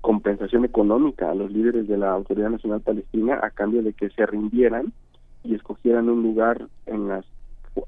[0.00, 4.26] compensación económica a los líderes de la Autoridad Nacional Palestina a cambio de que se
[4.26, 4.92] rindieran
[5.44, 7.24] y escogieran un lugar en las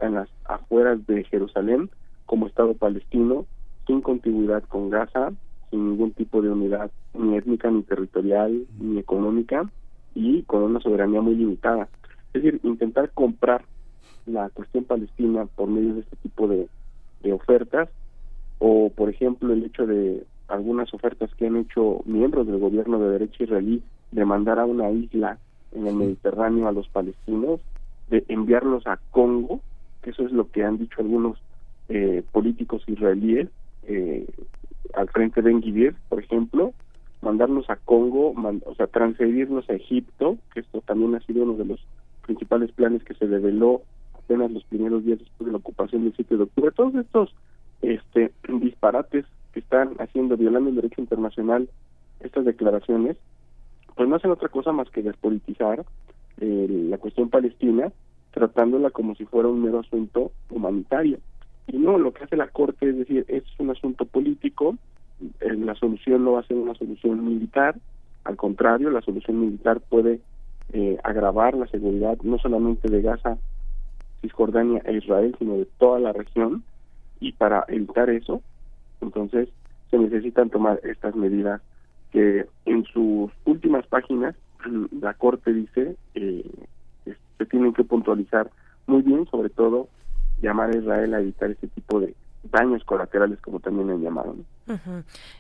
[0.01, 1.91] en las afueras de Jerusalén
[2.25, 3.47] como Estado palestino
[3.87, 5.33] sin continuidad con Gaza,
[5.71, 9.71] sin ningún tipo de unidad ni étnica ni territorial ni económica
[10.15, 11.89] y con una soberanía muy limitada.
[12.33, 13.65] Es decir, intentar comprar
[14.27, 16.69] la cuestión palestina por medio de este tipo de,
[17.23, 17.89] de ofertas
[18.59, 23.11] o por ejemplo el hecho de algunas ofertas que han hecho miembros del gobierno de
[23.11, 23.83] derecha israelí
[24.13, 25.39] de mandar a una isla
[25.73, 27.61] en el Mediterráneo a los palestinos,
[28.09, 29.61] de enviarlos a Congo,
[30.03, 31.39] que eso es lo que han dicho algunos
[31.89, 33.49] eh, políticos israelíes,
[33.83, 34.27] eh,
[34.95, 36.73] al frente de Enguidir, por ejemplo,
[37.21, 41.55] mandarlos a Congo, man- o sea, transferirlos a Egipto, que esto también ha sido uno
[41.55, 41.81] de los
[42.25, 43.83] principales planes que se develó
[44.27, 46.73] apenas los primeros días después de la ocupación del 7 de octubre.
[46.73, 47.35] Todos estos
[47.83, 51.69] este, disparates que están haciendo, violando el derecho internacional,
[52.21, 53.17] estas declaraciones,
[53.95, 55.85] pues no hacen otra cosa más que despolitizar
[56.41, 57.93] eh, la cuestión palestina,
[58.33, 61.19] tratándola como si fuera un mero asunto humanitario.
[61.69, 64.77] Y no, lo que hace la Corte es decir, es un asunto político,
[65.41, 67.77] eh, la solución no va a ser una solución militar,
[68.25, 70.21] al contrario, la solución militar puede
[70.73, 73.39] eh, agravar la seguridad no solamente de Gaza,
[74.27, 76.65] Cisjordania e Israel, sino de toda la región,
[77.21, 78.43] y para evitar eso,
[79.01, 79.49] entonces
[79.91, 81.61] se necesitan tomar estas medidas
[82.11, 84.35] que en sus últimas páginas
[85.01, 86.45] la Corte dice eh,
[87.05, 88.51] se tienen que puntualizar
[88.87, 89.89] muy bien, sobre todo
[90.41, 92.15] llamar a Israel a evitar este tipo de
[92.51, 94.37] daños colaterales como también han llamado.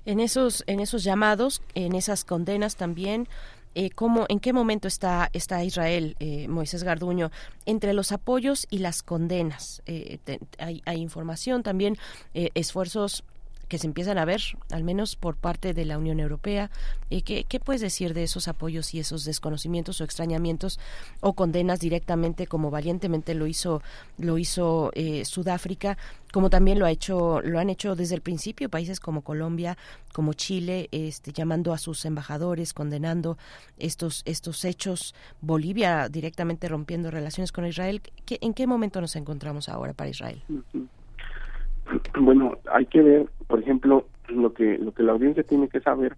[0.04, 3.28] En esos, en esos llamados, en esas condenas también,
[3.76, 7.30] eh, ¿cómo, ¿en qué momento está, está Israel, eh, Moisés Garduño,
[7.66, 9.82] entre los apoyos y las condenas?
[9.84, 10.18] Eh,
[10.58, 11.98] hay, hay información también,
[12.32, 13.22] eh, esfuerzos
[13.68, 14.40] que se empiezan a ver,
[14.70, 16.70] al menos por parte de la Unión Europea.
[17.10, 20.78] Eh, ¿qué, ¿Qué puedes decir de esos apoyos y esos desconocimientos o extrañamientos
[21.20, 23.82] o condenas directamente, como valientemente lo hizo,
[24.18, 25.98] lo hizo eh, Sudáfrica,
[26.32, 29.78] como también lo ha hecho, lo han hecho desde el principio países como Colombia,
[30.12, 33.38] como Chile, este, llamando a sus embajadores, condenando
[33.78, 35.14] estos estos hechos.
[35.40, 38.02] Bolivia directamente rompiendo relaciones con Israel.
[38.26, 40.42] ¿Qué- ¿En qué momento nos encontramos ahora para Israel?
[42.20, 46.16] Bueno, hay que ver, por ejemplo, lo que lo que la audiencia tiene que saber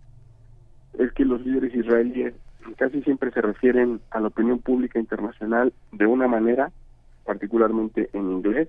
[0.98, 2.34] es que los líderes israelíes
[2.76, 6.70] casi siempre se refieren a la opinión pública internacional de una manera,
[7.24, 8.68] particularmente en inglés,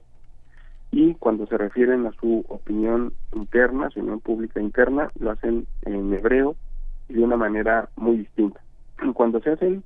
[0.91, 6.13] y cuando se refieren a su opinión interna, su opinión pública interna, lo hacen en
[6.13, 6.55] hebreo
[7.07, 8.59] y de una manera muy distinta.
[9.13, 9.83] Cuando se hacen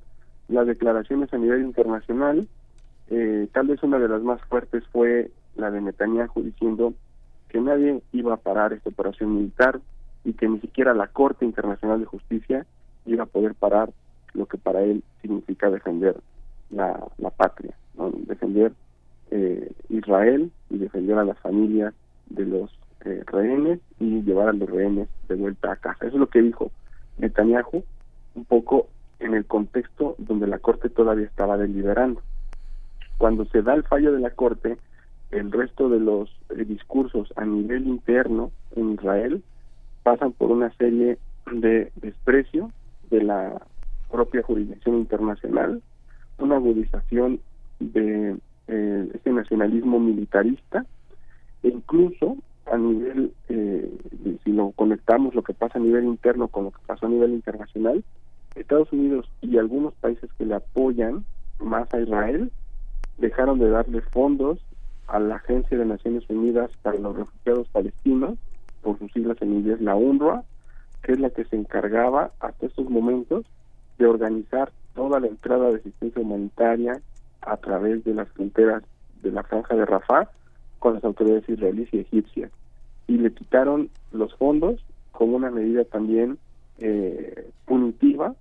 [0.48, 2.48] las declaraciones a nivel internacional,
[3.10, 6.94] eh, tal vez una de las más fuertes fue la de Netanyahu diciendo
[7.54, 9.78] que nadie iba a parar esta operación militar
[10.24, 12.66] y que ni siquiera la Corte Internacional de Justicia
[13.06, 13.90] iba a poder parar
[14.32, 16.16] lo que para él significa defender
[16.70, 18.10] la, la patria, ¿no?
[18.10, 18.72] defender
[19.30, 21.94] eh, Israel y defender a las familias
[22.28, 26.06] de los eh, rehenes y llevar a los rehenes de vuelta a casa.
[26.06, 26.72] Eso es lo que dijo
[27.18, 27.84] Netanyahu,
[28.34, 28.88] un poco
[29.20, 32.20] en el contexto donde la Corte todavía estaba deliberando.
[33.16, 34.76] Cuando se da el fallo de la Corte,
[35.34, 39.42] el resto de los eh, discursos a nivel interno en Israel
[40.02, 41.18] pasan por una serie
[41.50, 42.70] de desprecio
[43.10, 43.60] de la
[44.10, 45.82] propia jurisdicción internacional,
[46.38, 47.40] una agudización
[47.80, 48.36] de
[48.68, 50.86] eh, este nacionalismo militarista
[51.62, 52.36] e incluso
[52.66, 53.90] a nivel, eh,
[54.42, 57.32] si lo conectamos lo que pasa a nivel interno con lo que pasó a nivel
[57.32, 58.04] internacional,
[58.54, 61.24] Estados Unidos y algunos países que le apoyan
[61.58, 62.52] más a Israel
[63.18, 64.58] dejaron de darle fondos
[65.06, 68.38] a la Agencia de Naciones Unidas para los Refugiados Palestinos,
[68.82, 70.44] por sus siglas en inglés la UNRWA,
[71.02, 73.44] que es la que se encargaba hasta estos momentos
[73.98, 77.00] de organizar toda la entrada de asistencia humanitaria
[77.42, 78.82] a través de las fronteras
[79.22, 80.28] de la franja de Rafah
[80.78, 82.50] con las autoridades israelíes y egipcias.
[83.06, 86.38] Y le quitaron los fondos como una medida también
[86.78, 88.34] eh, punitiva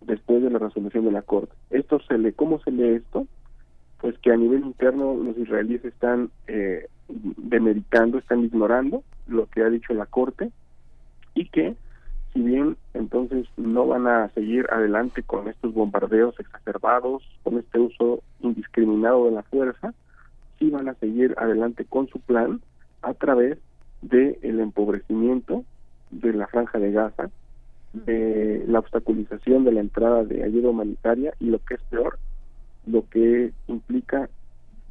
[0.00, 1.52] después de la resolución de la Corte.
[1.70, 3.26] Esto se lee, ¿Cómo se lee esto?
[4.00, 9.68] Pues que a nivel interno los israelíes están eh, demeritando, están ignorando lo que ha
[9.68, 10.50] dicho la Corte
[11.34, 11.76] y que
[12.32, 18.22] si bien entonces no van a seguir adelante con estos bombardeos exacerbados, con este uso
[18.40, 19.92] indiscriminado de la fuerza,
[20.58, 22.60] sí van a seguir adelante con su plan
[23.02, 23.58] a través
[24.02, 25.64] del el empobrecimiento
[26.10, 27.30] de la franja de Gaza,
[27.92, 32.18] de la obstaculización de la entrada de ayuda humanitaria y lo que es peor,
[32.86, 34.28] lo que implica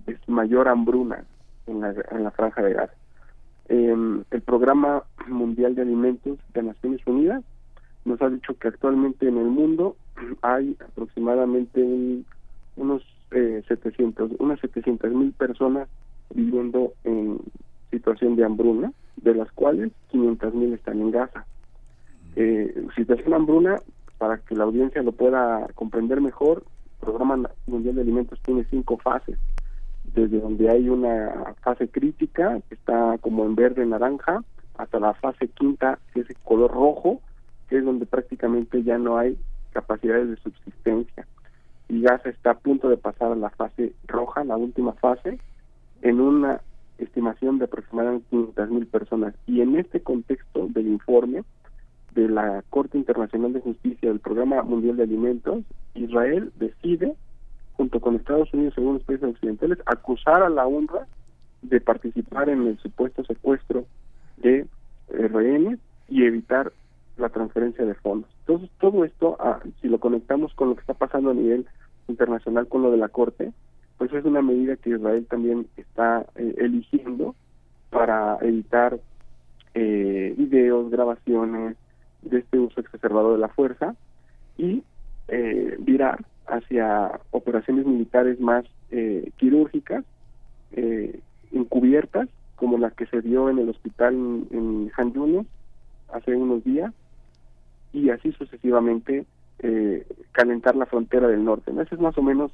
[0.08, 1.24] es mayor hambruna
[1.68, 2.94] en la, en la franja de Gaza.
[3.70, 7.44] Eh, el Programa Mundial de Alimentos de Naciones Unidas
[8.06, 9.96] nos ha dicho que actualmente en el mundo
[10.42, 12.26] hay aproximadamente un,
[12.76, 15.88] unos eh, 700, unas 700 mil personas
[16.34, 17.40] viviendo en
[17.92, 21.46] situación de hambruna, de las cuales 500 mil están en Gaza.
[22.36, 23.80] Eh, situación hambruna,
[24.18, 26.64] para que la audiencia lo pueda comprender mejor,
[27.00, 29.38] Programa Mundial de Alimentos tiene cinco fases
[30.14, 34.44] desde donde hay una fase crítica, que está como en verde naranja,
[34.78, 37.22] hasta la fase quinta, que es el color rojo,
[37.68, 39.38] que es donde prácticamente ya no hay
[39.72, 41.28] capacidades de subsistencia.
[41.88, 45.40] Y Gaza está a punto de pasar a la fase roja, la última fase,
[46.02, 46.62] en una
[46.98, 49.36] estimación de aproximadamente 500 mil personas.
[49.48, 51.44] Y en este contexto del informe
[52.14, 55.64] de la Corte Internacional de Justicia del Programa Mundial de Alimentos,
[55.96, 57.16] Israel decide
[57.80, 61.08] junto con Estados Unidos y algunos países occidentales, acusar a la UNRWA
[61.62, 63.86] de participar en el supuesto secuestro
[64.36, 64.68] de
[65.08, 65.80] eh, rehenes
[66.10, 66.74] y evitar
[67.16, 68.30] la transferencia de fondos.
[68.42, 71.68] Entonces, todo esto, ah, si lo conectamos con lo que está pasando a nivel
[72.10, 73.54] internacional con lo de la Corte,
[73.98, 77.34] pues es una medida que Israel también está eh, eligiendo
[77.92, 79.00] para evitar
[79.74, 81.78] eh, videos, grabaciones
[82.22, 83.96] de este uso exacerbado de la fuerza
[84.58, 84.84] y
[85.28, 90.04] eh, virar hacia operaciones militares más eh, quirúrgicas,
[90.72, 91.20] eh,
[91.52, 95.48] encubiertas, como la que se dio en el hospital en, en Han Yunis
[96.12, 96.94] hace unos días,
[97.94, 99.26] y así sucesivamente
[99.60, 101.72] eh, calentar la frontera del norte.
[101.72, 101.82] ¿no?
[101.82, 102.52] Esa es más o menos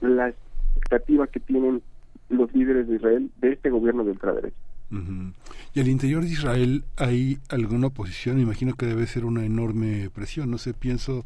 [0.00, 1.82] la expectativa que tienen
[2.28, 4.56] los líderes de Israel de este gobierno de ultraderecha.
[4.92, 5.32] Ujú.
[5.74, 10.10] Y al interior de Israel hay alguna oposición, me imagino que debe ser una enorme
[10.10, 11.24] presión, no sé, pienso,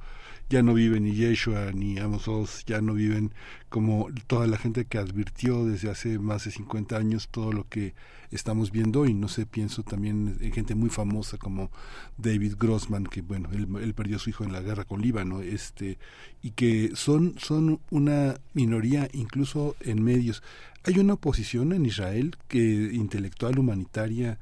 [0.48, 3.32] ya no vive ni Yeshua ni Amos Oz, ya no viven
[3.68, 7.94] como toda la gente que advirtió desde hace más de 50 años todo lo que
[8.30, 11.70] estamos viendo y no sé, pienso también en gente muy famosa como
[12.16, 15.40] David Grossman, que bueno, él, él perdió a su hijo en la guerra con Líbano,
[15.40, 15.98] este,
[16.42, 20.42] y que son, son una minoría incluso en medios.
[20.86, 22.58] ¿Hay una oposición en Israel que
[22.92, 24.38] intelectual, humanitaria,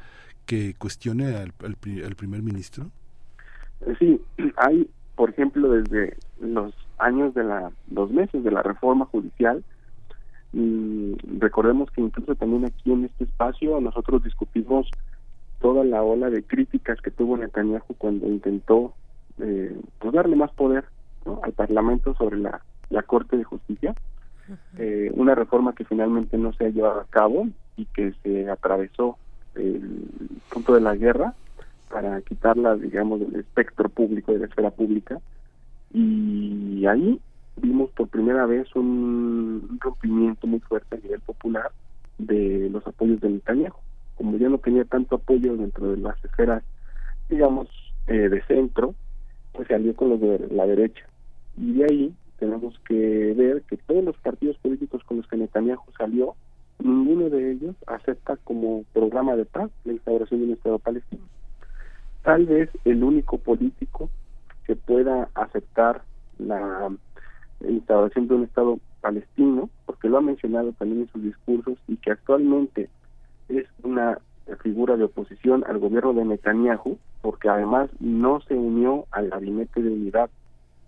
[0.47, 2.91] que cuestione al, al, pri- al primer ministro?
[3.99, 4.21] Sí,
[4.57, 9.65] hay, por ejemplo, desde los años de la, los meses de la reforma judicial,
[11.41, 14.89] recordemos que incluso también aquí en este espacio nosotros discutimos
[15.61, 18.95] toda la ola de críticas que tuvo Netanyahu cuando intentó
[19.41, 20.85] eh, pues darle más poder
[21.43, 22.61] al Parlamento sobre la,
[22.91, 23.95] la Corte de Justicia,
[24.79, 29.17] eh, una reforma que finalmente no se ha llevado a cabo y que se atravesó
[29.55, 30.09] el
[30.53, 31.35] punto de la guerra
[31.91, 35.21] para quitarla, digamos, del espectro público, de la esfera pública.
[35.93, 37.21] Y ahí
[37.57, 41.71] vimos por primera vez un, rompimiento muy fuerte a nivel popular
[42.19, 43.77] de los apoyos de Netanyahu.
[44.17, 46.63] Como ya no tenía tanto apoyo dentro de las esferas,
[47.29, 47.69] digamos,
[48.07, 48.95] eh, de centro,
[49.53, 51.07] pues salió con los de la derecha.
[51.57, 55.83] Y de ahí tenemos que ver que todos los partidos políticos con los que Netanyahu
[55.97, 56.35] salió,
[56.79, 61.23] ninguno de ellos acepta como programa de paz la instauración de un Estado palestino.
[62.23, 64.11] Tal vez el único político
[64.67, 66.03] que pueda aceptar
[66.39, 66.91] la
[67.69, 72.13] instauración de un Estado palestino, porque lo ha mencionado también en sus discursos, y que
[72.13, 72.89] actualmente
[73.49, 74.19] es una
[74.63, 79.91] figura de oposición al gobierno de Netanyahu, porque además no se unió al gabinete de
[79.91, 80.31] unidad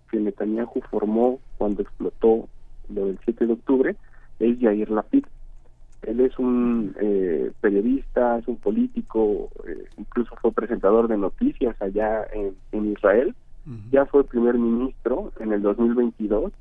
[0.09, 2.47] que Netanyahu formó cuando explotó
[2.93, 3.95] lo del 7 de octubre,
[4.39, 5.25] es Yair Lapid.
[6.03, 12.25] Él es un eh, periodista, es un político, eh, incluso fue presentador de noticias allá
[12.33, 13.35] en, en Israel,
[13.91, 16.53] ya fue primer ministro en el 2022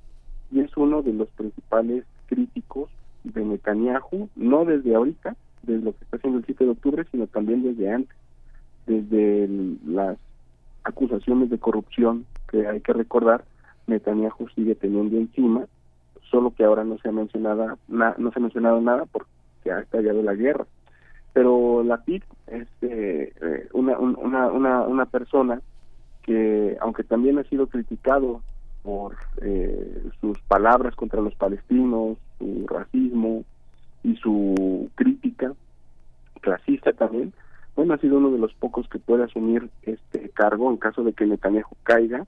[0.51, 2.91] y es uno de los principales críticos
[3.23, 7.27] de Netanyahu, no desde ahorita, desde lo que está haciendo el 7 de octubre, sino
[7.29, 8.17] también desde antes,
[8.87, 10.19] desde el- las
[10.83, 13.45] acusaciones de corrupción que hay que recordar,
[13.87, 15.67] Netanyahu sigue teniendo encima,
[16.31, 19.29] solo que ahora no se ha mencionado na- no se ha mencionado nada porque
[19.71, 20.67] ha estallado la guerra.
[21.33, 25.61] Pero la PIT es eh, eh, una, un- una, una, una persona
[26.23, 28.43] que, aunque también ha sido criticado
[28.83, 33.45] por eh, sus palabras contra los palestinos, su racismo
[34.03, 35.53] y su crítica
[36.41, 37.33] clasista también,
[37.77, 41.13] bueno, ha sido uno de los pocos que puede asumir este cargo en caso de
[41.13, 42.27] que Netanyahu caiga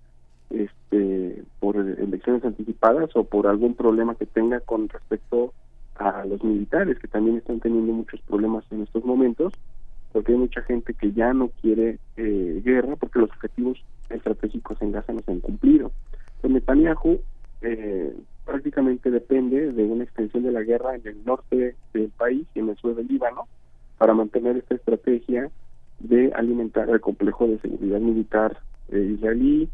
[0.51, 5.53] este por elecciones anticipadas o por algún problema que tenga con respecto
[5.97, 9.53] a los militares que también están teniendo muchos problemas en estos momentos
[10.13, 14.93] porque hay mucha gente que ya no quiere eh, guerra porque los objetivos estratégicos en
[14.93, 15.93] Gaza no se han cumplido.
[16.41, 17.21] Pues Netanyahu
[17.61, 18.15] eh,
[18.45, 22.71] prácticamente depende de una extensión de la guerra en el norte del país y en
[22.71, 23.47] el sur del Líbano
[23.99, 25.51] para mantener esta estrategia
[25.99, 28.59] de alimentar el complejo de seguridad militar
[28.91, 29.69] eh, israelí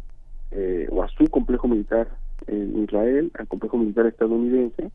[0.50, 2.08] eh, o a su complejo militar
[2.46, 4.90] en Israel, al complejo militar estadounidense,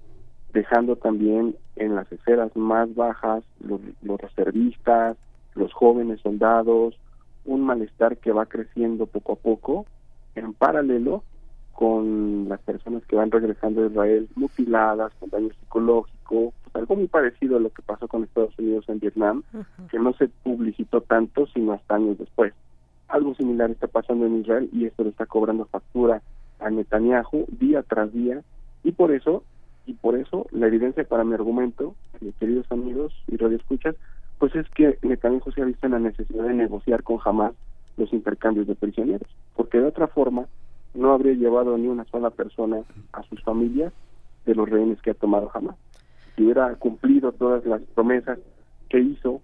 [0.54, 5.18] dejando también en las esferas más bajas los, los reservistas,
[5.56, 7.00] los jóvenes soldados,
[7.46, 9.86] un malestar que va creciendo poco a poco,
[10.36, 11.24] en paralelo
[11.80, 17.08] con las personas que van regresando a Israel mutiladas, con daño psicológico, pues algo muy
[17.08, 19.44] parecido a lo que pasó con Estados Unidos en Vietnam,
[19.90, 22.54] que no se publicitó tanto sino hasta años después.
[23.08, 26.22] Algo similar está pasando en Israel y esto le está cobrando factura
[26.60, 28.42] a Netanyahu día tras día.
[28.84, 29.46] Y por eso
[29.86, 33.96] y por eso la evidencia para mi argumento, eh, queridos amigos y radioescuchas,
[34.38, 37.54] pues es que Netanyahu se ha visto en la necesidad de negociar con Hamas
[37.96, 40.46] los intercambios de prisioneros, porque de otra forma
[41.00, 43.94] no habría llevado ni una sola persona a sus familias
[44.46, 45.76] de los rehenes que ha tomado Hamas.
[46.36, 48.40] Si hubiera cumplido todas las promesas
[48.90, 49.42] que hizo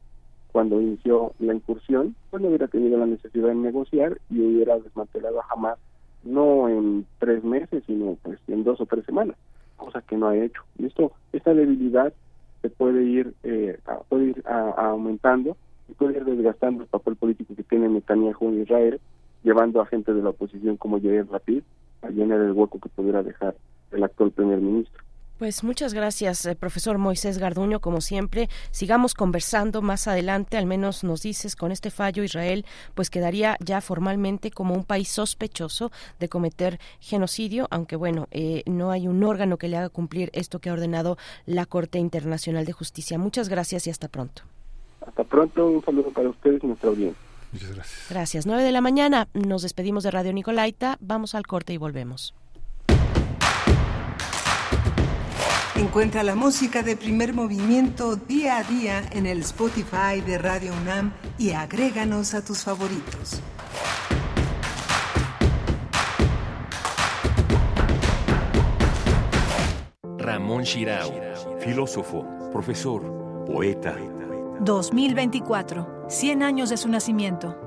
[0.52, 5.41] cuando inició la incursión, pues no hubiera tenido la necesidad de negociar y hubiera desmantelado
[5.41, 5.80] a Hamas
[6.23, 9.38] no en tres meses, sino pues en dos o tres semanas,
[9.77, 10.61] cosa que no ha hecho.
[10.77, 12.14] Y esto, esta debilidad
[12.61, 13.77] se puede ir, eh,
[14.10, 15.56] puede ir a aumentando
[15.88, 18.99] y puede ir desgastando el papel político que tiene Netanyahu en Israel,
[19.46, 21.64] llevando a gente de la oposición como Yair Lapid
[22.02, 23.56] a llenar el hueco que pudiera dejar
[23.92, 25.02] el actual primer ministro.
[25.38, 28.48] Pues muchas gracias, eh, profesor Moisés Garduño, como siempre.
[28.72, 33.82] Sigamos conversando más adelante, al menos nos dices, con este fallo Israel, pues quedaría ya
[33.82, 35.92] formalmente como un país sospechoso
[36.22, 40.60] de cometer genocidio, aunque bueno, eh, no hay un órgano que le haga cumplir esto
[40.60, 43.18] que ha ordenado la Corte Internacional de Justicia.
[43.18, 44.44] Muchas gracias y hasta pronto.
[45.06, 47.35] Hasta pronto, un saludo para ustedes y nuestra audiencia.
[47.56, 48.06] Muchas gracias.
[48.10, 48.45] Gracias.
[48.45, 52.36] 9 de la mañana, nos despedimos de Radio Nicolaita, vamos al corte y volvemos.
[55.76, 61.14] Encuentra la música de primer movimiento día a día en el Spotify de Radio UNAM
[61.38, 63.40] y agréganos a tus favoritos.
[70.18, 71.14] Ramón Shirao,
[71.61, 73.95] filósofo, profesor, poeta.
[74.60, 77.57] 2024, 100 años de su nacimiento.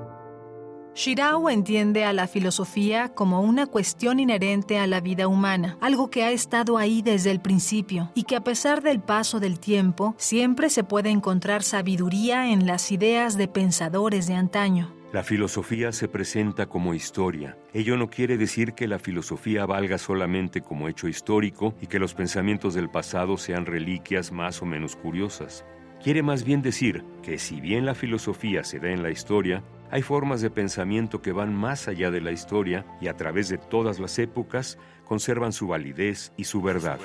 [0.95, 6.23] Shirao entiende a la filosofía como una cuestión inherente a la vida humana, algo que
[6.23, 10.69] ha estado ahí desde el principio y que a pesar del paso del tiempo siempre
[10.69, 14.93] se puede encontrar sabiduría en las ideas de pensadores de antaño.
[15.11, 17.57] La filosofía se presenta como historia.
[17.73, 22.13] Ello no quiere decir que la filosofía valga solamente como hecho histórico y que los
[22.13, 25.65] pensamientos del pasado sean reliquias más o menos curiosas.
[26.03, 30.01] Quiere más bien decir que si bien la filosofía se da en la historia, hay
[30.01, 33.99] formas de pensamiento que van más allá de la historia y a través de todas
[33.99, 36.99] las épocas conservan su validez y su verdad.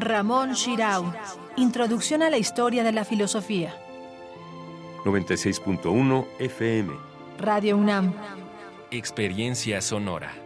[0.00, 1.12] Ramón Shirau.
[1.56, 3.74] Introducción a la historia de la filosofía.
[5.04, 6.92] 96.1 FM.
[7.38, 8.12] Radio UNAM.
[8.90, 10.45] Experiencia sonora.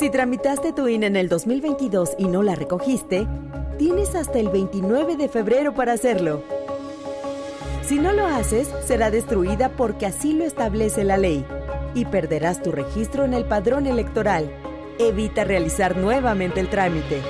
[0.00, 3.26] Si tramitaste tu INE en el 2022 y no la recogiste,
[3.76, 6.42] tienes hasta el 29 de febrero para hacerlo.
[7.86, 11.44] Si no lo haces, será destruida porque así lo establece la ley
[11.94, 14.50] y perderás tu registro en el padrón electoral.
[14.98, 17.20] Evita realizar nuevamente el trámite.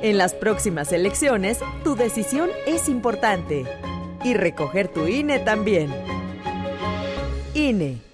[0.00, 3.66] En las próximas elecciones, tu decisión es importante.
[4.24, 5.94] Y recoger tu INE también.
[7.52, 8.13] INE.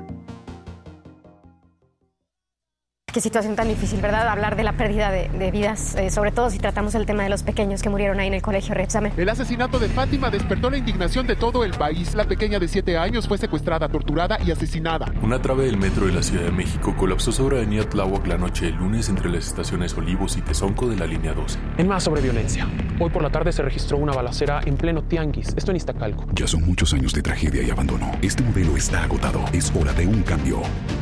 [3.11, 4.29] Qué situación tan difícil, ¿verdad?
[4.29, 7.29] Hablar de la pérdida de, de vidas, eh, sobre todo si tratamos el tema de
[7.29, 9.11] los pequeños que murieron ahí en el colegio Repsame.
[9.17, 12.15] El asesinato de Fátima despertó la indignación de todo el país.
[12.15, 15.11] La pequeña de 7 años fue secuestrada, torturada y asesinada.
[15.21, 18.67] Una trave del metro de la Ciudad de México colapsó sobre Avenida Tláhuac la noche
[18.67, 21.59] del lunes entre las estaciones Olivos y Tezonco de la línea 12.
[21.79, 22.65] En más sobre violencia.
[22.97, 26.27] Hoy por la tarde se registró una balacera en pleno Tianguis, esto en Iztacalco.
[26.33, 28.09] Ya son muchos años de tragedia y abandono.
[28.21, 29.43] Este modelo está agotado.
[29.51, 30.61] Es hora de un cambio.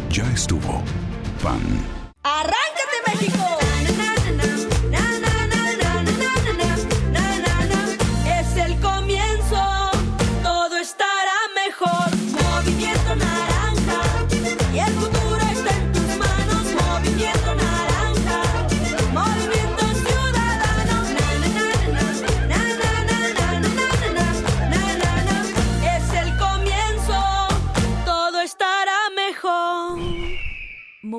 [0.09, 0.81] Ya estuvo.
[1.43, 1.98] Pan.
[2.23, 3.58] ¡Arráncate, México!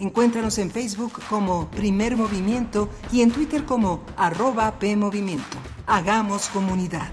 [0.00, 5.58] Encuéntranos en Facebook como Primer Movimiento y en Twitter como arroba PMovimiento.
[5.86, 7.10] Hagamos comunidad.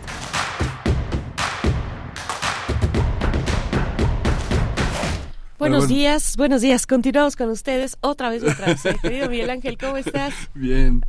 [5.60, 6.88] Buenos días, buenos días.
[6.88, 8.84] Continuamos con ustedes otra vez, otra vez.
[9.02, 10.34] Querido Miguel Ángel, ¿cómo estás?
[10.54, 11.02] Bien,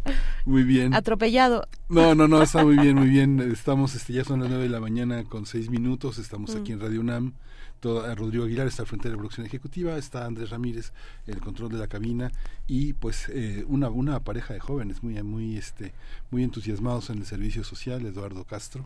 [0.44, 0.94] muy bien.
[0.94, 1.68] Atropellado.
[1.88, 3.38] No, no, no, está muy bien, muy bien.
[3.52, 6.18] Estamos, este, ya son las nueve de la mañana con seis minutos.
[6.18, 7.34] Estamos aquí en Radio UNAM.
[7.80, 10.92] Todo, Rodrigo Aguilar está al frente de la producción ejecutiva, está Andrés Ramírez
[11.26, 12.32] el control de la cabina
[12.66, 15.92] y pues eh, una, una pareja de jóvenes muy, muy, este,
[16.30, 18.84] muy entusiasmados en el servicio social, Eduardo Castro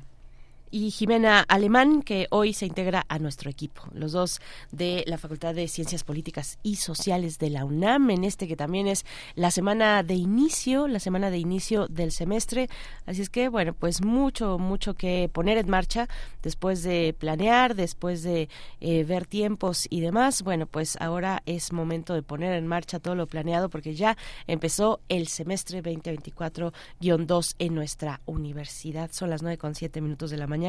[0.73, 4.41] y Jimena Alemán, que hoy se integra a nuestro equipo, los dos
[4.71, 8.87] de la Facultad de Ciencias Políticas y Sociales de la UNAM, en este que también
[8.87, 9.05] es
[9.35, 12.71] la semana de inicio, la semana de inicio del semestre.
[13.05, 16.09] Así es que, bueno, pues mucho, mucho que poner en marcha
[16.43, 18.49] después de planear, después de
[18.81, 20.43] eh, ver tiempos y demás.
[20.43, 24.17] Bueno, pues ahora es momento de poner en marcha todo lo planeado porque ya
[24.47, 29.11] empezó el semestre 2024-2 en nuestra universidad.
[29.13, 30.62] Son las nueve con siete minutos de la mañana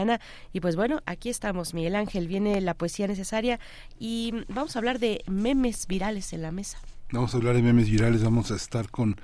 [0.51, 3.59] y pues bueno, aquí estamos, Miguel Ángel, viene la poesía necesaria
[3.99, 6.79] y vamos a hablar de memes virales en la mesa.
[7.13, 9.17] Vamos a hablar de memes virales, vamos a estar con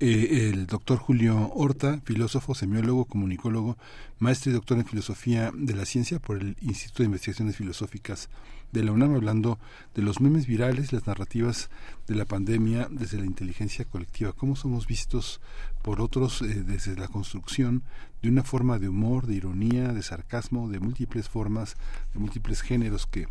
[0.00, 3.78] eh, el doctor Julio Horta, filósofo, semiólogo, comunicólogo,
[4.18, 8.30] maestro y doctor en filosofía de la ciencia por el Instituto de Investigaciones Filosóficas
[8.72, 9.60] de la UNAM, hablando
[9.94, 11.70] de los memes virales, las narrativas
[12.08, 15.40] de la pandemia desde la inteligencia colectiva, cómo somos vistos
[15.82, 17.84] por otros eh, desde la construcción
[18.22, 21.76] de una forma de humor, de ironía, de sarcasmo, de múltiples formas,
[22.12, 23.28] de múltiples géneros que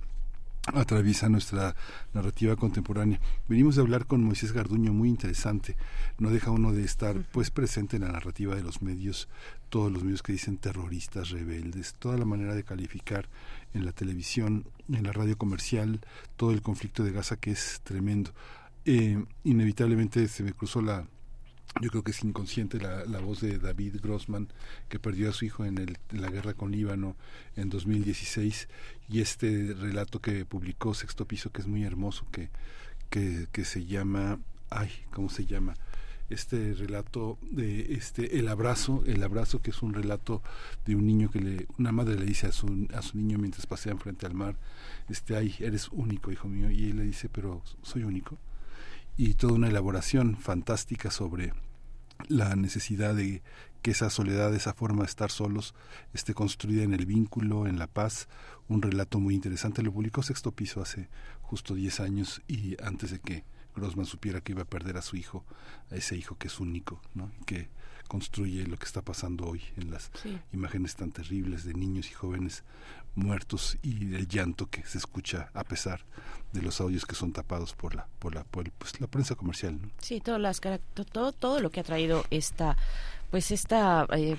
[0.74, 1.76] atraviesa nuestra
[2.14, 3.20] narrativa contemporánea.
[3.48, 5.76] Venimos de hablar con Moisés Garduño, muy interesante.
[6.18, 9.28] No deja uno de estar pues presente en la narrativa de los medios,
[9.70, 13.30] todos los medios que dicen terroristas, rebeldes, toda la manera de calificar
[13.74, 16.02] en la televisión, en la radio comercial,
[16.36, 18.32] todo el conflicto de Gaza que es tremendo.
[18.86, 21.08] Eh, inevitablemente se me cruzó la,
[21.82, 24.48] yo creo que es inconsciente la, la, voz de David Grossman,
[24.88, 27.16] que perdió a su hijo en, el, la guerra con Líbano
[27.56, 28.70] en 2016,
[29.10, 32.50] y este relato que publicó Sexto Piso, que es muy hermoso, que,
[33.10, 34.40] que, que se llama,
[34.70, 35.76] ay, ¿cómo se llama?
[36.30, 40.42] Este relato de este el abrazo, el abrazo que es un relato
[40.84, 43.68] de un niño que le, una madre le dice a su, a su niño mientras
[43.68, 44.56] pasean frente al mar,
[45.10, 48.40] este, ay, eres único, hijo mío, y él le dice, pero soy único
[49.18, 51.54] y toda una elaboración fantástica sobre
[52.28, 53.42] la necesidad de
[53.82, 55.76] que esa soledad, esa forma de estar solos,
[56.14, 58.28] esté construida en el vínculo, en la paz,
[58.68, 59.84] un relato muy interesante.
[59.84, 61.08] Lo publicó Sexto Piso hace
[61.42, 63.44] justo 10 años y antes de que
[63.76, 65.46] Grossman supiera que iba a perder a su hijo,
[65.92, 67.32] a ese hijo que es único, ¿no?
[67.46, 67.70] Que
[68.08, 70.40] construye lo que está pasando hoy en las sí.
[70.54, 72.64] imágenes tan terribles de niños y jóvenes
[73.16, 76.02] muertos y el llanto que se escucha a pesar
[76.52, 79.82] de los audios que son tapados por la por la por, pues, la prensa comercial
[79.82, 79.90] ¿no?
[80.00, 80.60] sí todas las
[81.12, 82.78] todo todo lo que ha traído esta
[83.32, 84.36] pues esta eh,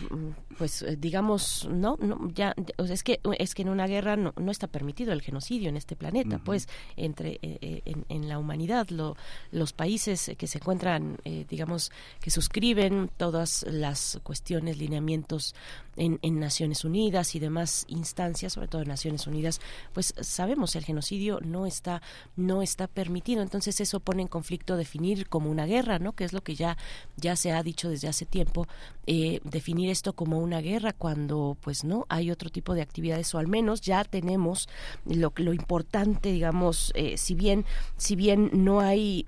[0.59, 4.17] pues eh, digamos no, no ya o sea, es que es que en una guerra
[4.17, 6.45] no, no, está permitido el genocidio en este planeta uh -huh.
[6.45, 9.17] pues entre eh, en, en, la humanidad lo,
[9.51, 11.91] los países que se encuentran eh, digamos
[12.21, 15.55] que suscriben todas las cuestiones lineamientos
[15.97, 19.61] en, en, Naciones Unidas y demás instancias sobre todo en Naciones Unidas
[19.93, 22.03] pues sabemos el genocidio no está
[22.37, 23.43] no está permitido.
[23.43, 26.77] Entonces eso pone en conflicto definir como una guerra no que es lo que ya
[27.17, 28.67] ya se ha dicho desde hace tiempo
[29.07, 33.39] eh, definir esto como una guerra cuando pues no hay otro tipo de actividades o
[33.39, 34.69] al menos ya tenemos
[35.05, 37.65] lo, lo importante digamos eh, si bien
[37.97, 39.27] si bien no hay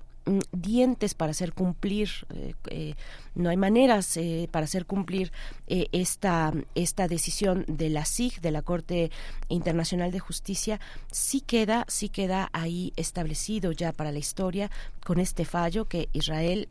[0.51, 2.95] dientes para hacer cumplir eh, eh,
[3.35, 5.31] no hay maneras eh, para hacer cumplir
[5.67, 9.11] esta, esta decisión de la SIG, de la Corte
[9.47, 10.79] Internacional de Justicia,
[11.11, 14.71] sí queda, sí queda ahí establecido ya para la historia
[15.05, 16.67] con este fallo que Israel,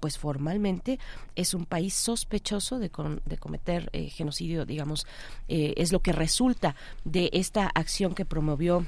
[0.00, 1.00] pues formalmente,
[1.34, 5.06] es un país sospechoso de, con, de cometer genocidio, digamos,
[5.48, 8.86] es lo que resulta de esta acción que promovió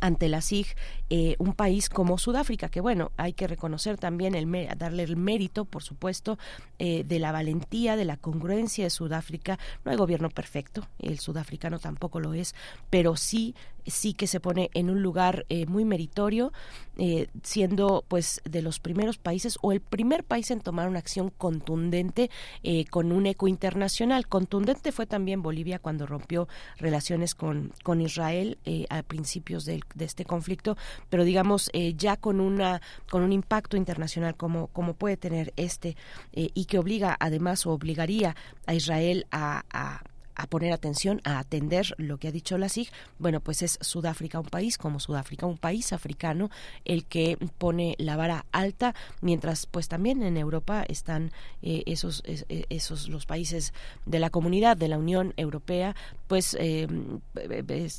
[0.00, 0.68] ante la SIG
[1.10, 4.46] eh, un país como Sudáfrica, que bueno, hay que reconocer también, el
[4.76, 6.38] darle el mérito, por supuesto,
[6.78, 9.58] eh, de la valentía, de la congruencia de Sudáfrica.
[9.84, 12.54] No hay gobierno perfecto, el sudafricano tampoco lo es,
[12.90, 13.54] pero sí
[13.86, 16.52] sí que se pone en un lugar eh, muy meritorio,
[16.98, 21.30] eh, siendo pues de los primeros países o el primer país en tomar una acción
[21.30, 22.30] contundente
[22.62, 24.26] eh, con un eco internacional.
[24.26, 28.58] Contundente fue también Bolivia cuando rompió relaciones con, con Israel
[28.88, 30.76] a principios de de este conflicto,
[31.08, 35.96] pero digamos eh, ya con una con un impacto internacional como como puede tener este
[36.32, 38.36] eh, y que obliga además o obligaría
[38.66, 40.02] a Israel a a
[40.46, 44.46] poner atención, a atender lo que ha dicho la SIG, bueno, pues es Sudáfrica, un
[44.46, 46.50] país como Sudáfrica, un país africano,
[46.84, 51.32] el que pone la vara alta, mientras pues también en Europa están
[51.62, 53.72] eh, esos, eh, esos los países
[54.04, 55.96] de la comunidad de la Unión Europea,
[56.26, 56.86] pues eh,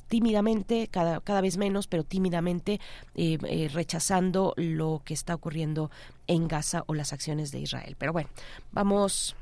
[0.07, 2.79] tímidamente, cada, cada vez menos, pero tímidamente
[3.73, 5.89] rechazando lo que está ocurriendo
[6.27, 7.95] en Gaza o las acciones de Israel.
[7.97, 8.29] Pero bueno,
[8.71, 9.35] vamos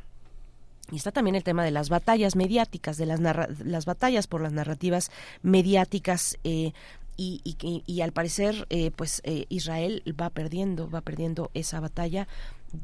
[0.92, 4.54] y está también el tema de las batallas mediáticas, de las, las batallas por las
[4.54, 6.38] narrativas mediáticas.
[6.44, 6.74] Eh,
[7.18, 12.28] y, y, y, al parecer, eh, pues eh, Israel va perdiendo, va perdiendo esa batalla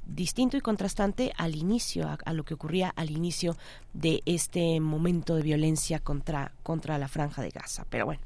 [0.05, 3.57] distinto y contrastante al inicio, a, lo que ocurría al inicio
[3.93, 7.85] de este momento de violencia contra, contra la franja de Gaza.
[7.89, 8.21] Pero bueno,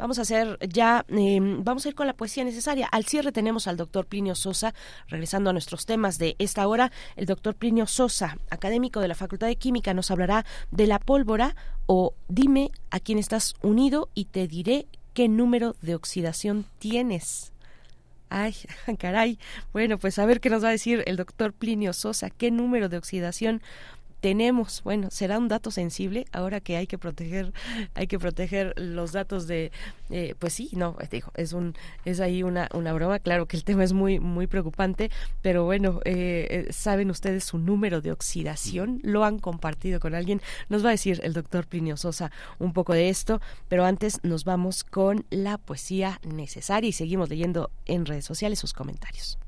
[0.00, 2.88] Vamos a hacer ya, em, vamos a ir con la poesía necesaria.
[2.90, 4.72] Al cierre tenemos al doctor Plinio Sosa,
[5.08, 6.90] regresando a nuestros temas de esta hora.
[7.16, 11.54] El doctor Plinio Sosa, académico de la Facultad de Química, nos hablará de la pólvora
[11.84, 17.52] o dime a quién estás unido y te diré qué número de oxidación tienes.
[18.30, 18.54] Ay,
[18.98, 19.38] caray.
[19.74, 22.88] Bueno, pues a ver qué nos va a decir el doctor Plinio Sosa, qué número
[22.88, 23.60] de oxidación
[24.20, 27.52] tenemos, bueno, será un dato sensible ahora que hay que proteger,
[27.94, 29.72] hay que proteger los datos de,
[30.10, 31.74] eh, pues sí, no, digo, es un,
[32.04, 35.10] es ahí una, una broma, claro que el tema es muy, muy preocupante,
[35.42, 40.40] pero bueno, eh, eh, saben ustedes su número de oxidación, lo han compartido con alguien,
[40.68, 44.44] nos va a decir el doctor Plinio Sosa un poco de esto, pero antes nos
[44.44, 49.38] vamos con la poesía necesaria y seguimos leyendo en redes sociales sus comentarios.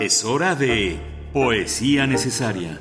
[0.00, 2.78] Es hora de Poesía necesaria.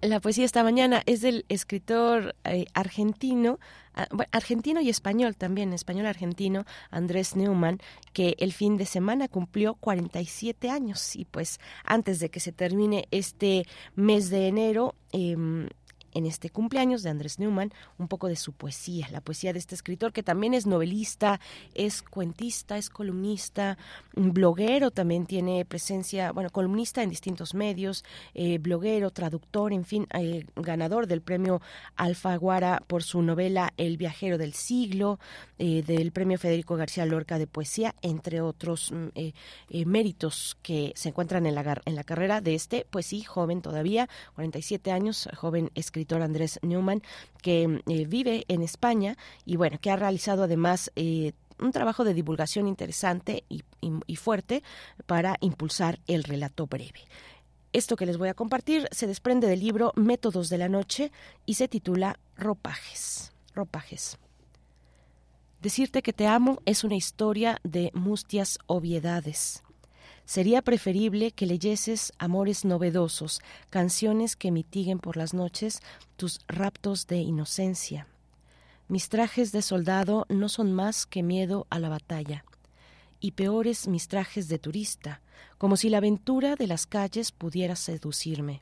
[0.00, 3.58] La poesía esta mañana es del escritor eh, argentino,
[3.96, 7.80] ah, argentino y español también, español argentino, Andrés Neumann,
[8.12, 13.08] que el fin de semana cumplió 47 años y pues antes de que se termine
[13.10, 13.66] este
[13.96, 15.36] mes de enero, eh,
[16.14, 19.74] en este cumpleaños de Andrés Neumann un poco de su poesía, la poesía de este
[19.74, 21.40] escritor que también es novelista,
[21.74, 23.78] es cuentista, es columnista,
[24.14, 28.04] bloguero, también tiene presencia, bueno, columnista en distintos medios,
[28.34, 31.60] eh, bloguero, traductor, en fin, eh, ganador del premio
[31.96, 35.18] Alfaguara por su novela El viajero del siglo,
[35.58, 41.46] eh, del premio Federico García Lorca de poesía, entre otros mm, méritos que se encuentran
[41.46, 45.97] en la, en la carrera de este, pues sí, joven todavía, 47 años, joven escritor
[46.22, 47.02] Andrés Newman,
[47.42, 52.14] que eh, vive en España y bueno, que ha realizado además eh, un trabajo de
[52.14, 53.64] divulgación interesante y,
[54.16, 54.62] fuerte
[55.06, 57.00] para impulsar el relato breve.
[57.72, 61.12] Esto que les voy a compartir se desprende del libro Métodos de la Noche
[61.46, 63.32] y se titula Ropajes.
[63.54, 64.18] Ropajes.
[65.60, 69.62] Decirte que te amo es una historia de mustias obviedades.
[70.28, 73.40] Sería preferible que leyeses amores novedosos,
[73.70, 75.80] canciones que mitiguen por las noches
[76.18, 78.06] tus raptos de inocencia.
[78.88, 82.44] Mis trajes de soldado no son más que miedo a la batalla,
[83.20, 85.22] y peores mis trajes de turista,
[85.56, 88.60] como si la aventura de las calles pudiera seducirme.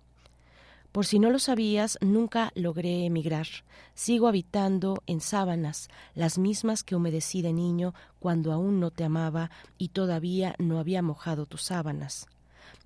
[0.96, 3.46] Por si no lo sabías, nunca logré emigrar.
[3.94, 9.50] Sigo habitando en sábanas, las mismas que humedecí de niño cuando aún no te amaba
[9.76, 12.28] y todavía no había mojado tus sábanas.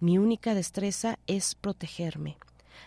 [0.00, 2.36] Mi única destreza es protegerme.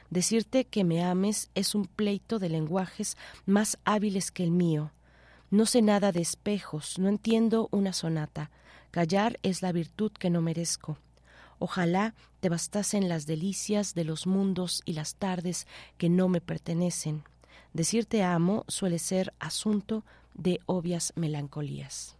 [0.10, 4.91] Decirte que me ames es un pleito de lenguajes más hábiles que el mío.
[5.52, 8.52] No sé nada de espejos, no entiendo una sonata.
[8.91, 10.98] Callar es la virtud que no merezco.
[11.59, 15.67] Ojalá te bastasen las delicias de los mundos y las tardes
[15.97, 17.23] que no me pertenecen.
[17.73, 20.03] Decir te amo suele ser asunto
[20.34, 22.17] de obvias melancolías.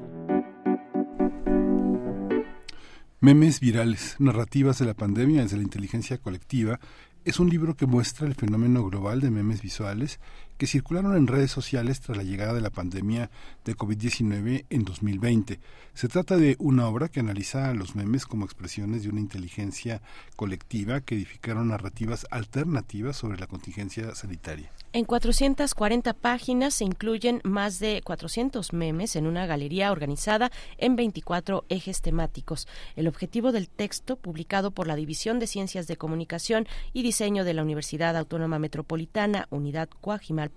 [3.21, 6.81] Memes virales, narrativas de la pandemia desde la inteligencia colectiva,
[7.27, 10.21] es un libro que muestra el fenómeno global de memes visuales
[10.61, 13.31] que circularon en redes sociales tras la llegada de la pandemia
[13.65, 15.59] de COVID-19 en 2020.
[15.95, 20.03] Se trata de una obra que analiza los memes como expresiones de una inteligencia
[20.37, 24.71] colectiva que edificaron narrativas alternativas sobre la contingencia sanitaria.
[24.93, 31.65] En 440 páginas se incluyen más de 400 memes en una galería organizada en 24
[31.71, 32.69] ejes temáticos.
[32.97, 37.55] El objetivo del texto, publicado por la División de Ciencias de Comunicación y Diseño de
[37.55, 40.50] la Universidad Autónoma Metropolitana, Unidad Cuajimal,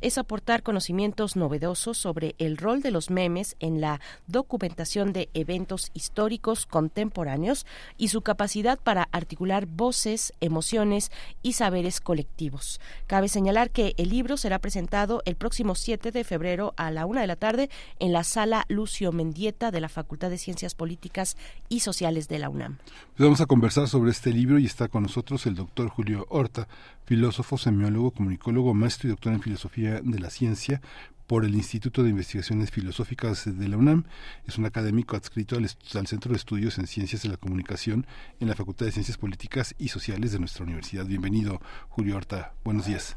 [0.00, 5.90] es aportar conocimientos novedosos sobre el rol de los memes en la documentación de eventos
[5.94, 7.66] históricos contemporáneos
[7.96, 11.10] y su capacidad para articular voces, emociones
[11.42, 12.80] y saberes colectivos.
[13.06, 17.20] Cabe señalar que el libro será presentado el próximo 7 de febrero a la una
[17.20, 21.36] de la tarde en la sala Lucio Mendieta de la Facultad de Ciencias Políticas
[21.68, 22.78] y Sociales de la UNAM.
[22.78, 26.68] Pues vamos a conversar sobre este libro y está con nosotros el doctor Julio Horta,
[27.04, 30.80] filósofo, semiólogo, comunicólogo, maestro y doctor en filosofía de la ciencia
[31.26, 34.04] por el Instituto de Investigaciones Filosóficas de la UNAM.
[34.46, 35.68] Es un académico adscrito al,
[36.06, 38.06] Centro de Estudios en Ciencias de la Comunicación
[38.40, 41.06] en la Facultad de Ciencias Políticas y Sociales de nuestra universidad.
[41.06, 42.52] Bienvenido, Julio Horta.
[42.64, 43.16] Buenos días.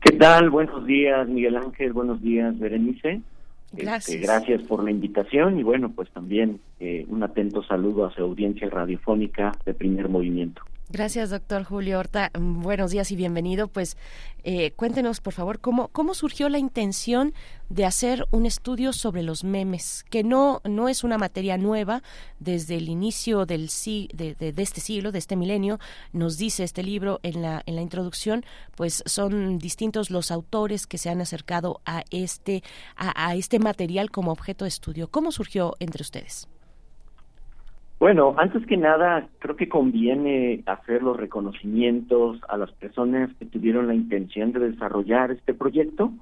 [0.00, 0.50] ¿Qué tal?
[0.50, 1.92] Buenos días, Miguel Ángel.
[1.92, 3.20] Buenos días, Berenice.
[3.72, 4.14] Gracias.
[4.14, 8.22] Este, gracias por la invitación y bueno, pues también eh, un atento saludo a su
[8.22, 10.62] audiencia radiofónica de primer movimiento.
[10.90, 12.30] Gracias, doctor Julio Horta.
[12.32, 13.68] Buenos días y bienvenido.
[13.68, 13.98] Pues
[14.42, 17.34] eh, cuéntenos, por favor, cómo, cómo surgió la intención
[17.68, 22.02] de hacer un estudio sobre los memes, que no, no es una materia nueva
[22.38, 23.68] desde el inicio del
[24.14, 25.78] de, de, este siglo, de este milenio,
[26.14, 30.96] nos dice este libro en la, en la introducción, pues son distintos los autores que
[30.96, 32.62] se han acercado a este,
[32.96, 35.10] a este material como objeto de estudio.
[35.10, 36.48] ¿Cómo surgió entre ustedes?
[37.98, 43.88] Bueno, antes que nada, creo que conviene hacer los reconocimientos a las personas que tuvieron
[43.88, 46.12] la intención de desarrollar este proyecto.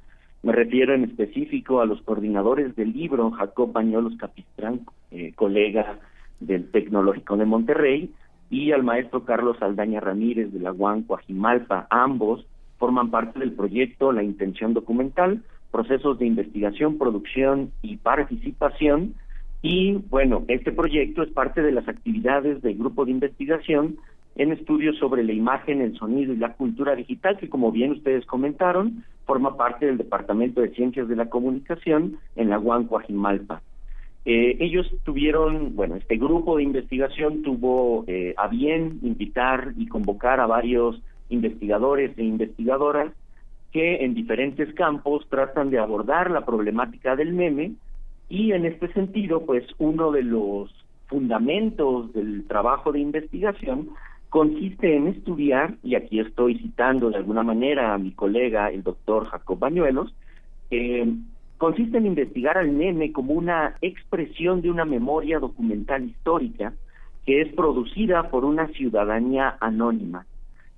[0.42, 5.98] Me refiero en específico a los coordinadores del libro, Jacob Bañolos Capistrán, eh, colega
[6.40, 8.14] del Tecnológico de Monterrey,
[8.48, 11.88] y al maestro Carlos Aldaña Ramírez de la UAN Coajimalpa.
[11.90, 12.46] Ambos
[12.78, 19.14] forman parte del proyecto La Intención Documental, procesos de investigación, producción y participación
[19.62, 23.96] y bueno, este proyecto es parte de las actividades del grupo de investigación
[24.36, 28.26] en estudios sobre la imagen, el sonido y la cultura digital, que como bien ustedes
[28.26, 33.62] comentaron, forma parte del Departamento de Ciencias de la Comunicación en la Coajimalpa.
[34.26, 40.40] Eh, ellos tuvieron, bueno, este grupo de investigación tuvo eh, a bien invitar y convocar
[40.40, 43.12] a varios investigadores e investigadoras
[43.72, 47.72] que en diferentes campos tratan de abordar la problemática del meme
[48.28, 50.74] y en este sentido, pues uno de los
[51.06, 53.90] fundamentos del trabajo de investigación
[54.28, 59.26] consiste en estudiar, y aquí estoy citando de alguna manera a mi colega, el doctor
[59.26, 60.12] Jacob Bañuelos,
[61.58, 66.74] consiste en investigar al meme como una expresión de una memoria documental histórica
[67.24, 70.26] que es producida por una ciudadanía anónima.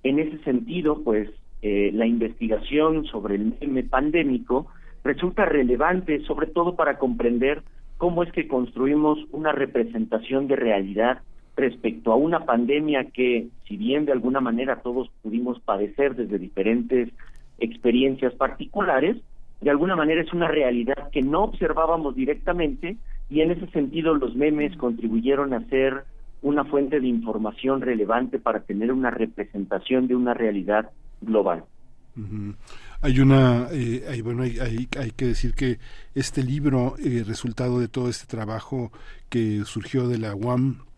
[0.02, 1.28] En ese sentido, pues,
[1.62, 4.68] eh, la investigación sobre el meme pandémico
[5.04, 7.62] resulta relevante, sobre todo para comprender
[7.96, 11.20] cómo es que construimos una representación de realidad
[11.56, 17.10] respecto a una pandemia que, si bien de alguna manera todos pudimos padecer desde diferentes
[17.58, 19.16] experiencias particulares,
[19.60, 22.96] de alguna manera es una realidad que no observábamos directamente
[23.28, 26.04] y en ese sentido los memes contribuyeron a ser
[26.42, 31.64] una fuente de información relevante para tener una representación de una realidad global.
[33.00, 35.78] Hay una, eh, hay, bueno, hay, hay, que decir que
[36.14, 38.90] este libro, eh, resultado de todo este trabajo
[39.28, 40.88] que surgió de la UAM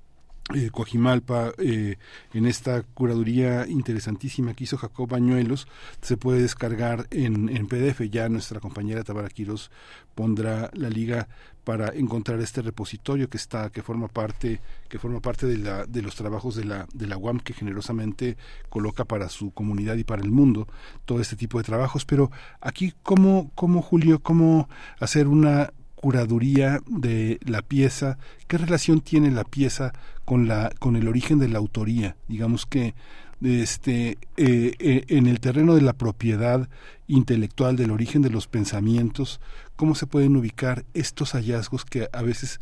[0.55, 1.97] eh, Coajimalpa, eh,
[2.35, 5.69] en esta curaduría interesantísima que hizo Jacob Bañuelos,
[6.01, 8.01] se puede descargar en, en PDF.
[8.11, 9.71] Ya nuestra compañera Tabara Quiroz
[10.15, 11.29] pondrá la liga
[11.71, 16.03] para encontrar este repositorio que está, que forma parte, que forma parte de, la, de
[16.03, 18.37] los trabajos de la, de la UAM que generosamente
[18.69, 20.67] coloca para su comunidad y para el mundo
[21.05, 22.05] todo este tipo de trabajos.
[22.05, 24.69] Pero aquí, ¿cómo, cómo Julio, cómo
[24.99, 28.19] hacer una curaduría de la pieza,
[28.49, 29.93] qué relación tiene la pieza
[30.25, 32.17] con la con el origen de la autoría.
[32.27, 32.95] Digamos que
[33.43, 36.69] este, eh, eh, en el terreno de la propiedad
[37.07, 39.41] intelectual, del origen de los pensamientos,
[39.77, 42.61] cómo se pueden ubicar estos hallazgos que a veces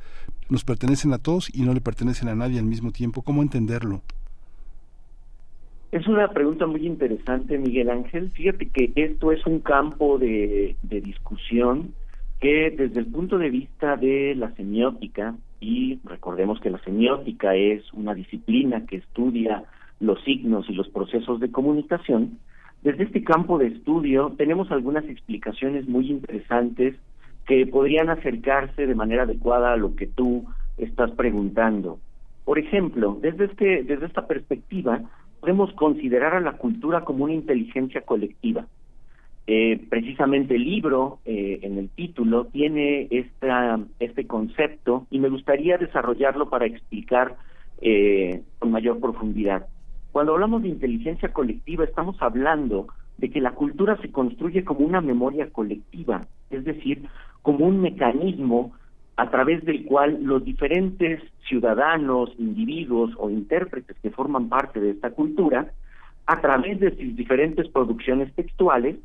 [0.48, 4.02] nos pertenecen a todos y no le pertenecen a nadie al mismo tiempo, cómo entenderlo.
[5.90, 8.31] Es una pregunta muy interesante, Miguel Ángel.
[8.32, 11.94] Fíjate que esto es un campo de, de discusión
[12.40, 17.92] que desde el punto de vista de la semiótica, y recordemos que la semiótica es
[17.92, 19.65] una disciplina que estudia
[20.01, 22.39] los signos y los procesos de comunicación,
[22.83, 26.94] desde este campo de estudio tenemos algunas explicaciones muy interesantes
[27.47, 30.44] que podrían acercarse de manera adecuada a lo que tú
[30.77, 31.99] estás preguntando.
[32.44, 35.02] Por ejemplo, desde, este, desde esta perspectiva,
[35.41, 38.67] podemos considerar a la cultura como una inteligencia colectiva.
[39.47, 45.78] Eh, precisamente el libro, eh, en el título, tiene esta, este concepto y me gustaría
[45.78, 47.36] desarrollarlo para explicar
[47.81, 49.67] eh, con mayor profundidad.
[50.12, 52.88] Cuando hablamos de inteligencia colectiva, estamos hablando
[53.18, 57.04] de que la cultura se construye como una memoria colectiva, es decir,
[57.42, 58.72] como un mecanismo
[59.16, 65.10] a través del cual los diferentes ciudadanos, individuos o intérpretes que forman parte de esta
[65.10, 65.72] cultura,
[66.26, 68.96] a través de sus diferentes producciones textuales,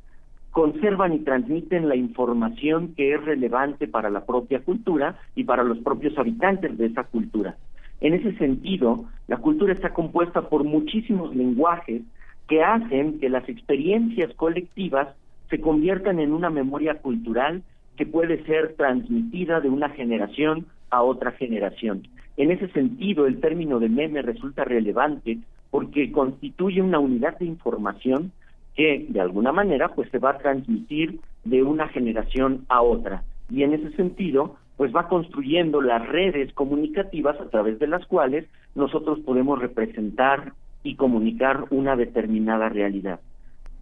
[0.52, 5.80] conservan y transmiten la información que es relevante para la propia cultura y para los
[5.80, 7.58] propios habitantes de esa cultura.
[8.04, 12.02] En ese sentido, la cultura está compuesta por muchísimos lenguajes
[12.50, 15.08] que hacen que las experiencias colectivas
[15.50, 17.64] se conviertan en una memoria cultural
[17.96, 22.06] que puede ser transmitida de una generación a otra generación.
[22.36, 25.38] En ese sentido, el término de meme resulta relevante
[25.72, 28.34] porque constituye una unidad de información
[28.76, 33.64] que de alguna manera pues se va a transmitir de una generación a otra y
[33.64, 38.46] en ese sentido pues va construyendo las redes comunicativas a través de las cuales
[38.76, 40.54] nosotros podemos representar
[40.84, 43.20] y comunicar una determinada realidad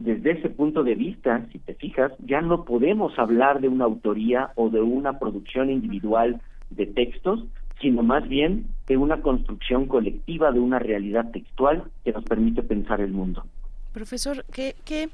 [0.04, 4.50] desde ese punto de vista, si te fijas, ya no podemos hablar de una autoría
[4.56, 7.46] o de una producción individual de textos,
[7.80, 13.00] sino más bien de una construcción colectiva de una realidad textual que nos permite pensar
[13.00, 13.44] el mundo.
[13.92, 15.10] Profesor, ¿qué, qué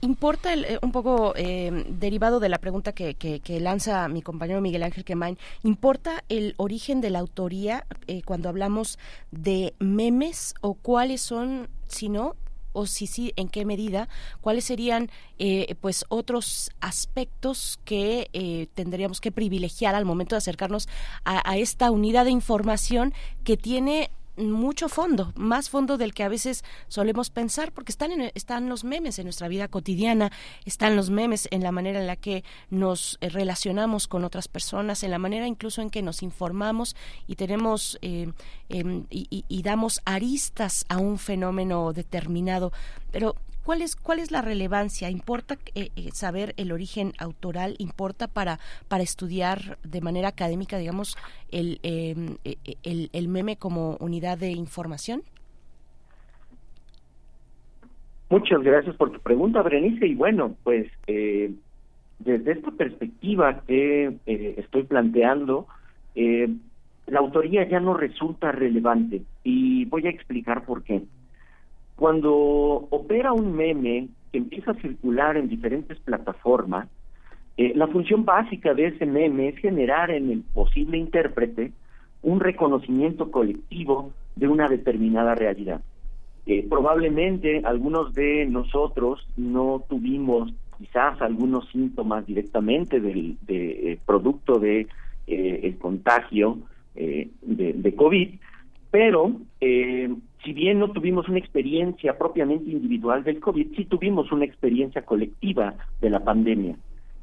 [0.00, 4.60] importa el, eh, un poco eh, derivado de la pregunta que, que, lanza mi compañero
[4.60, 5.36] Miguel Ángel Quemain?
[5.62, 8.98] ¿Importa el origen de la autoría eh, cuando hablamos
[9.32, 12.36] de memes o cuáles son, si no,
[12.72, 14.08] o si sí, en qué medida,
[14.40, 20.88] cuáles serían eh, pues otros aspectos que eh, tendríamos que privilegiar al momento de acercarnos
[21.24, 23.12] a, a esta unidad de información
[23.44, 24.10] que tiene
[24.48, 28.84] mucho fondo, más fondo del que a veces solemos pensar, porque están, en, están los
[28.84, 30.30] memes en nuestra vida cotidiana,
[30.64, 35.02] están los memes en la manera en la que nos eh, relacionamos con otras personas,
[35.02, 36.96] en la manera incluso en que nos informamos
[37.26, 38.32] y tenemos eh,
[38.68, 42.72] em, y, y damos aristas a un fenómeno determinado.
[43.10, 43.34] Pero
[43.70, 45.10] ¿Cuál es, ¿Cuál es la relevancia?
[45.10, 47.76] ¿Importa eh, eh, saber el origen autoral?
[47.78, 48.58] ¿Importa para,
[48.88, 51.16] para estudiar de manera académica, digamos,
[51.52, 55.22] el, em, e, e, el, el meme como unidad de información?
[58.28, 60.04] Muchas gracias por tu pregunta, Berenice.
[60.04, 61.52] Y bueno, pues eh,
[62.18, 65.68] desde esta perspectiva que estoy planteando,
[66.16, 71.02] la autoría ya no resulta relevante y voy a explicar por qué.
[72.00, 72.32] Cuando
[72.88, 76.88] opera un meme que empieza a circular en diferentes plataformas,
[77.58, 81.72] eh, la función básica de ese meme es generar en el posible intérprete
[82.22, 85.82] un reconocimiento colectivo de una determinada realidad.
[86.46, 94.58] Eh, probablemente algunos de nosotros no tuvimos quizás algunos síntomas directamente del de, eh, producto
[94.58, 94.86] de
[95.26, 96.60] el contagio
[96.94, 98.30] de, COVID,
[98.90, 99.32] pero
[100.44, 105.74] si bien no tuvimos una experiencia propiamente individual del COVID, sí tuvimos una experiencia colectiva
[106.00, 106.76] de la pandemia.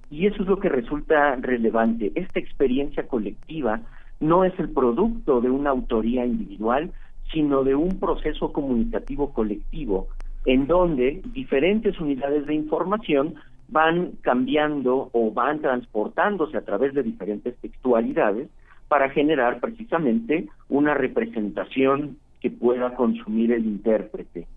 [0.10, 2.12] Y eso es lo que resulta relevante.
[2.16, 3.82] Esta experiencia colectiva
[4.20, 6.92] no es el producto de una autoría individual,
[7.34, 10.08] sino de un proceso comunicativo colectivo,
[10.46, 13.36] en donde diferentes unidades de información
[13.68, 18.48] van cambiando o van transportándose a través de diferentes textualidades
[18.88, 24.48] para generar precisamente una representación que pueda consumir el intérprete.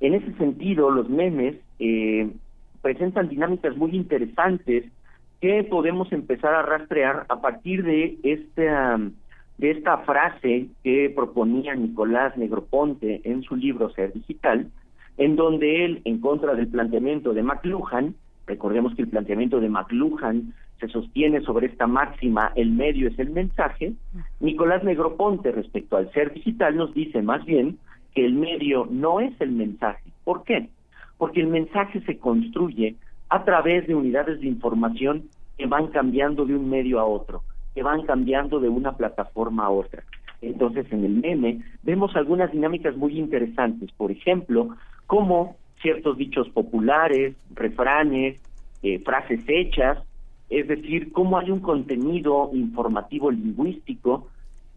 [0.00, 2.30] En ese sentido, los memes eh,
[2.82, 4.84] presentan dinámicas muy interesantes
[5.40, 8.98] que podemos empezar a rastrear a partir de esta,
[9.58, 14.70] de esta frase que proponía Nicolás Negroponte en su libro Ser Digital,
[15.16, 18.14] en donde él, en contra del planteamiento de McLuhan,
[18.46, 23.30] recordemos que el planteamiento de McLuhan se sostiene sobre esta máxima, el medio es el
[23.30, 23.92] mensaje,
[24.40, 27.78] Nicolás Negroponte respecto al ser digital nos dice más bien
[28.14, 30.10] que el medio no es el mensaje.
[30.24, 30.68] ¿Por qué?
[31.18, 32.96] Porque el mensaje se construye
[33.28, 37.42] a través de unidades de información que van cambiando de un medio a otro,
[37.74, 40.02] que van cambiando de una plataforma a otra.
[40.42, 43.92] Entonces, en el meme vemos algunas dinámicas muy interesantes.
[43.92, 44.70] Por ejemplo,
[45.06, 48.40] cómo ciertos dichos populares, refranes,
[48.82, 49.98] eh, frases hechas,
[50.50, 54.28] es decir, cómo hay un contenido informativo lingüístico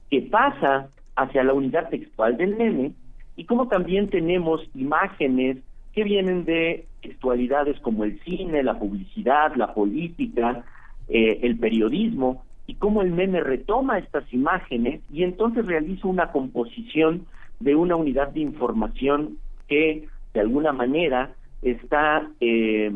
[0.09, 2.91] que pasa hacia la unidad textual del meme
[3.35, 5.57] y cómo también tenemos imágenes
[5.93, 10.63] que vienen de textualidades como el cine, la publicidad, la política,
[11.09, 17.25] eh, el periodismo, y cómo el meme retoma estas imágenes y entonces realiza una composición
[17.59, 19.37] de una unidad de información
[19.67, 22.91] que de alguna manera está eh,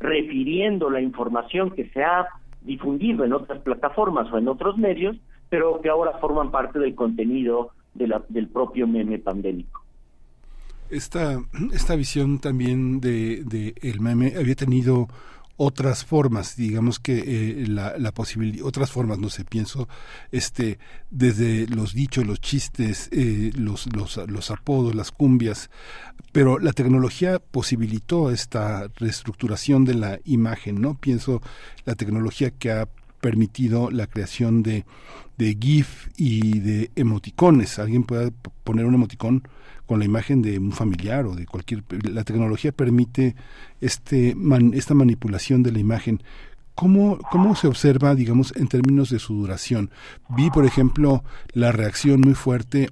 [0.00, 2.26] refiriendo la información que se ha
[2.62, 5.16] difundido en otras plataformas o en otros medios,
[5.48, 9.82] pero que ahora forman parte del contenido de la, del propio meme pandémico.
[10.90, 11.38] Esta,
[11.72, 15.08] esta visión también de, de el meme había tenido
[15.58, 19.88] otras formas, digamos que eh, la, posibilidad, otras formas, no sé, pienso,
[20.30, 20.78] este,
[21.10, 25.68] desde los dichos, los chistes, eh, los, los, los apodos, las cumbias,
[26.30, 30.94] pero la tecnología posibilitó esta reestructuración de la imagen, ¿no?
[30.94, 31.42] Pienso
[31.84, 32.88] la tecnología que ha
[33.20, 34.86] permitido la creación de,
[35.38, 37.80] de GIF y de emoticones.
[37.80, 38.30] Alguien puede
[38.62, 39.42] poner un emoticón
[39.88, 43.34] con la imagen de un familiar o de cualquier la tecnología permite
[43.80, 44.36] este
[44.74, 46.22] esta manipulación de la imagen
[46.76, 49.90] ¿Cómo, ¿Cómo se observa, digamos, en términos de su duración?
[50.28, 52.88] Vi, por ejemplo, la reacción muy fuerte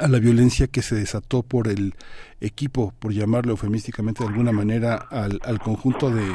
[0.00, 1.94] a la violencia que se desató por el
[2.40, 6.26] equipo, por llamarlo eufemísticamente de alguna manera, al, al conjunto de,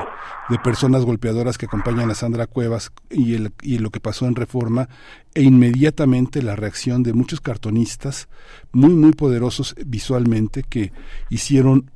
[0.50, 4.36] de, personas golpeadoras que acompañan a Sandra Cuevas y, el, y lo que pasó en
[4.36, 4.90] Reforma,
[5.34, 8.28] e inmediatamente la reacción de muchos cartonistas
[8.72, 10.92] muy, muy poderosos visualmente que
[11.30, 11.90] hicieron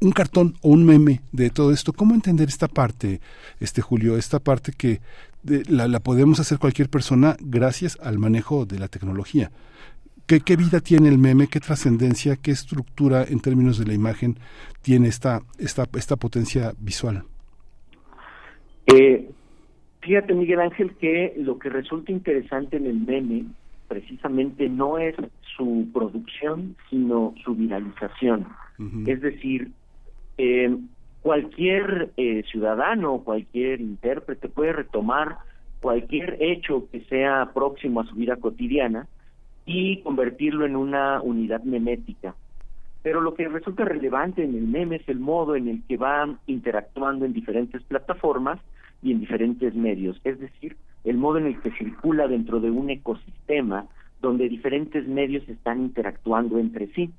[0.00, 1.92] un cartón o un meme de todo esto.
[1.92, 3.20] ¿Cómo entender esta parte,
[3.60, 4.16] este Julio?
[4.16, 5.00] Esta parte que
[5.44, 9.50] la, la podemos hacer cualquier persona gracias al manejo de la tecnología.
[10.38, 11.48] ¿Qué, vida tiene el meme?
[11.48, 12.36] ¿Qué trascendencia?
[12.36, 14.36] ¿Qué estructura en términos de la imagen
[14.80, 17.24] tiene esta, esta, esta potencia visual?
[18.86, 19.28] Eh,
[20.00, 23.46] fíjate, Miguel Ángel, que lo que resulta interesante en el meme
[23.88, 25.16] precisamente no es
[25.56, 28.46] su producción, sino su viralización.
[29.06, 29.72] Es decir,
[30.38, 30.76] eh,
[31.22, 35.38] cualquier eh, ciudadano, cualquier intérprete puede retomar
[35.80, 39.08] cualquier hecho que sea próximo a su vida cotidiana
[39.72, 42.34] y convertirlo en una unidad memética.
[43.02, 46.28] Pero lo que resulta relevante en el meme es el modo en el que va
[46.46, 48.58] interactuando en diferentes plataformas
[49.02, 52.90] y en diferentes medios, es decir, el modo en el que circula dentro de un
[52.90, 53.86] ecosistema
[54.20, 57.10] donde diferentes medios están interactuando entre sí.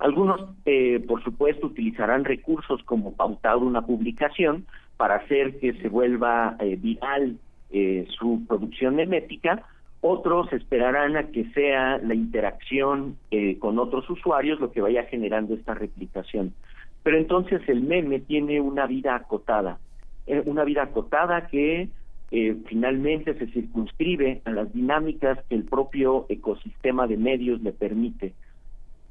[0.00, 4.66] Algunos, eh, por supuesto, utilizarán recursos como pautar una publicación
[4.96, 7.38] para hacer que se vuelva eh, viral
[7.70, 9.62] eh, su producción memética,
[10.00, 15.54] otros esperarán a que sea la interacción eh, con otros usuarios lo que vaya generando
[15.54, 16.54] esta replicación.
[17.02, 19.78] Pero entonces el meme tiene una vida acotada,
[20.26, 21.88] eh, una vida acotada que
[22.30, 28.34] eh, finalmente se circunscribe a las dinámicas que el propio ecosistema de medios le permite.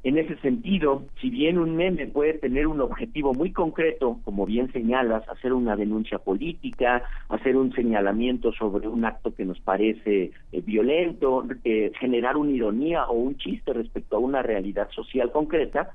[0.01, 4.71] En ese sentido, si bien un meme puede tener un objetivo muy concreto, como bien
[4.71, 10.61] señalas, hacer una denuncia política, hacer un señalamiento sobre un acto que nos parece eh,
[10.61, 15.89] violento, eh, generar una ironía o un chiste respecto a una realidad social concreta,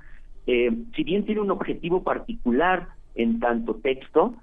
[0.46, 4.34] eh, si bien tiene un objetivo particular en tanto texto,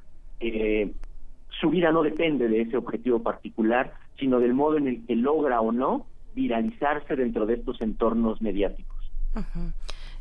[1.60, 5.62] su vida no depende de ese objetivo particular, sino del modo en el que logra
[5.62, 8.91] o no viralizarse dentro de estos entornos mediáticos.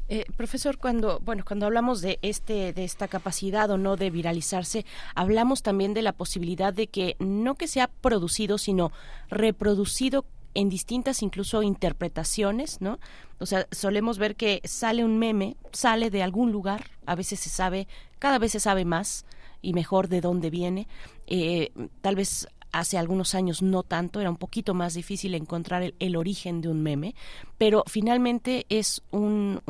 [0.08, 4.84] Eh, profesor, cuando bueno cuando hablamos de este de esta capacidad o no de viralizarse,
[5.14, 8.90] hablamos también de la posibilidad de que no que sea producido, sino
[9.28, 10.24] reproducido
[10.54, 12.98] en distintas incluso interpretaciones, ¿no?
[13.38, 17.48] O sea, solemos ver que sale un meme, sale de algún lugar, a veces se
[17.48, 17.86] sabe,
[18.18, 19.24] cada vez se sabe más
[19.62, 20.88] y mejor de dónde viene.
[21.28, 26.16] Eh, tal vez hace algunos años no tanto, era un poquito más difícil encontrar el,
[26.16, 27.14] origen de un meme,
[27.58, 29.60] pero finalmente es un,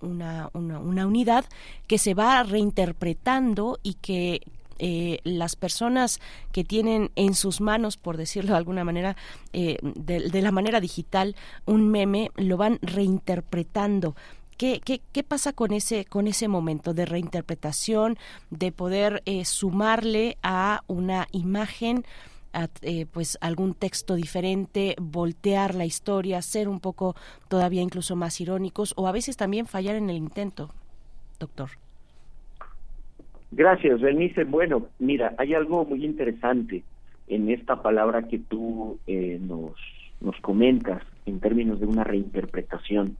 [0.00, 1.44] una, una, unidad
[1.86, 4.42] que se va reinterpretando y que
[4.80, 6.20] eh, las personas
[6.52, 9.16] que tienen en sus manos, por decirlo de alguna manera,
[9.52, 11.34] eh, de, la manera digital,
[11.66, 14.14] un meme, lo van reinterpretando.
[14.56, 18.18] ¿Qué, qué, qué pasa con ese, con ese momento de reinterpretación,
[18.50, 22.04] de poder eh, sumarle a una imagen
[22.82, 27.14] eh, pues algún texto diferente, voltear la historia, ser un poco
[27.48, 30.70] todavía incluso más irónicos o a veces también fallar en el intento,
[31.38, 31.70] doctor.
[33.50, 34.44] Gracias, Bernice.
[34.44, 36.82] Bueno, mira, hay algo muy interesante
[37.28, 39.72] en esta palabra que tú eh, nos,
[40.20, 43.16] nos comentas en términos de una reinterpretación.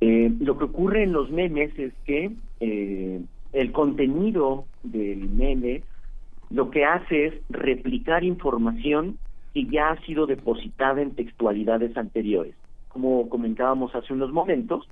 [0.00, 2.30] Eh, lo que ocurre en los memes es que
[2.60, 3.20] eh,
[3.52, 5.82] el contenido del meme
[6.50, 9.18] lo que hace es replicar información
[9.54, 12.54] que ya ha sido depositada en textualidades anteriores.
[12.88, 14.88] Como comentábamos hace unos momentos,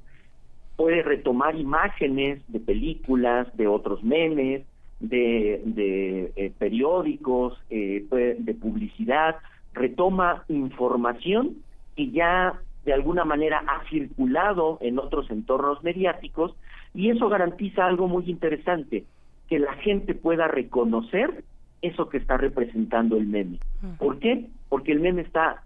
[0.77, 4.65] puede retomar imágenes de películas, de otros memes,
[5.01, 8.05] de, de eh, periódicos, eh,
[8.39, 9.37] de publicidad,
[9.73, 11.57] retoma información
[11.97, 12.55] que ya
[12.85, 16.55] de alguna manera ha circulado en otros entornos mediáticos
[16.95, 19.05] y eso garantiza algo muy interesante,
[19.49, 21.45] que la gente pueda reconocer
[21.83, 23.59] eso que está representando el meme.
[23.99, 24.47] ¿Por qué?
[24.69, 25.63] Porque el meme está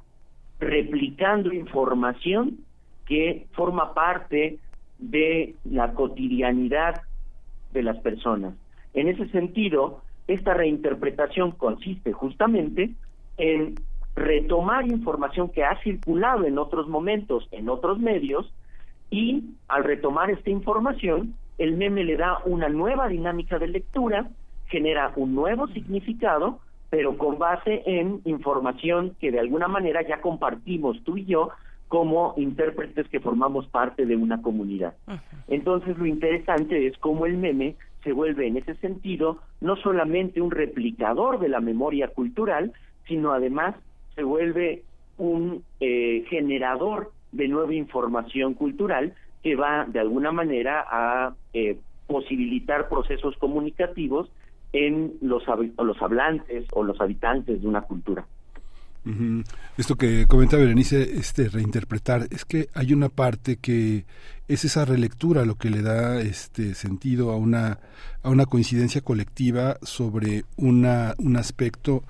[0.60, 2.58] replicando información
[3.06, 4.58] que forma parte
[4.98, 7.02] de la cotidianidad
[7.72, 8.54] de las personas.
[8.94, 12.90] En ese sentido, esta reinterpretación consiste justamente
[13.38, 13.74] en
[14.14, 18.52] retomar información que ha circulado en otros momentos, en otros medios,
[19.10, 24.28] y al retomar esta información, el meme le da una nueva dinámica de lectura,
[24.66, 31.02] genera un nuevo significado, pero con base en información que de alguna manera ya compartimos
[31.04, 31.50] tú y yo
[31.88, 34.94] como intérpretes que formamos parte de una comunidad.
[35.48, 40.50] Entonces lo interesante es cómo el meme se vuelve en ese sentido no solamente un
[40.50, 42.72] replicador de la memoria cultural,
[43.06, 43.74] sino además
[44.14, 44.82] se vuelve
[45.18, 52.88] un eh, generador de nueva información cultural que va de alguna manera a eh, posibilitar
[52.88, 54.30] procesos comunicativos
[54.72, 55.42] en los,
[55.78, 58.24] los hablantes o los habitantes de una cultura.
[59.76, 64.04] Esto que comenta Berenice, este reinterpretar, es que hay una parte que
[64.46, 67.80] es esa relectura lo que le da este sentido a una
[68.22, 72.04] a una coincidencia colectiva sobre una un aspecto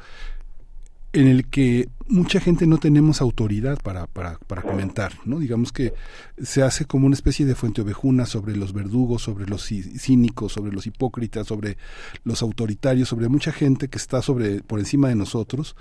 [1.13, 5.39] en el que mucha gente no tenemos autoridad para, para, para, comentar, ¿no?
[5.39, 5.95] Digamos que
[6.43, 10.73] se hace como una especie de fuente ovejuna sobre los verdugos, sobre los cínicos, sobre
[10.73, 11.77] los hipócritas, sobre
[12.25, 15.77] los autoritarios, sobre mucha gente que está sobre, por encima de nosotros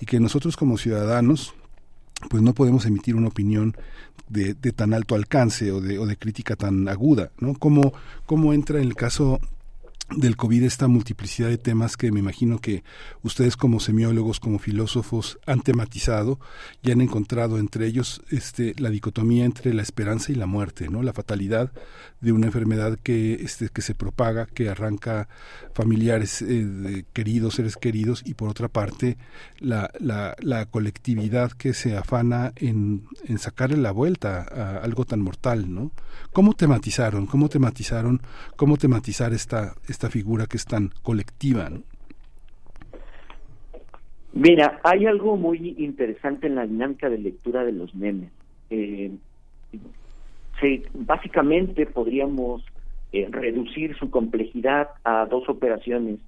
[0.00, 1.54] y que nosotros como ciudadanos
[2.28, 3.76] pues no podemos emitir una opinión
[4.28, 7.54] de, de tan alto alcance o de, o de crítica tan aguda, ¿no?
[7.54, 7.92] Como,
[8.52, 9.40] entra en el caso
[10.10, 12.84] del COVID esta multiplicidad de temas que me imagino que
[13.22, 16.38] ustedes como semiólogos, como filósofos han tematizado
[16.82, 21.02] y han encontrado entre ellos este la dicotomía entre la esperanza y la muerte, ¿no?
[21.02, 21.72] La fatalidad
[22.20, 25.28] de una enfermedad que este que se propaga, que arranca
[25.74, 29.16] familiares eh, queridos, seres queridos y por otra parte
[29.58, 35.20] la, la, la colectividad que se afana en, en sacarle la vuelta a algo tan
[35.20, 35.90] mortal, ¿no?
[36.32, 37.26] ¿Cómo tematizaron?
[37.26, 38.20] ¿Cómo tematizaron?
[38.56, 41.70] ¿Cómo tematizar esta esta figura que es tan colectiva?
[44.32, 48.30] Mira, hay algo muy interesante en la dinámica de lectura de los memes.
[48.70, 49.12] Eh,
[50.94, 52.64] básicamente podríamos
[53.12, 56.18] eh, reducir su complejidad a dos operaciones,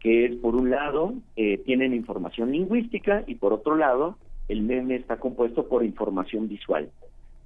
[0.00, 4.16] que es por un lado eh, tienen información lingüística y por otro lado
[4.48, 6.90] el meme está compuesto por información visual.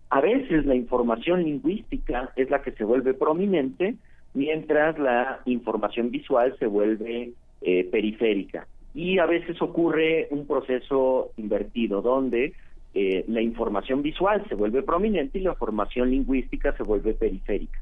[0.08, 3.96] A veces la información lingüística es la que se vuelve prominente
[4.34, 8.66] mientras la información visual se vuelve eh, periférica.
[8.94, 12.54] Y a veces ocurre un proceso invertido, donde
[12.94, 17.80] eh, la información visual se vuelve prominente y la información lingüística se vuelve periférica.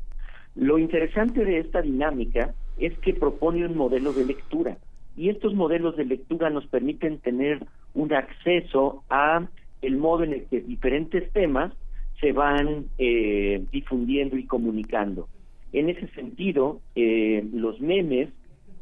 [0.55, 4.77] Lo interesante de esta dinámica es que propone un modelo de lectura
[5.17, 9.47] y estos modelos de lectura nos permiten tener un acceso a
[9.83, 11.73] el modo en el que diferentes temas
[12.21, 15.29] se van eh, difundiendo y comunicando.
[15.73, 18.31] En ese sentido, eh, los memes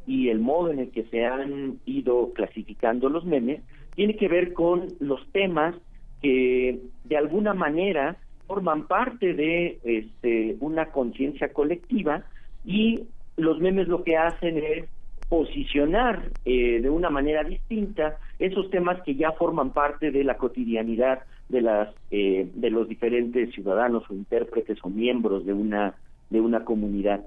[0.07, 3.61] y el modo en el que se han ido clasificando los memes
[3.95, 5.75] tiene que ver con los temas
[6.23, 8.17] que de alguna manera
[8.47, 12.25] forman parte de este, una conciencia colectiva
[12.65, 13.05] y
[13.37, 14.89] los memes lo que hacen es
[15.29, 21.25] posicionar eh, de una manera distinta esos temas que ya forman parte de la cotidianidad
[21.49, 25.97] de las eh, de los diferentes ciudadanos o intérpretes o miembros de una
[26.31, 27.27] de una comunidad.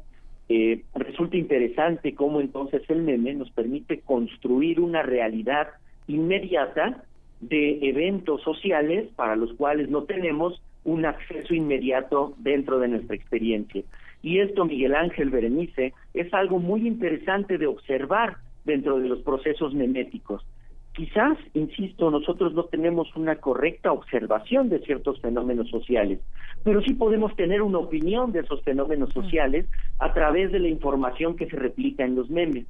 [0.50, 5.68] Eh, resulta interesante cómo entonces el meme nos permite construir una realidad
[6.08, 7.04] inmediata
[7.40, 13.84] de eventos sociales para los cuales no tenemos un acceso inmediato dentro de nuestra experiencia.
[14.22, 19.74] Y esto, Miguel Ángel Berenice, es algo muy interesante de observar dentro de los procesos
[19.74, 20.44] meméticos.
[20.94, 26.20] Quizás, insisto, nosotros no tenemos una correcta observación de ciertos fenómenos sociales,
[26.64, 29.66] pero sí podemos tener una opinión de esos fenómenos sociales
[30.00, 32.66] a través de la información que se replica en los memes.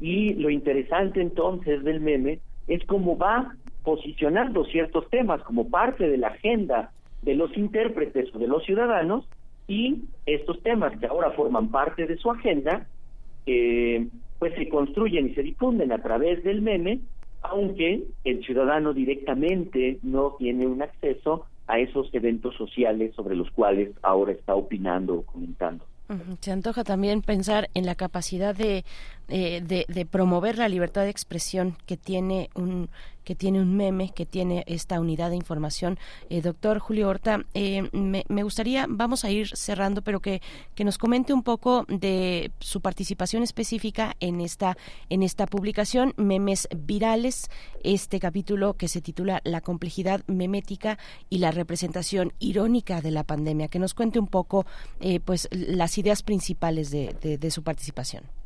[0.00, 6.18] Y lo interesante entonces del meme es cómo va posicionando ciertos temas como parte de
[6.18, 9.28] la agenda de los intérpretes o de los ciudadanos
[9.68, 12.86] y estos temas que ahora forman parte de su agenda,
[13.46, 14.08] eh,
[14.38, 17.00] pues se construyen y se difunden a través del meme,
[17.42, 23.90] aunque el ciudadano directamente no tiene un acceso a esos eventos sociales sobre los cuales
[24.02, 25.84] ahora está opinando o comentando.
[26.40, 28.84] Se antoja también pensar en la capacidad de,
[29.30, 32.90] eh, de, de, promover la libertad de expresión que tiene un
[33.24, 35.98] que tiene un meme, que tiene esta unidad de información.
[36.30, 40.42] Eh, doctor Julio Horta, eh, me, gustaría, vamos a ir cerrando, pero que,
[40.74, 44.76] que nos comente un poco de su participación específica en esta,
[45.10, 47.50] en esta publicación, Memes Virales,
[47.84, 53.68] este capítulo que se titula La complejidad memética y la representación irónica de la pandemia.
[53.68, 54.66] Que nos cuente un poco
[55.00, 58.39] eh, pues las ideas principales de, de, de su participación.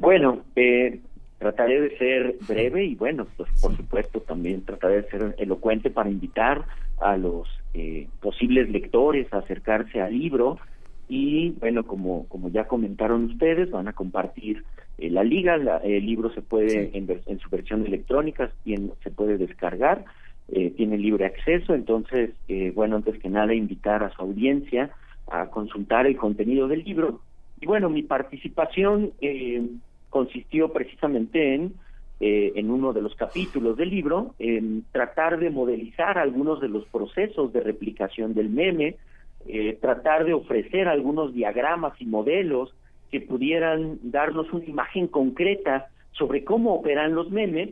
[0.00, 0.98] Bueno, eh,
[1.38, 6.10] trataré de ser breve y bueno, pues por supuesto también trataré de ser elocuente para
[6.10, 6.64] invitar
[7.00, 10.58] a los eh, posibles lectores a acercarse al libro.
[11.08, 14.64] Y bueno, como, como ya comentaron ustedes, van a compartir
[14.98, 19.10] eh, la liga, la, el libro se puede en, en, su versión electrónica, bien, se
[19.10, 20.04] puede descargar,
[20.48, 24.90] eh, tiene libre acceso, entonces, eh, bueno, antes que nada invitar a su audiencia
[25.30, 27.20] a consultar el contenido del libro.
[27.60, 29.62] Y bueno, mi participación eh,
[30.10, 31.72] consistió precisamente en,
[32.20, 36.84] eh, en uno de los capítulos del libro, en tratar de modelizar algunos de los
[36.86, 38.96] procesos de replicación del meme,
[39.46, 42.74] eh, tratar de ofrecer algunos diagramas y modelos
[43.10, 47.70] que pudieran darnos una imagen concreta sobre cómo operan los memes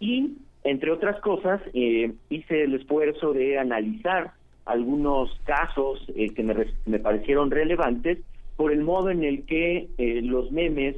[0.00, 0.34] y,
[0.64, 4.32] entre otras cosas, eh, hice el esfuerzo de analizar
[4.64, 6.54] algunos casos eh, que me,
[6.86, 8.18] me parecieron relevantes
[8.56, 10.96] por el modo en el que eh, los memes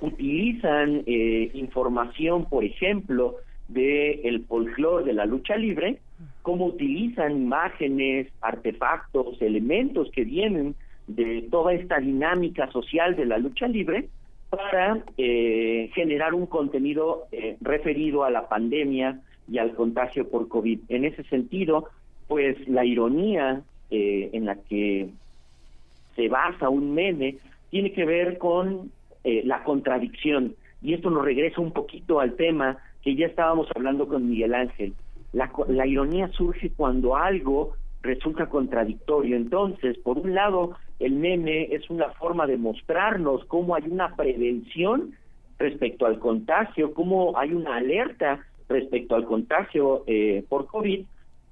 [0.00, 3.36] utilizan eh, información, por ejemplo,
[3.68, 5.98] de el folclore de la lucha libre,
[6.42, 10.74] cómo utilizan imágenes, artefactos, elementos que vienen
[11.06, 14.08] de toda esta dinámica social de la lucha libre
[14.50, 19.20] para eh, generar un contenido eh, referido a la pandemia
[19.50, 20.80] y al contagio por COVID.
[20.88, 21.88] En ese sentido,
[22.26, 25.08] pues la ironía eh, en la que
[26.16, 27.36] se basa un meme
[27.70, 28.90] tiene que ver con
[29.24, 30.54] eh, la contradicción.
[30.82, 34.94] Y esto nos regresa un poquito al tema que ya estábamos hablando con Miguel Ángel.
[35.32, 39.36] La, la ironía surge cuando algo resulta contradictorio.
[39.36, 45.14] Entonces, por un lado, el meme es una forma de mostrarnos cómo hay una prevención
[45.58, 51.04] respecto al contagio, cómo hay una alerta respecto al contagio eh, por COVID,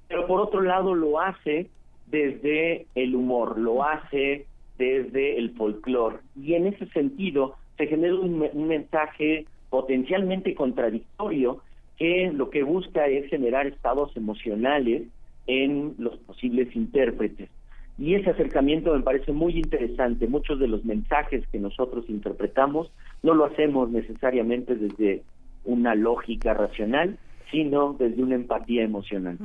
[0.07, 1.67] pero por otro lado lo hace
[2.05, 4.45] desde el humor, lo hace
[4.77, 6.17] desde el folclore.
[6.35, 11.61] Y en ese sentido se genera un, un, mensaje potencialmente contradictorio
[11.97, 15.03] que lo que busca es generar estados emocionales
[15.47, 17.49] en los posibles intérpretes.
[17.97, 20.27] Y ese acercamiento me parece muy interesante.
[20.27, 22.91] Muchos de los mensajes que nosotros interpretamos
[23.23, 25.23] no lo hacemos necesariamente desde
[25.65, 27.17] una lógica racional,
[27.51, 29.37] sino desde una empatía emocional.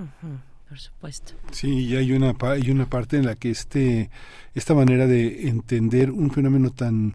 [0.72, 1.34] Por supuesto.
[1.50, 4.08] Sí, y hay una, hay una parte en la que este,
[4.54, 7.14] esta manera de entender un fenómeno tan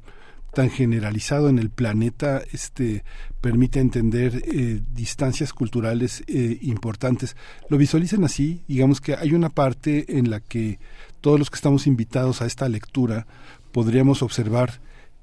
[0.53, 3.03] tan generalizado en el planeta este
[3.41, 7.35] permite entender eh, distancias culturales eh, importantes
[7.69, 10.79] lo visualizan así digamos que hay una parte en la que
[11.21, 13.27] todos los que estamos invitados a esta lectura
[13.71, 14.79] podríamos observar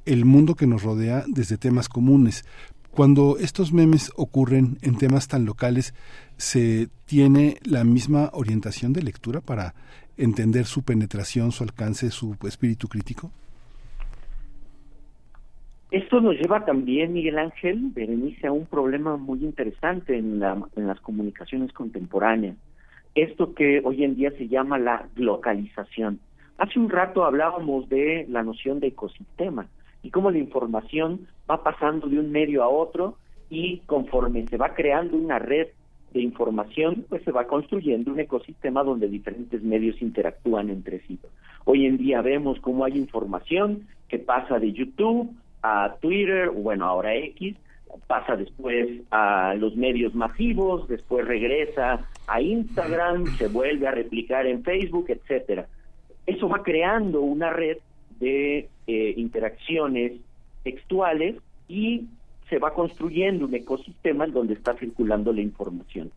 [0.07, 2.45] el mundo que nos rodea desde temas comunes
[2.95, 5.95] cuando estos memes ocurren en temas tan locales,
[6.37, 9.75] ¿se tiene la misma orientación de lectura para
[10.17, 13.33] entender su penetración, su alcance, su espíritu crítico?
[15.91, 20.87] Esto nos lleva también, Miguel Ángel, Berenice, a un problema muy interesante en, la, en
[20.87, 22.57] las comunicaciones contemporáneas.
[23.15, 26.21] Esto que hoy en día se llama la localización.
[26.59, 29.67] Hace un rato hablábamos de la noción de ecosistema
[30.05, 33.17] y cómo la información va pasando de un medio a otro
[33.49, 35.69] y conforme se va creando una red
[36.13, 41.19] de información, pues se va construyendo un ecosistema donde diferentes medios interactúan entre sí.
[41.65, 47.17] Hoy en día vemos cómo hay información que pasa de YouTube a Twitter, bueno, ahora
[47.17, 47.57] X,
[48.07, 54.63] pasa después a los medios masivos, después regresa a Instagram, se vuelve a replicar en
[54.63, 55.67] Facebook, etcétera.
[56.27, 57.79] Eso va creando una red
[58.25, 60.13] de eh, interacciones
[60.63, 61.37] textuales
[61.69, 62.07] y
[62.49, 66.11] se va construyendo un ecosistema en donde está circulando la información.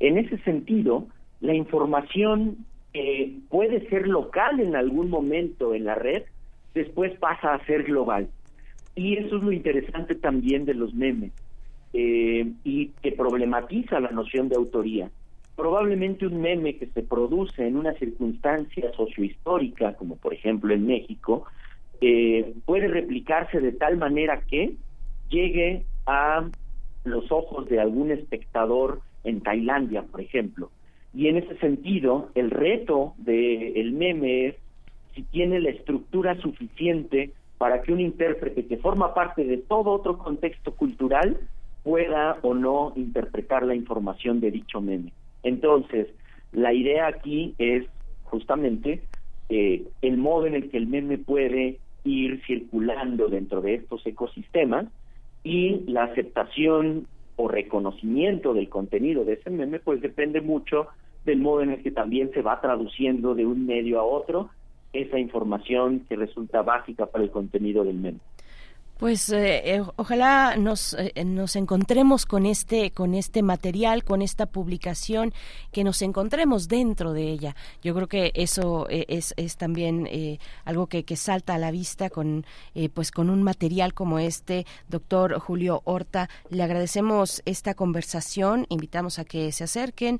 [0.00, 1.06] En ese sentido,
[1.40, 2.58] la información
[2.92, 6.24] eh, puede ser local en algún momento en la red,
[6.74, 8.28] después pasa a ser global.
[8.96, 11.32] Y eso es lo interesante también de los memes
[11.92, 15.10] eh, y que problematiza la noción de autoría.
[15.56, 21.46] Probablemente un meme que se produce en una circunstancia sociohistórica, como por ejemplo en México,
[22.00, 24.74] eh, puede replicarse de tal manera que
[25.28, 26.48] llegue a
[27.04, 30.70] los ojos de algún espectador en Tailandia, por ejemplo.
[31.14, 34.56] Y en ese sentido, el reto del meme es
[35.14, 40.18] si tiene la estructura suficiente para que un intérprete que forma parte de todo otro
[40.18, 41.38] contexto cultural
[41.84, 45.12] pueda o no interpretar la información de dicho meme.
[45.44, 46.08] Entonces,
[46.52, 47.84] la idea aquí es
[48.24, 49.02] justamente
[49.48, 54.86] eh, el modo en el que el meme puede ir circulando dentro de estos ecosistemas
[55.42, 57.06] y la aceptación
[57.36, 60.88] o reconocimiento del contenido de ese meme pues depende mucho
[61.24, 64.50] del modo en el que también se va traduciendo de un medio a otro
[64.92, 68.20] esa información que resulta básica para el contenido del meme.
[68.98, 74.46] Pues eh, eh, ojalá nos, eh, nos encontremos con este con este material, con esta
[74.46, 75.32] publicación,
[75.72, 77.56] que nos encontremos dentro de ella.
[77.82, 80.08] Yo creo que eso es, es también
[80.64, 82.46] algo que, que, salta a la vista con
[82.92, 86.28] pues con un material como este, doctor Julio Horta.
[86.50, 88.66] Le agradecemos esta conversación.
[88.68, 90.18] Invitamos a que se acerquen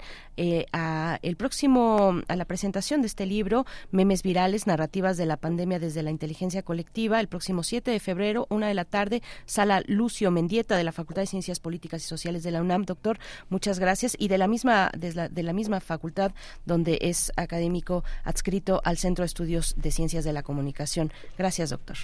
[0.72, 5.78] a el próximo a la presentación de este libro, Memes virales, narrativas de la pandemia
[5.78, 8.46] desde la inteligencia colectiva, el próximo 7 de febrero.
[8.66, 12.50] De la tarde, sala Lucio Mendieta de la Facultad de Ciencias Políticas y Sociales de
[12.50, 12.84] la UNAM.
[12.84, 13.18] Doctor,
[13.48, 14.16] muchas gracias.
[14.18, 16.32] Y de la misma, de la, de la misma facultad
[16.64, 21.12] donde es académico adscrito al Centro de Estudios de Ciencias de la Comunicación.
[21.38, 21.96] Gracias, doctor.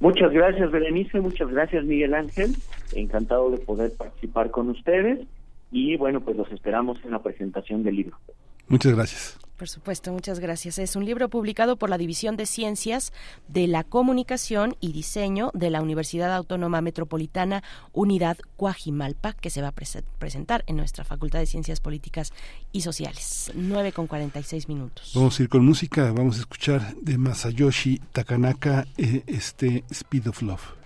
[0.00, 1.20] Muchas gracias, Berenice.
[1.20, 2.54] Muchas gracias, Miguel Ángel.
[2.92, 5.26] Encantado de poder participar con ustedes.
[5.70, 8.18] Y bueno, pues los esperamos en la presentación del libro.
[8.68, 9.45] Muchas gracias.
[9.56, 10.78] Por supuesto, muchas gracias.
[10.78, 13.12] Es un libro publicado por la División de Ciencias
[13.48, 17.62] de la Comunicación y Diseño de la Universidad Autónoma Metropolitana
[17.92, 19.74] Unidad Cuajimalpa, que se va a
[20.18, 22.32] presentar en nuestra Facultad de Ciencias Políticas
[22.72, 23.50] y Sociales.
[23.54, 25.12] 9 con 46 minutos.
[25.14, 30.42] Vamos a ir con música, vamos a escuchar de Masayoshi Takanaka eh, este Speed of
[30.42, 30.85] Love.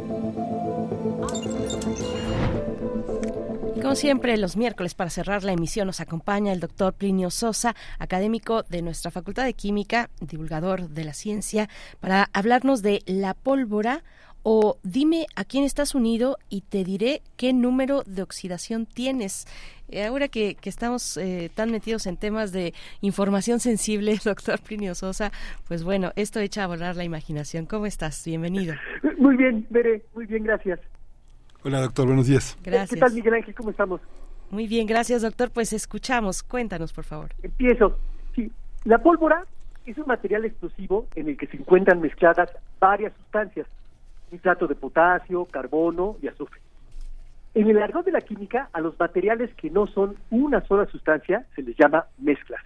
[3.91, 8.63] Como siempre, los miércoles para cerrar la emisión nos acompaña el doctor Plinio Sosa, académico
[8.63, 11.67] de nuestra Facultad de Química, divulgador de la ciencia,
[11.99, 14.05] para hablarnos de la pólvora
[14.43, 19.45] o dime a quién estás unido y te diré qué número de oxidación tienes.
[19.89, 25.33] Eh, ahora que, estamos eh, tan metidos en temas de información sensible, doctor Plinio Sosa,
[25.67, 27.65] pues bueno, esto echa a volar la imaginación.
[27.65, 28.23] ¿Cómo estás?
[28.25, 28.73] Bienvenido.
[29.17, 30.79] Muy bien, Bere, muy bien, gracias.
[31.63, 32.57] Hola, doctor, buenos días.
[32.63, 32.89] Gracias.
[32.89, 33.53] ¿Qué tal, Miguel Ángel?
[33.53, 34.01] ¿Cómo estamos?
[34.49, 35.51] Muy bien, gracias, doctor.
[35.51, 36.41] Pues escuchamos.
[36.41, 37.29] Cuéntanos, por favor.
[37.43, 37.99] Empiezo.
[38.35, 38.51] Sí,
[38.83, 39.45] la pólvora
[39.85, 42.49] es un material explosivo en el que se encuentran mezcladas
[42.79, 43.67] varias sustancias,
[44.31, 46.59] nitrato de potasio, carbono y azufre.
[47.53, 51.45] En el argot de la química, a los materiales que no son una sola sustancia
[51.55, 52.61] se les llama mezclas.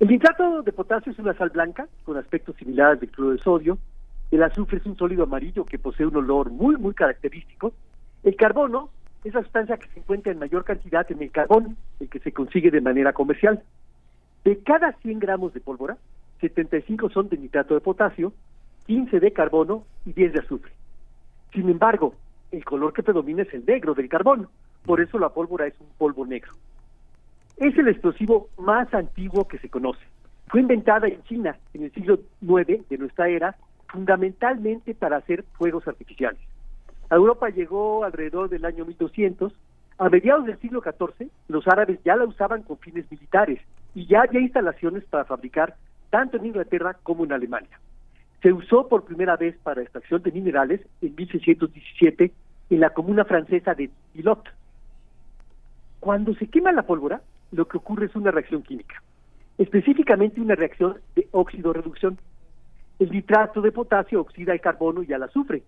[0.00, 3.78] El nitrato de potasio es una sal blanca con aspectos similares al cloro de sodio.
[4.30, 7.74] El azufre es un sólido amarillo que posee un olor muy, muy característico
[8.24, 8.90] el carbono
[9.24, 12.32] es la sustancia que se encuentra en mayor cantidad en el carbón, el que se
[12.32, 13.62] consigue de manera comercial.
[14.44, 15.96] De cada 100 gramos de pólvora,
[16.40, 18.32] 75 son de nitrato de potasio,
[18.86, 20.72] 15 de carbono y 10 de azufre.
[21.52, 22.14] Sin embargo,
[22.52, 24.48] el color que predomina es el negro del carbón,
[24.84, 26.52] por eso la pólvora es un polvo negro.
[27.56, 30.04] Es el explosivo más antiguo que se conoce.
[30.46, 33.56] Fue inventada en China en el siglo IX de nuestra era,
[33.88, 36.40] fundamentalmente para hacer fuegos artificiales.
[37.10, 39.52] A Europa llegó alrededor del año 1200.
[39.98, 43.60] A mediados del siglo XIV, los árabes ya la usaban con fines militares
[43.94, 45.74] y ya había instalaciones para fabricar
[46.10, 47.80] tanto en Inglaterra como en Alemania.
[48.42, 52.32] Se usó por primera vez para extracción de minerales en 1617
[52.70, 54.44] en la comuna francesa de Pilot.
[55.98, 59.02] Cuando se quema la pólvora, lo que ocurre es una reacción química,
[59.56, 62.18] específicamente una reacción de óxido-reducción.
[63.00, 65.62] El nitrato de potasio oxida el carbono y al azufre,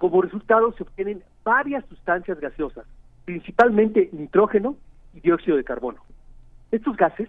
[0.00, 2.86] como resultado se obtienen varias sustancias gaseosas,
[3.26, 4.76] principalmente nitrógeno
[5.12, 6.00] y dióxido de carbono.
[6.70, 7.28] Estos gases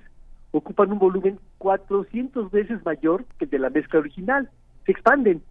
[0.52, 4.50] ocupan un volumen 400 veces mayor que el de la mezcla original,
[4.86, 5.42] se expanden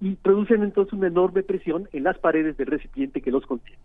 [0.00, 3.82] y producen entonces una enorme presión en las paredes del recipiente que los contiene.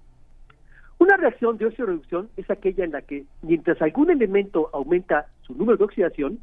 [0.99, 5.77] Una reacción de oxidorreducción es aquella en la que, mientras algún elemento aumenta su número
[5.77, 6.37] de oxidación,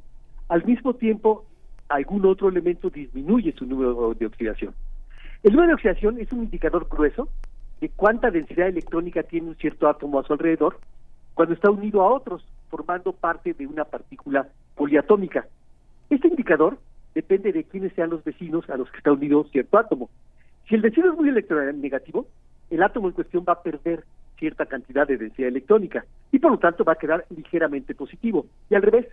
[0.48, 1.46] al mismo tiempo
[1.88, 4.74] algún otro elemento disminuye su número de oxidación.
[5.42, 7.28] El número de oxidación es un indicador grueso
[7.80, 10.78] de cuánta densidad electrónica tiene un cierto átomo a su alrededor
[11.32, 15.46] cuando está unido a otros, formando parte de una partícula poliatómica.
[16.10, 16.78] Este indicador
[17.14, 20.10] depende de quiénes sean los vecinos a los que está unido cierto átomo.
[20.68, 22.26] Si el vecino es muy electronegativo,
[22.68, 24.04] el átomo en cuestión va a perder
[24.38, 28.44] cierta cantidad de densidad electrónica y por lo tanto va a quedar ligeramente positivo.
[28.68, 29.06] Y al revés,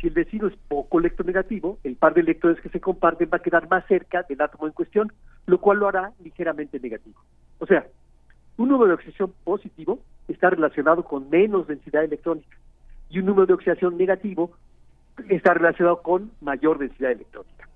[0.00, 3.42] si el vecino es poco electronegativo, el par de electrones que se comparten va a
[3.42, 5.12] quedar más cerca del átomo en cuestión,
[5.46, 7.20] lo cual lo hará ligeramente negativo.
[7.58, 7.86] O sea,
[8.56, 12.56] un número de oxidación positivo está relacionado con menos densidad electrónica
[13.10, 14.52] y un número de oxidación negativo
[15.28, 17.68] está relacionado con mayor densidad electrónica.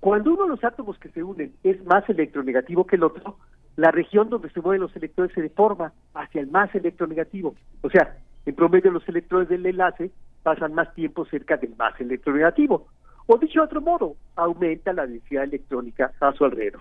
[0.00, 3.36] Cuando uno de los átomos que se unen es más electronegativo que el otro,
[3.76, 7.54] la región donde se mueven los electrones se deforma hacia el más electronegativo.
[7.80, 10.10] O sea, en promedio los electrones del enlace
[10.48, 12.86] pasan más tiempo cerca del más electronegativo.
[13.26, 16.80] O dicho de otro modo, aumenta la densidad electrónica a su alrededor.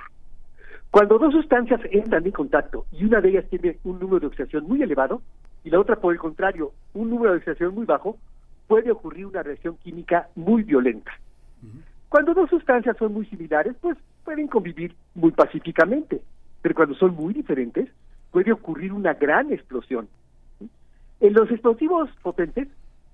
[0.90, 4.64] Cuando dos sustancias entran en contacto y una de ellas tiene un número de oxidación
[4.64, 5.22] muy elevado
[5.66, 8.18] y la otra, por el contrario, un número de oxidación muy bajo,
[8.68, 11.12] puede ocurrir una reacción química muy violenta.
[12.08, 16.22] Cuando dos sustancias son muy similares, pues pueden convivir muy pacíficamente,
[16.62, 17.90] pero cuando son muy diferentes,
[18.32, 20.08] puede ocurrir una gran explosión.
[21.20, 22.70] En los explosivos potentes,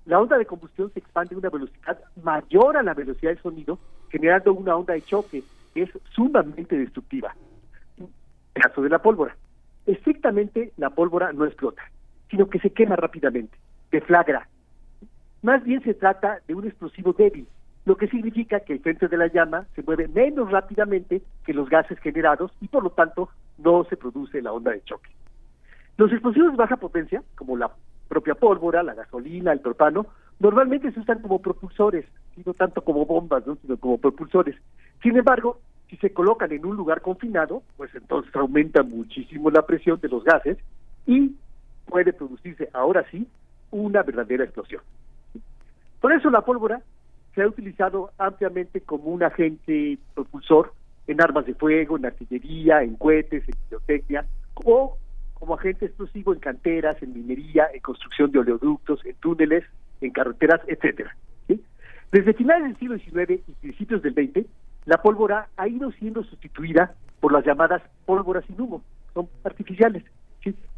[0.06, 3.78] la onda de combustión se expande a una velocidad mayor a la velocidad del sonido,
[4.10, 5.42] generando una onda de choque
[5.72, 7.34] que es sumamente destructiva.
[8.52, 9.36] Caso de la pólvora,
[9.86, 11.82] estrictamente la pólvora no explota,
[12.30, 13.56] sino que se quema rápidamente,
[13.90, 14.48] deflagra.
[15.42, 17.48] Más bien se trata de un explosivo débil,
[17.84, 21.68] lo que significa que el frente de la llama se mueve menos rápidamente que los
[21.68, 25.10] gases generados y por lo tanto no se produce la onda de choque.
[25.96, 27.70] Los explosivos de baja potencia, como la
[28.08, 30.06] propia pólvora, la gasolina, el propano,
[30.38, 32.04] normalmente se usan como propulsores,
[32.44, 34.56] no tanto como bombas, sino como propulsores.
[35.02, 40.00] Sin embargo, si se colocan en un lugar confinado, pues entonces aumenta muchísimo la presión
[40.00, 40.58] de los gases
[41.06, 41.34] y
[41.86, 43.26] puede producirse ahora sí
[43.70, 44.82] una verdadera explosión.
[46.00, 46.82] Por eso la pólvora
[47.34, 50.72] se ha utilizado ampliamente como un agente propulsor
[51.06, 54.26] en armas de fuego, en artillería, en cohetes, en pirotecnia,
[54.64, 54.96] o
[55.44, 59.62] como agente explosivo en canteras, en minería, en construcción de oleoductos, en túneles,
[60.00, 61.14] en carreteras, etcétera.
[62.10, 64.46] Desde finales del siglo XIX y principios del XX,
[64.86, 68.82] la pólvora ha ido siendo sustituida por las llamadas pólvoras sin humo,
[69.12, 70.02] son artificiales,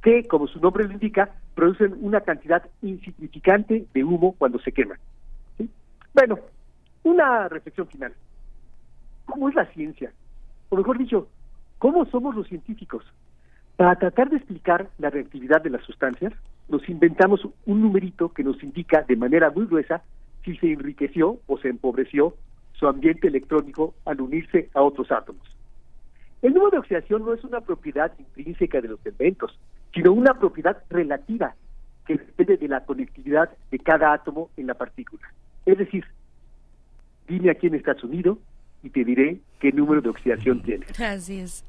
[0.03, 4.99] que, como su nombre lo indica, producen una cantidad insignificante de humo cuando se queman.
[6.13, 6.41] Bueno,
[7.05, 8.13] una reflexión final.
[9.27, 10.11] ¿Cómo es la ciencia?
[10.71, 11.29] O mejor dicho,
[11.79, 13.05] ¿cómo somos los científicos?
[13.77, 16.33] Para tratar de explicar la reactividad de las sustancias,
[16.69, 20.03] nos inventamos un numerito que nos indica de manera muy gruesa
[20.45, 22.35] si se enriqueció o se empobreció
[22.73, 25.47] su ambiente electrónico al unirse a otros átomos.
[26.41, 29.59] El número de oxidación no es una propiedad intrínseca de los elementos,
[29.93, 31.55] sino una propiedad relativa
[32.07, 35.29] que depende de la conectividad de cada átomo en la partícula.
[35.67, 36.05] Es decir,
[37.29, 38.39] dime a quién estás unido
[38.87, 40.99] y te diré qué número de oxidación tienes.
[41.01, 41.65] Así es.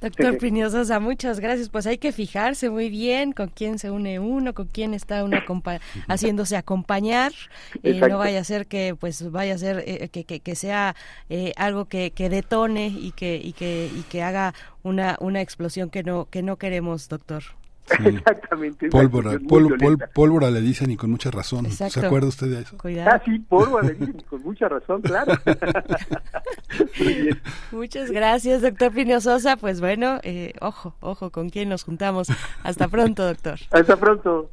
[0.00, 1.68] Doctor Plinio Sosa, muchas gracias.
[1.68, 5.36] Pues hay que fijarse muy bien con quién se une uno, con quién está uno
[6.08, 7.32] haciéndose acompañar.
[7.82, 10.96] Eh, no vaya a ser que pues vaya a ser eh, que, que, que, sea
[11.28, 15.90] eh, algo que, que detone y que, y que, y que haga una, una explosión
[15.90, 17.42] que no, que no queremos, doctor.
[17.90, 18.88] Exactamente.
[18.88, 19.38] Pólvora,
[20.14, 21.70] pólvora le dicen y con mucha razón.
[21.70, 22.78] ¿Se acuerda usted de eso?
[22.78, 23.10] Cuidado.
[23.12, 25.32] Ah, sí, pólvora le dicen y con mucha razón, claro.
[27.72, 29.56] Muchas gracias, doctor Pino Sosa.
[29.56, 32.28] Pues bueno, eh, ojo, ojo, con quién nos juntamos.
[32.62, 33.58] Hasta pronto, doctor.
[33.70, 34.50] Hasta pronto.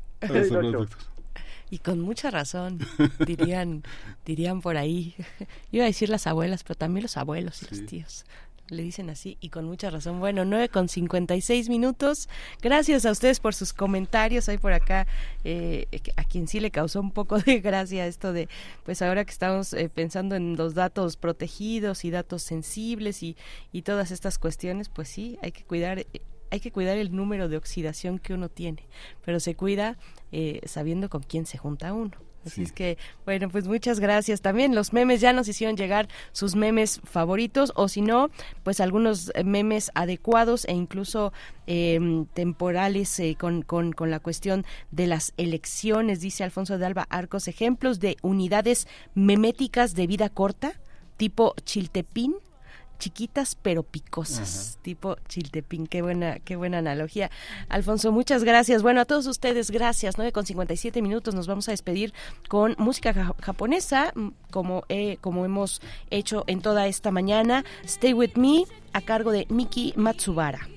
[1.72, 2.80] Y con mucha razón,
[3.25, 3.83] dirían,
[4.25, 5.16] dirían por ahí.
[5.72, 8.25] Iba a decir las abuelas, pero también los abuelos y los tíos
[8.69, 10.19] le dicen así y con mucha razón.
[10.19, 12.30] Bueno, 9 con 56 minutos.
[12.61, 14.49] Gracias a ustedes por sus comentarios.
[14.49, 15.07] Hay por acá
[15.43, 18.48] eh, a quien sí le causó un poco de gracia esto de,
[18.83, 23.35] pues ahora que estamos eh, pensando en los datos protegidos y datos sensibles y,
[23.72, 26.06] y todas estas cuestiones, pues sí, hay que cuidar
[26.51, 28.88] hay que cuidar el número de oxidación que uno tiene,
[29.23, 29.98] pero se cuida
[30.31, 32.28] eh, sabiendo con quién se junta uno.
[32.45, 34.41] Así es que, bueno, pues muchas gracias.
[34.41, 38.29] También los memes ya nos hicieron llegar sus memes favoritos o si no,
[38.63, 41.33] pues algunos memes adecuados e incluso
[41.67, 47.07] em, temporales eh, con, con, con la cuestión de las elecciones, dice Alfonso de Alba
[47.09, 50.79] Arcos, ejemplos de unidades meméticas de vida corta,
[51.17, 52.35] tipo Chiltepín,
[52.99, 55.87] chiquitas pero picosas, tipo chiltepín.
[55.87, 57.31] Qué buena, qué buena analogía.
[57.69, 58.83] Alfonso, muchas gracias.
[58.83, 60.17] Bueno, a todos ustedes, gracias.
[60.17, 61.33] 9 con 57 minutos.
[61.33, 62.13] Nos vamos a despedir
[62.47, 64.13] con música japonesa,
[64.51, 64.83] como,
[65.21, 67.63] como hemos hecho en toda esta mañana.
[67.83, 70.67] Stay with me, a cargo de Miki Matsubara.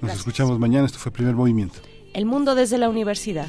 [0.00, 0.86] Nos escuchamos mañana.
[0.86, 1.80] Esto fue el primer movimiento.
[2.12, 3.48] El mundo desde la universidad.